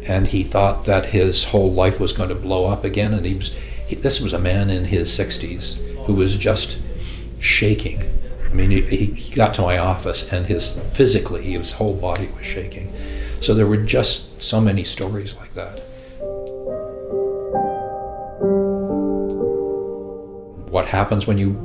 and 0.08 0.28
he 0.28 0.44
thought 0.44 0.86
that 0.86 1.08
his 1.08 1.46
whole 1.46 1.72
life 1.72 2.00
was 2.00 2.14
going 2.14 2.30
to 2.30 2.36
blow 2.36 2.66
up 2.66 2.84
again. 2.84 3.14
And 3.14 3.26
he 3.26 3.36
was, 3.36 3.54
he, 3.88 3.96
this 3.96 4.20
was 4.20 4.34
a 4.34 4.40
man 4.40 4.70
in 4.70 4.86
his 4.86 5.10
60s 5.10 5.78
who 6.06 6.16
was 6.16 6.38
just 6.38 6.80
shaking. 7.40 8.04
I 8.46 8.54
mean, 8.54 8.72
he, 8.72 9.06
he 9.06 9.36
got 9.36 9.54
to 9.56 9.62
my 9.62 9.78
office 9.78 10.34
and 10.34 10.46
his 10.46 10.72
physically, 10.94 11.44
his 11.44 11.72
whole 11.72 11.96
body 11.96 12.30
was 12.36 12.46
shaking. 12.46 12.92
So 13.42 13.54
there 13.54 13.68
were 13.68 13.78
just 13.78 14.42
so 14.42 14.60
many 14.60 14.84
stories 14.84 15.36
like 15.36 15.54
that. 15.54 15.80
What 20.70 20.86
happens 20.86 21.28
when 21.28 21.38
you 21.38 21.56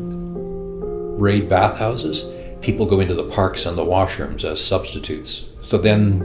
raid 1.18 1.48
bathhouses? 1.48 2.24
People 2.60 2.86
go 2.86 3.00
into 3.00 3.14
the 3.14 3.24
parks 3.24 3.66
and 3.66 3.78
the 3.78 3.84
washrooms 3.84 4.44
as 4.44 4.62
substitutes. 4.62 5.46
So 5.62 5.78
then 5.78 6.22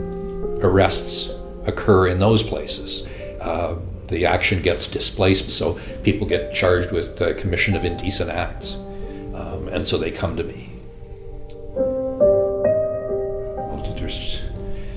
arrests 0.62 1.30
occur 1.64 2.08
in 2.08 2.18
those 2.18 2.42
places. 2.42 3.06
Uh, 3.40 3.76
the 4.08 4.26
action 4.26 4.60
gets 4.62 4.86
displaced, 4.86 5.50
so 5.50 5.78
people 6.02 6.26
get 6.26 6.52
charged 6.52 6.92
with 6.92 7.20
uh, 7.20 7.34
commission 7.34 7.74
of 7.74 7.84
indecent 7.84 8.30
acts. 8.30 8.74
Um, 9.34 9.68
and 9.68 9.88
so 9.88 9.96
they 9.96 10.10
come 10.10 10.36
to 10.36 10.44
me. 10.44 10.70
Well, 13.56 13.94
there's 13.96 14.42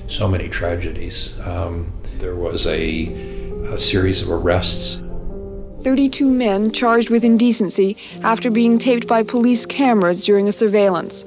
so 0.08 0.28
many 0.28 0.48
tragedies. 0.48 1.38
Um, 1.40 1.92
there 2.18 2.36
was 2.36 2.66
a, 2.66 3.06
a 3.72 3.78
series 3.80 4.22
of 4.22 4.30
arrests 4.30 5.02
32 5.82 6.28
men 6.28 6.72
charged 6.72 7.10
with 7.10 7.22
indecency 7.22 7.96
after 8.22 8.50
being 8.50 8.76
taped 8.76 9.06
by 9.06 9.22
police 9.22 9.64
cameras 9.64 10.24
during 10.24 10.48
a 10.48 10.52
surveillance. 10.52 11.24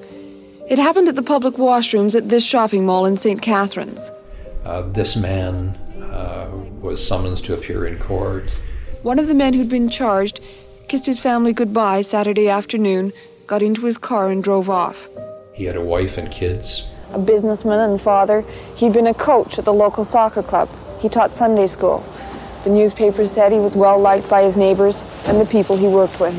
It 0.70 0.78
happened 0.78 1.08
at 1.08 1.16
the 1.16 1.24
public 1.24 1.54
washrooms 1.56 2.14
at 2.14 2.28
this 2.28 2.44
shopping 2.46 2.86
mall 2.86 3.06
in 3.06 3.16
St. 3.16 3.42
Catharines. 3.42 4.12
Uh, 4.66 4.82
this 4.82 5.16
man 5.16 5.70
uh, 6.12 6.52
was 6.82 7.06
summoned 7.06 7.38
to 7.38 7.54
appear 7.54 7.88
in 7.88 7.98
court. 7.98 8.52
One 9.04 9.20
of 9.20 9.28
the 9.28 9.34
men 9.34 9.54
who'd 9.54 9.70
been 9.70 9.90
charged 9.90 10.42
kissed 10.90 11.06
his 11.06 11.20
family 11.20 11.54
goodbye 11.54 12.02
Saturday 12.02 12.50
afternoon, 12.50 13.14
got 13.48 13.62
into 13.62 13.86
his 13.86 13.98
car, 13.98 14.30
and 14.30 14.44
drove 14.44 14.70
off. 14.70 15.08
He 15.54 15.66
had 15.66 15.76
a 15.76 15.82
wife 15.82 16.18
and 16.18 16.30
kids. 16.30 16.88
A 17.14 17.20
businessman 17.20 17.80
and 17.90 18.02
father, 18.02 18.44
he'd 18.76 18.94
been 18.94 19.08
a 19.08 19.14
coach 19.14 19.58
at 19.58 19.66
the 19.66 19.74
local 19.74 20.04
soccer 20.04 20.44
club. 20.44 20.70
He 21.00 21.10
taught 21.10 21.34
Sunday 21.34 21.68
school. 21.68 22.04
The 22.64 22.70
newspaper 22.70 23.26
said 23.26 23.52
he 23.52 23.60
was 23.60 23.76
well 23.76 24.00
liked 24.00 24.30
by 24.30 24.44
his 24.44 24.58
neighbors 24.58 25.04
and 25.26 25.40
the 25.40 25.46
people 25.46 25.78
he 25.78 25.88
worked 25.88 26.20
with. 26.20 26.36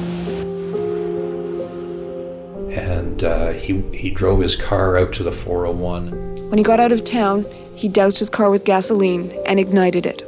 And 2.76 3.24
uh, 3.24 3.52
he, 3.52 3.80
he 3.92 4.10
drove 4.10 4.40
his 4.40 4.54
car 4.54 4.96
out 4.98 5.12
to 5.14 5.22
the 5.22 5.32
401. 5.32 6.50
When 6.50 6.58
he 6.58 6.62
got 6.62 6.78
out 6.78 6.92
of 6.92 7.04
town, 7.04 7.46
he 7.80 7.88
doused 7.88 8.18
his 8.18 8.28
car 8.28 8.50
with 8.50 8.66
gasoline 8.66 9.32
and 9.46 9.58
ignited 9.58 10.04
it. 10.04 10.18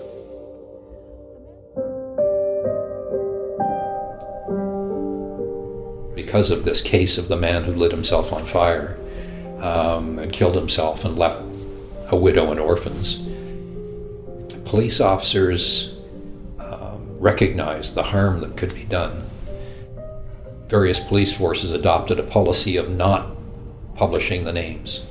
Because 6.15 6.51
of 6.51 6.65
this 6.65 6.81
case 6.81 7.19
of 7.19 7.29
the 7.29 7.37
man 7.37 7.65
who 7.65 7.73
lit 7.73 7.93
himself 7.93 8.33
on 8.33 8.43
fire 8.43 8.99
um, 9.59 10.19
and 10.19 10.33
killed 10.33 10.55
himself 10.55 11.05
and 11.05 11.19
left 11.19 11.43
a 12.09 12.17
widow 12.17 12.51
and 12.51 12.59
orphans, 12.59 13.17
police 14.65 14.99
officers 14.99 15.99
um, 16.59 17.07
recognized 17.19 17.95
the 17.95 18.03
harm 18.03 18.41
that 18.41 18.57
could 18.57 18.75
be 18.75 18.85
done. 18.85 19.27
Various 20.69 21.01
police 21.01 21.37
forces 21.37 21.71
adopted 21.71 22.19
a 22.19 22.23
policy 22.23 22.79
of 22.79 22.89
not 22.89 23.37
publishing 23.95 24.45
the 24.45 24.55
names. 24.55 25.05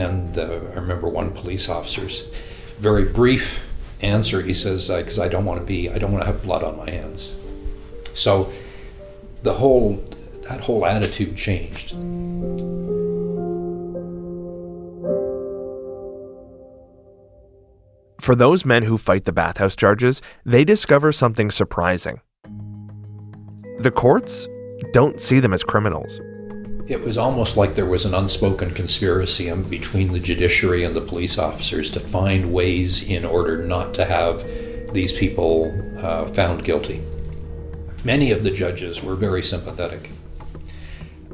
And 0.00 0.38
uh, 0.38 0.60
I 0.72 0.78
remember 0.80 1.08
one 1.08 1.30
police 1.30 1.68
officer's 1.68 2.26
very 2.78 3.04
brief 3.04 3.44
answer. 4.00 4.40
He 4.40 4.54
says, 4.54 4.88
"Because 4.88 5.18
I 5.18 5.28
don't 5.28 5.44
want 5.44 5.60
to 5.60 5.66
be, 5.66 5.90
I 5.90 5.98
don't 5.98 6.10
want 6.10 6.22
to 6.24 6.32
have 6.32 6.42
blood 6.42 6.64
on 6.64 6.78
my 6.78 6.88
hands." 6.88 7.30
So 8.14 8.50
the 9.42 9.52
whole 9.52 10.02
that 10.48 10.60
whole 10.62 10.86
attitude 10.86 11.36
changed. 11.36 11.90
For 18.22 18.34
those 18.34 18.64
men 18.64 18.82
who 18.84 18.96
fight 18.96 19.26
the 19.26 19.32
bathhouse 19.32 19.76
charges, 19.76 20.22
they 20.46 20.64
discover 20.64 21.12
something 21.12 21.50
surprising. 21.50 22.22
The 23.80 23.90
courts 23.90 24.48
don't 24.94 25.20
see 25.20 25.40
them 25.40 25.52
as 25.52 25.62
criminals. 25.62 26.20
It 26.90 27.00
was 27.00 27.16
almost 27.16 27.56
like 27.56 27.76
there 27.76 27.86
was 27.86 28.04
an 28.04 28.14
unspoken 28.14 28.74
conspiracy 28.74 29.48
between 29.52 30.12
the 30.12 30.18
judiciary 30.18 30.82
and 30.82 30.96
the 30.96 31.00
police 31.00 31.38
officers 31.38 31.88
to 31.90 32.00
find 32.00 32.52
ways 32.52 33.08
in 33.08 33.24
order 33.24 33.62
not 33.62 33.94
to 33.94 34.04
have 34.04 34.42
these 34.92 35.12
people 35.12 35.72
uh, 35.98 36.26
found 36.26 36.64
guilty. 36.64 37.00
Many 38.04 38.32
of 38.32 38.42
the 38.42 38.50
judges 38.50 39.04
were 39.04 39.14
very 39.14 39.40
sympathetic. 39.40 40.10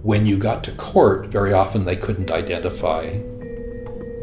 When 0.02 0.26
you 0.26 0.36
got 0.36 0.62
to 0.64 0.72
court, 0.72 1.28
very 1.28 1.54
often 1.54 1.86
they 1.86 1.96
couldn't 1.96 2.30
identify 2.30 3.12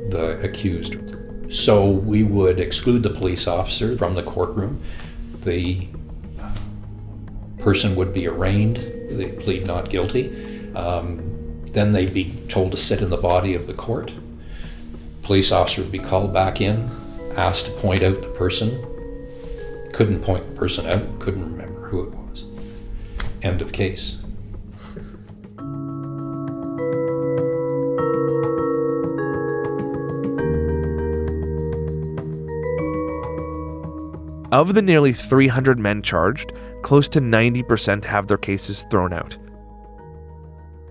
the 0.10 0.40
accused. 0.44 1.16
So 1.52 1.90
we 1.90 2.24
would 2.24 2.60
exclude 2.60 3.02
the 3.02 3.10
police 3.10 3.48
officer 3.48 3.98
from 3.98 4.14
the 4.14 4.22
courtroom. 4.22 4.82
The 5.44 5.88
person 7.58 7.96
would 7.96 8.14
be 8.14 8.28
arraigned, 8.28 8.78
they 9.10 9.32
plead 9.32 9.66
not 9.66 9.90
guilty. 9.90 10.53
Um, 10.76 11.64
then 11.66 11.92
they'd 11.92 12.14
be 12.14 12.34
told 12.50 12.72
to 12.72 12.78
sit 12.78 13.02
in 13.02 13.10
the 13.10 13.18
body 13.18 13.56
of 13.56 13.68
the 13.68 13.74
court. 13.74 14.14
Police 15.24 15.52
officer 15.52 15.82
would 15.82 15.92
be 15.92 16.00
called 16.00 16.34
back 16.34 16.62
in, 16.62 16.90
asked 17.36 17.66
to 17.66 17.72
point 17.72 18.04
out 18.04 18.22
the 18.22 18.30
person. 18.30 18.82
Couldn't 19.94 20.22
point 20.22 20.46
the 20.46 20.56
person 20.56 20.86
out, 20.86 21.20
couldn't 21.20 21.44
remember 21.44 21.88
who 21.88 22.04
it 22.04 22.14
was. 22.14 22.46
End 23.42 23.62
of 23.62 23.72
case. 23.72 24.20
Of 34.52 34.76
the 34.76 34.84
nearly 34.84 35.14
300 35.14 35.80
men 35.80 36.04
charged, 36.04 36.54
close 36.84 37.10
to 37.10 37.20
90% 37.20 38.04
have 38.04 38.28
their 38.28 38.38
cases 38.38 38.86
thrown 38.92 39.12
out. 39.12 39.36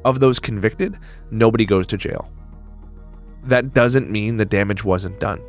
Of 0.04 0.20
those 0.20 0.38
convicted, 0.38 0.98
nobody 1.30 1.64
goes 1.64 1.86
to 1.88 1.96
jail. 1.96 2.28
That 3.44 3.74
doesn't 3.74 4.10
mean 4.10 4.36
the 4.36 4.44
damage 4.44 4.84
wasn't 4.84 5.20
done. 5.20 5.40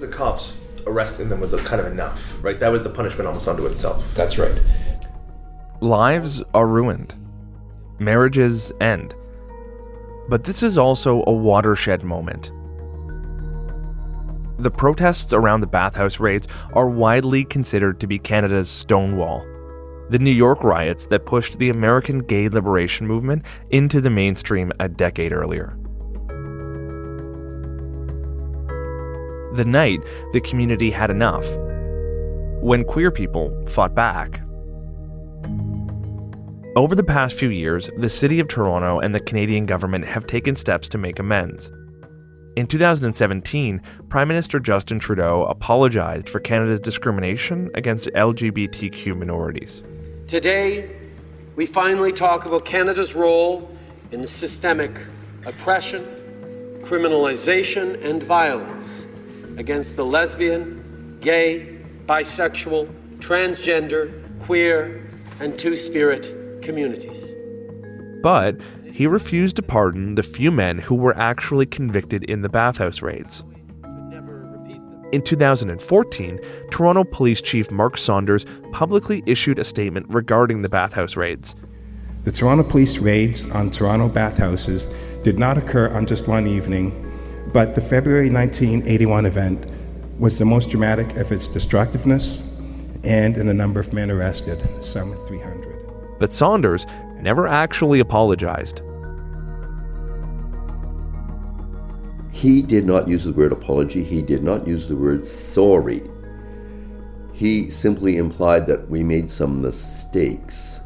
The 0.00 0.08
cops 0.08 0.58
arresting 0.86 1.28
them 1.28 1.40
was 1.40 1.54
kind 1.62 1.80
of 1.80 1.90
enough, 1.90 2.36
right? 2.42 2.58
That 2.60 2.72
was 2.72 2.82
the 2.82 2.90
punishment 2.90 3.26
almost 3.26 3.48
unto 3.48 3.66
itself. 3.66 4.14
That's 4.14 4.38
right. 4.38 4.62
Lives 5.80 6.42
are 6.52 6.66
ruined, 6.66 7.14
marriages 7.98 8.72
end. 8.80 9.14
But 10.28 10.44
this 10.44 10.62
is 10.62 10.78
also 10.78 11.22
a 11.26 11.32
watershed 11.32 12.02
moment. 12.02 12.50
The 14.58 14.70
protests 14.70 15.32
around 15.32 15.60
the 15.60 15.66
bathhouse 15.66 16.20
raids 16.20 16.48
are 16.72 16.88
widely 16.88 17.44
considered 17.44 18.00
to 18.00 18.06
be 18.06 18.18
Canada's 18.18 18.70
Stonewall, 18.70 19.44
the 20.10 20.18
New 20.18 20.30
York 20.30 20.62
riots 20.62 21.06
that 21.06 21.26
pushed 21.26 21.58
the 21.58 21.70
American 21.70 22.20
gay 22.20 22.48
liberation 22.48 23.06
movement 23.06 23.44
into 23.70 24.00
the 24.00 24.10
mainstream 24.10 24.72
a 24.80 24.88
decade 24.88 25.32
earlier. 25.32 25.76
The 29.54 29.64
night 29.64 30.00
the 30.32 30.40
community 30.40 30.90
had 30.90 31.10
enough, 31.10 31.46
when 32.60 32.84
queer 32.84 33.10
people 33.10 33.52
fought 33.66 33.94
back. 33.94 34.40
Over 36.76 36.96
the 36.96 37.04
past 37.04 37.38
few 37.38 37.50
years, 37.50 37.88
the 37.98 38.08
City 38.08 38.40
of 38.40 38.48
Toronto 38.48 38.98
and 38.98 39.14
the 39.14 39.20
Canadian 39.20 39.64
government 39.64 40.04
have 40.06 40.26
taken 40.26 40.56
steps 40.56 40.88
to 40.88 40.98
make 40.98 41.20
amends. 41.20 41.70
In 42.56 42.68
2017, 42.68 43.82
Prime 44.08 44.28
Minister 44.28 44.60
Justin 44.60 45.00
Trudeau 45.00 45.44
apologized 45.46 46.28
for 46.28 46.38
Canada's 46.38 46.78
discrimination 46.78 47.68
against 47.74 48.06
LGBTQ 48.06 49.16
minorities. 49.18 49.82
Today, 50.28 50.88
we 51.56 51.66
finally 51.66 52.12
talk 52.12 52.46
about 52.46 52.64
Canada's 52.64 53.16
role 53.16 53.76
in 54.12 54.22
the 54.22 54.28
systemic 54.28 55.00
oppression, 55.44 56.04
criminalization, 56.82 58.00
and 58.04 58.22
violence 58.22 59.04
against 59.56 59.96
the 59.96 60.04
lesbian, 60.04 61.18
gay, 61.20 61.76
bisexual, 62.06 62.86
transgender, 63.18 64.12
queer, 64.38 65.04
and 65.40 65.58
two 65.58 65.74
spirit 65.74 66.62
communities. 66.62 67.34
But 68.22 68.60
he 68.94 69.08
refused 69.08 69.56
to 69.56 69.62
pardon 69.62 70.14
the 70.14 70.22
few 70.22 70.52
men 70.52 70.78
who 70.78 70.94
were 70.94 71.18
actually 71.18 71.66
convicted 71.66 72.22
in 72.24 72.42
the 72.42 72.48
bathhouse 72.48 73.02
raids. 73.02 73.42
In 75.10 75.20
2014, 75.20 76.38
Toronto 76.70 77.02
Police 77.02 77.42
Chief 77.42 77.68
Mark 77.72 77.98
Saunders 77.98 78.46
publicly 78.70 79.24
issued 79.26 79.58
a 79.58 79.64
statement 79.64 80.06
regarding 80.08 80.62
the 80.62 80.68
bathhouse 80.68 81.16
raids. 81.16 81.56
The 82.22 82.30
Toronto 82.30 82.62
Police 82.62 82.98
raids 82.98 83.44
on 83.50 83.68
Toronto 83.68 84.08
bathhouses 84.08 84.86
did 85.24 85.40
not 85.40 85.58
occur 85.58 85.88
on 85.88 86.06
just 86.06 86.28
one 86.28 86.46
evening, 86.46 86.92
but 87.52 87.74
the 87.74 87.80
February 87.80 88.30
1981 88.30 89.26
event 89.26 89.66
was 90.20 90.38
the 90.38 90.44
most 90.44 90.70
dramatic 90.70 91.16
of 91.16 91.32
its 91.32 91.48
destructiveness 91.48 92.40
and 93.02 93.36
in 93.38 93.48
the 93.48 93.54
number 93.54 93.80
of 93.80 93.92
men 93.92 94.08
arrested, 94.08 94.62
some 94.84 95.16
300. 95.26 96.18
But 96.20 96.32
Saunders 96.32 96.86
never 97.24 97.48
actually 97.48 98.00
apologized. 98.00 98.82
He 102.30 102.60
did 102.60 102.84
not 102.84 103.08
use 103.08 103.24
the 103.24 103.32
word 103.32 103.50
apology, 103.50 104.04
he 104.04 104.20
did 104.20 104.44
not 104.44 104.68
use 104.68 104.86
the 104.86 104.96
word 104.96 105.24
sorry. 105.24 106.02
He 107.32 107.70
simply 107.70 108.18
implied 108.18 108.66
that 108.66 108.88
we 108.90 109.02
made 109.02 109.30
some 109.30 109.62
mistakes. 109.62 110.80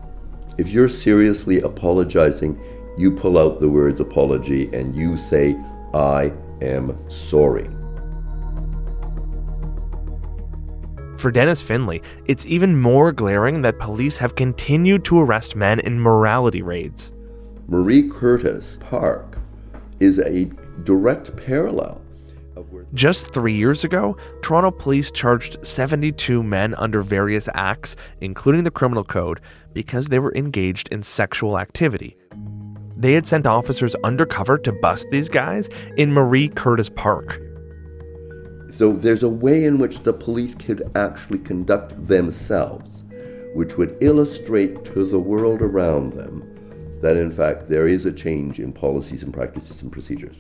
If 0.57 0.69
you're 0.69 0.89
seriously 0.89 1.61
apologizing, 1.61 2.59
you 2.97 3.11
pull 3.11 3.37
out 3.37 3.59
the 3.59 3.69
words 3.69 4.01
apology 4.01 4.71
and 4.73 4.95
you 4.95 5.19
say, 5.19 5.57
I 5.93 6.33
am 6.63 6.97
sorry. 7.11 7.69
For 11.19 11.33
Dennis 11.33 11.63
Findlay, 11.63 12.01
it's 12.27 12.47
even 12.47 12.81
more 12.81 13.11
glaring 13.11 13.63
that 13.63 13.81
police 13.81 14.17
have 14.19 14.37
continued 14.37 15.05
to 15.07 15.19
arrest 15.19 15.57
men 15.57 15.81
in 15.81 15.99
morality 15.99 16.63
raids. 16.63 17.11
Marie 17.67 18.09
Curtis 18.09 18.79
Park 18.81 19.37
is 19.99 20.21
a 20.21 20.49
direct 20.85 21.37
parallel. 21.37 22.01
Just 22.95 23.35
three 23.35 23.55
years 23.55 23.83
ago, 23.83 24.17
Toronto 24.43 24.71
police 24.71 25.11
charged 25.11 25.65
72 25.67 26.41
men 26.43 26.75
under 26.77 27.03
various 27.03 27.49
acts, 27.55 27.97
including 28.21 28.63
the 28.63 28.71
criminal 28.71 29.05
code, 29.05 29.41
because 29.73 30.07
they 30.07 30.21
were 30.21 30.35
engaged 30.37 30.89
in 30.93 31.03
sexual 31.03 31.59
activity. 31.59 32.17
They 32.97 33.13
had 33.13 33.27
sent 33.27 33.47
officers 33.47 33.97
undercover 34.05 34.57
to 34.59 34.73
bust 34.73 35.09
these 35.11 35.29
guys 35.29 35.69
in 35.97 36.13
Marie 36.13 36.49
Curtis 36.49 36.91
Park. 36.91 37.41
So 38.79 38.93
there's 38.93 39.25
a 39.25 39.29
way 39.29 39.65
in 39.65 39.79
which 39.79 40.05
the 40.05 40.13
police 40.13 40.55
could 40.55 40.89
actually 40.95 41.41
conduct 41.41 42.07
themselves, 42.07 43.03
which 43.53 43.77
would 43.77 43.97
illustrate 44.01 44.85
to 44.85 45.05
the 45.05 45.19
world 45.19 45.63
around 45.63 46.13
them 46.13 46.45
that 47.03 47.17
in 47.17 47.33
fact 47.33 47.69
there 47.69 47.89
is 47.89 48.07
a 48.07 48.13
change 48.13 48.61
in 48.61 48.73
policies 48.73 49.25
and 49.25 49.35
practices 49.35 49.83
and 49.83 49.91
procedures. 49.91 50.37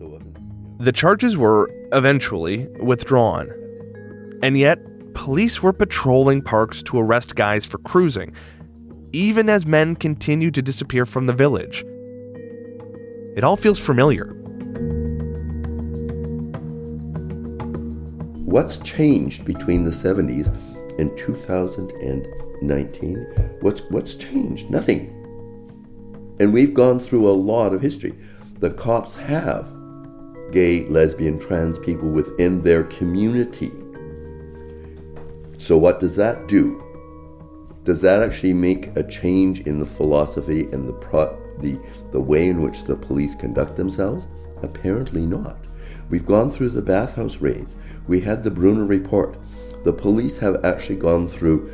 Mm. 0.00 0.80
The 0.80 0.90
charges 0.90 1.36
were 1.36 1.70
eventually 1.92 2.66
withdrawn. 2.80 3.48
And 4.42 4.58
yet, 4.58 4.80
police 5.14 5.62
were 5.62 5.72
patrolling 5.72 6.42
parks 6.42 6.82
to 6.82 6.98
arrest 6.98 7.36
guys 7.36 7.64
for 7.64 7.78
cruising, 7.78 8.34
even 9.12 9.48
as 9.48 9.66
men 9.66 9.94
continued 9.94 10.54
to 10.54 10.62
disappear 10.62 11.06
from 11.06 11.26
the 11.26 11.32
village. 11.32 11.84
It 13.36 13.44
all 13.44 13.56
feels 13.56 13.78
familiar. 13.78 14.41
What's 18.52 18.76
changed 18.76 19.46
between 19.46 19.82
the 19.82 19.90
70s 19.90 20.46
and 20.98 21.16
2019? 21.16 23.16
What's, 23.62 23.80
what's 23.88 24.14
changed? 24.14 24.68
Nothing. 24.68 25.08
And 26.38 26.52
we've 26.52 26.74
gone 26.74 26.98
through 26.98 27.30
a 27.30 27.32
lot 27.32 27.72
of 27.72 27.80
history. 27.80 28.12
The 28.58 28.68
cops 28.68 29.16
have 29.16 29.72
gay, 30.52 30.86
lesbian, 30.88 31.38
trans 31.38 31.78
people 31.78 32.10
within 32.10 32.60
their 32.60 32.84
community. 32.84 33.72
So, 35.56 35.78
what 35.78 35.98
does 35.98 36.14
that 36.16 36.46
do? 36.46 36.78
Does 37.84 38.02
that 38.02 38.22
actually 38.22 38.52
make 38.52 38.94
a 38.98 39.02
change 39.02 39.62
in 39.62 39.78
the 39.78 39.86
philosophy 39.86 40.64
and 40.72 40.86
the, 40.86 40.92
pro- 40.92 41.40
the, 41.60 41.80
the 42.10 42.20
way 42.20 42.50
in 42.50 42.60
which 42.60 42.84
the 42.84 42.96
police 42.96 43.34
conduct 43.34 43.76
themselves? 43.76 44.26
Apparently 44.62 45.24
not. 45.24 45.56
We've 46.10 46.26
gone 46.26 46.50
through 46.50 46.70
the 46.70 46.82
bathhouse 46.82 47.36
raids. 47.36 47.74
We 48.06 48.20
had 48.20 48.42
the 48.42 48.50
Bruner 48.50 48.84
report. 48.84 49.36
The 49.84 49.92
police 49.92 50.38
have 50.38 50.64
actually 50.64 50.96
gone 50.96 51.26
through 51.26 51.70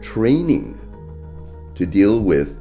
training 0.00 0.78
to 1.74 1.86
deal 1.86 2.20
with 2.20 2.58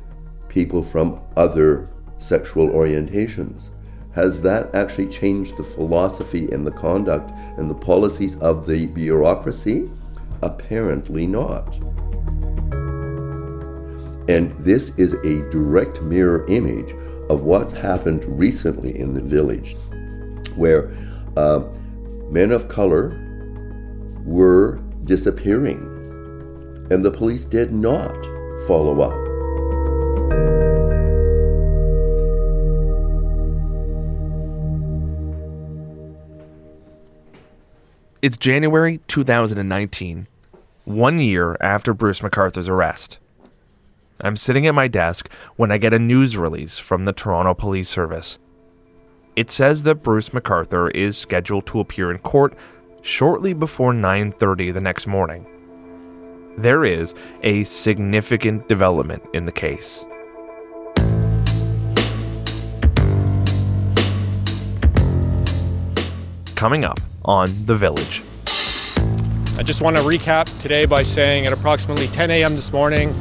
people 0.49 0.84
from 0.84 1.22
other 1.38 1.89
sexual 2.17 2.70
orientations. 2.70 3.70
Has 4.13 4.41
that 4.41 4.74
actually 4.74 5.07
changed 5.07 5.55
the 5.57 5.63
philosophy 5.63 6.49
and 6.51 6.65
the 6.65 6.72
conduct 6.72 7.32
and 7.57 7.70
the 7.70 7.76
policies 7.76 8.36
of 8.38 8.65
the 8.65 8.88
bureaucracy? 8.88 9.89
Apparently 10.41 11.28
not. 11.28 11.76
And 14.30 14.51
this 14.59 14.89
is 14.97 15.13
a 15.13 15.49
direct 15.49 16.01
mirror 16.01 16.45
image 16.47 16.93
of 17.30 17.43
what's 17.43 17.72
happened 17.72 18.26
recently 18.26 18.99
in 18.99 19.13
the 19.13 19.22
village, 19.22 19.76
where 20.55 20.91
uh, 21.39 21.63
men 22.29 22.51
of 22.51 22.67
color 22.67 23.15
were 24.25 24.75
disappearing, 25.05 25.79
and 26.91 27.03
the 27.03 27.09
police 27.09 27.45
did 27.45 27.71
not 27.73 28.13
follow 28.67 28.99
up. 29.01 29.17
It's 38.21 38.35
January 38.35 38.99
2019, 39.07 40.27
one 40.83 41.19
year 41.19 41.55
after 41.61 41.93
Bruce 41.93 42.21
MacArthur's 42.21 42.67
arrest. 42.67 43.17
I'm 44.19 44.35
sitting 44.35 44.67
at 44.67 44.75
my 44.75 44.89
desk 44.89 45.31
when 45.55 45.71
I 45.71 45.77
get 45.77 45.93
a 45.93 45.99
news 45.99 46.35
release 46.35 46.77
from 46.77 47.05
the 47.05 47.13
Toronto 47.13 47.53
Police 47.53 47.87
Service. 47.87 48.37
It 49.39 49.49
says 49.49 49.83
that 49.83 50.03
Bruce 50.03 50.33
MacArthur 50.33 50.89
is 50.89 51.17
scheduled 51.17 51.65
to 51.67 51.79
appear 51.79 52.11
in 52.11 52.17
court 52.17 52.57
shortly 53.01 53.53
before 53.53 53.93
9:30 53.93 54.73
the 54.73 54.81
next 54.81 55.07
morning. 55.07 55.45
There 56.57 56.83
is 56.83 57.13
a 57.41 57.63
significant 57.63 58.67
development 58.67 59.23
in 59.33 59.45
the 59.45 59.53
case. 59.53 60.03
Coming 66.55 66.83
up 66.83 66.99
on 67.23 67.65
The 67.65 67.77
Village. 67.77 68.21
I 69.57 69.63
just 69.63 69.81
want 69.81 69.95
to 69.95 70.01
recap 70.01 70.47
today 70.59 70.83
by 70.83 71.03
saying 71.03 71.45
at 71.45 71.53
approximately 71.53 72.09
10 72.09 72.29
a.m. 72.29 72.55
this 72.55 72.73
morning, 72.73 73.15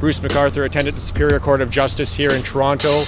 Bruce 0.00 0.22
MacArthur 0.22 0.64
attended 0.64 0.96
the 0.96 1.00
Superior 1.00 1.40
Court 1.40 1.62
of 1.62 1.70
Justice 1.70 2.12
here 2.12 2.32
in 2.32 2.42
Toronto. 2.42 3.04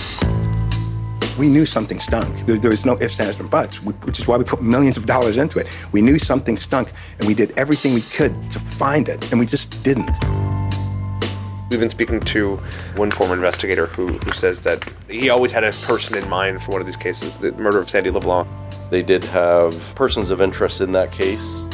We 1.36 1.48
knew 1.48 1.66
something 1.66 1.98
stunk. 1.98 2.46
There, 2.46 2.58
there 2.58 2.70
was 2.70 2.84
no 2.84 2.96
ifs, 3.00 3.18
ands, 3.18 3.40
and 3.40 3.50
buts, 3.50 3.82
which 3.82 4.20
is 4.20 4.28
why 4.28 4.36
we 4.36 4.44
put 4.44 4.62
millions 4.62 4.96
of 4.96 5.06
dollars 5.06 5.36
into 5.36 5.58
it. 5.58 5.66
We 5.90 6.00
knew 6.00 6.16
something 6.18 6.56
stunk, 6.56 6.92
and 7.18 7.26
we 7.26 7.34
did 7.34 7.58
everything 7.58 7.92
we 7.92 8.02
could 8.02 8.50
to 8.52 8.60
find 8.60 9.08
it, 9.08 9.30
and 9.32 9.40
we 9.40 9.46
just 9.46 9.82
didn't. 9.82 10.16
We've 11.70 11.80
been 11.80 11.90
speaking 11.90 12.20
to 12.20 12.56
one 12.94 13.10
former 13.10 13.34
investigator 13.34 13.86
who, 13.86 14.08
who 14.18 14.32
says 14.32 14.60
that 14.60 14.88
he 15.08 15.28
always 15.28 15.50
had 15.50 15.64
a 15.64 15.72
person 15.72 16.16
in 16.16 16.28
mind 16.28 16.62
for 16.62 16.70
one 16.70 16.80
of 16.80 16.86
these 16.86 16.94
cases, 16.94 17.38
the 17.38 17.50
murder 17.52 17.80
of 17.80 17.90
Sandy 17.90 18.10
LeBlanc. 18.10 18.46
They 18.90 19.02
did 19.02 19.24
have 19.24 19.74
persons 19.96 20.30
of 20.30 20.40
interest 20.40 20.80
in 20.80 20.92
that 20.92 21.10
case. 21.10 21.66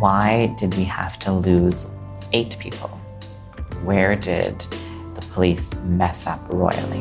Why 0.00 0.54
did 0.58 0.76
we 0.76 0.84
have 0.84 1.18
to 1.20 1.32
lose 1.32 1.86
eight 2.34 2.58
people? 2.58 2.90
Where 3.84 4.16
did 4.16 4.60
the 4.60 4.83
police 5.34 5.74
mess 5.82 6.26
up 6.28 6.40
royally? 6.48 7.00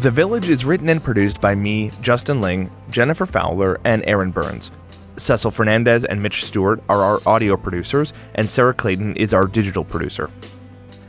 The 0.00 0.10
Village 0.10 0.48
is 0.48 0.64
written 0.64 0.88
and 0.88 1.02
produced 1.02 1.40
by 1.40 1.54
me, 1.54 1.90
Justin 2.00 2.40
Ling, 2.40 2.70
Jennifer 2.90 3.26
Fowler, 3.26 3.80
and 3.84 4.02
Aaron 4.06 4.30
Burns. 4.30 4.70
Cecil 5.16 5.50
Fernandez 5.50 6.04
and 6.04 6.22
Mitch 6.22 6.44
Stewart 6.44 6.82
are 6.88 7.02
our 7.02 7.20
audio 7.26 7.56
producers, 7.56 8.12
and 8.34 8.50
Sarah 8.50 8.74
Clayton 8.74 9.16
is 9.16 9.32
our 9.32 9.46
digital 9.46 9.84
producer. 9.84 10.30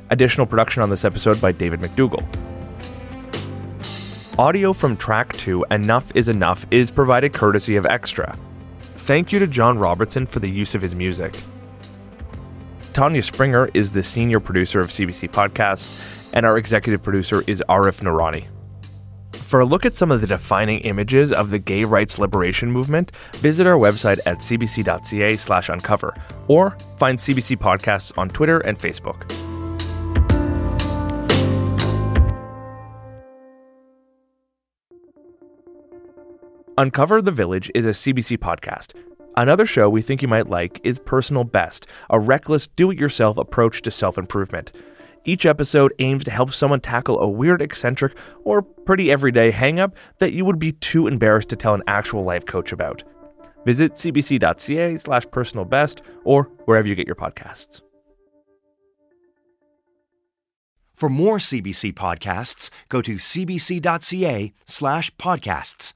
Additional 0.09 0.45
production 0.45 0.83
on 0.83 0.89
this 0.89 1.03
episode 1.03 1.41
by 1.41 1.51
David 1.51 1.79
McDougall. 1.79 2.23
Audio 4.37 4.73
from 4.73 4.97
track 4.97 5.31
2, 5.37 5.65
Enough 5.71 6.11
is 6.13 6.27
Enough, 6.27 6.65
is 6.69 6.91
provided 6.91 7.31
courtesy 7.31 7.77
of 7.77 7.85
Xtra. 7.85 8.37
Thank 8.97 9.31
you 9.31 9.39
to 9.39 9.47
John 9.47 9.79
Robertson 9.79 10.25
for 10.25 10.39
the 10.39 10.49
use 10.49 10.75
of 10.75 10.81
his 10.81 10.93
music. 10.93 11.33
Tanya 12.91 13.23
Springer 13.23 13.69
is 13.73 13.91
the 13.91 14.03
senior 14.03 14.41
producer 14.41 14.81
of 14.81 14.89
CBC 14.89 15.31
Podcasts, 15.31 15.97
and 16.33 16.45
our 16.45 16.57
executive 16.57 17.01
producer 17.01 17.45
is 17.47 17.63
Arif 17.69 18.01
Noorani. 18.01 18.47
For 19.41 19.61
a 19.61 19.65
look 19.65 19.85
at 19.85 19.95
some 19.95 20.11
of 20.11 20.19
the 20.19 20.27
defining 20.27 20.79
images 20.81 21.31
of 21.31 21.49
the 21.49 21.59
gay 21.59 21.85
rights 21.85 22.19
liberation 22.19 22.69
movement, 22.69 23.13
visit 23.35 23.65
our 23.65 23.77
website 23.77 24.19
at 24.25 24.39
cbc.ca/uncover 24.39 26.13
or 26.49 26.77
find 26.97 27.17
CBC 27.17 27.55
Podcasts 27.55 28.11
on 28.17 28.27
Twitter 28.27 28.59
and 28.59 28.77
Facebook. 28.77 29.44
Uncover 36.77 37.21
the 37.21 37.31
Village 37.31 37.71
is 37.73 37.85
a 37.85 37.91
CBC 37.91 38.37
podcast. 38.37 38.93
Another 39.37 39.65
show 39.65 39.89
we 39.89 40.01
think 40.01 40.21
you 40.21 40.27
might 40.27 40.49
like 40.49 40.81
is 40.83 40.99
Personal 40.99 41.45
Best, 41.45 41.87
a 42.09 42.19
reckless 42.19 42.67
do 42.67 42.91
it 42.91 42.99
yourself 42.99 43.37
approach 43.37 43.81
to 43.83 43.91
self 43.91 44.17
improvement. 44.17 44.73
Each 45.23 45.45
episode 45.45 45.93
aims 45.99 46.25
to 46.25 46.31
help 46.31 46.53
someone 46.53 46.81
tackle 46.81 47.19
a 47.21 47.29
weird, 47.29 47.61
eccentric, 47.61 48.13
or 48.43 48.61
pretty 48.61 49.09
everyday 49.09 49.53
hangup 49.53 49.93
that 50.19 50.33
you 50.33 50.43
would 50.43 50.59
be 50.59 50.73
too 50.73 51.07
embarrassed 51.07 51.47
to 51.49 51.55
tell 51.55 51.73
an 51.73 51.83
actual 51.87 52.25
life 52.25 52.45
coach 52.45 52.73
about. 52.73 53.03
Visit 53.65 53.93
cbc.ca 53.93 54.97
slash 54.97 55.25
personal 55.31 55.63
best 55.63 56.01
or 56.25 56.51
wherever 56.65 56.87
you 56.87 56.93
get 56.93 57.07
your 57.07 57.15
podcasts. 57.15 57.81
For 60.93 61.09
more 61.09 61.37
CBC 61.37 61.93
podcasts, 61.93 62.69
go 62.89 63.01
to 63.01 63.15
cbc.ca 63.15 64.53
slash 64.65 65.15
podcasts. 65.15 65.93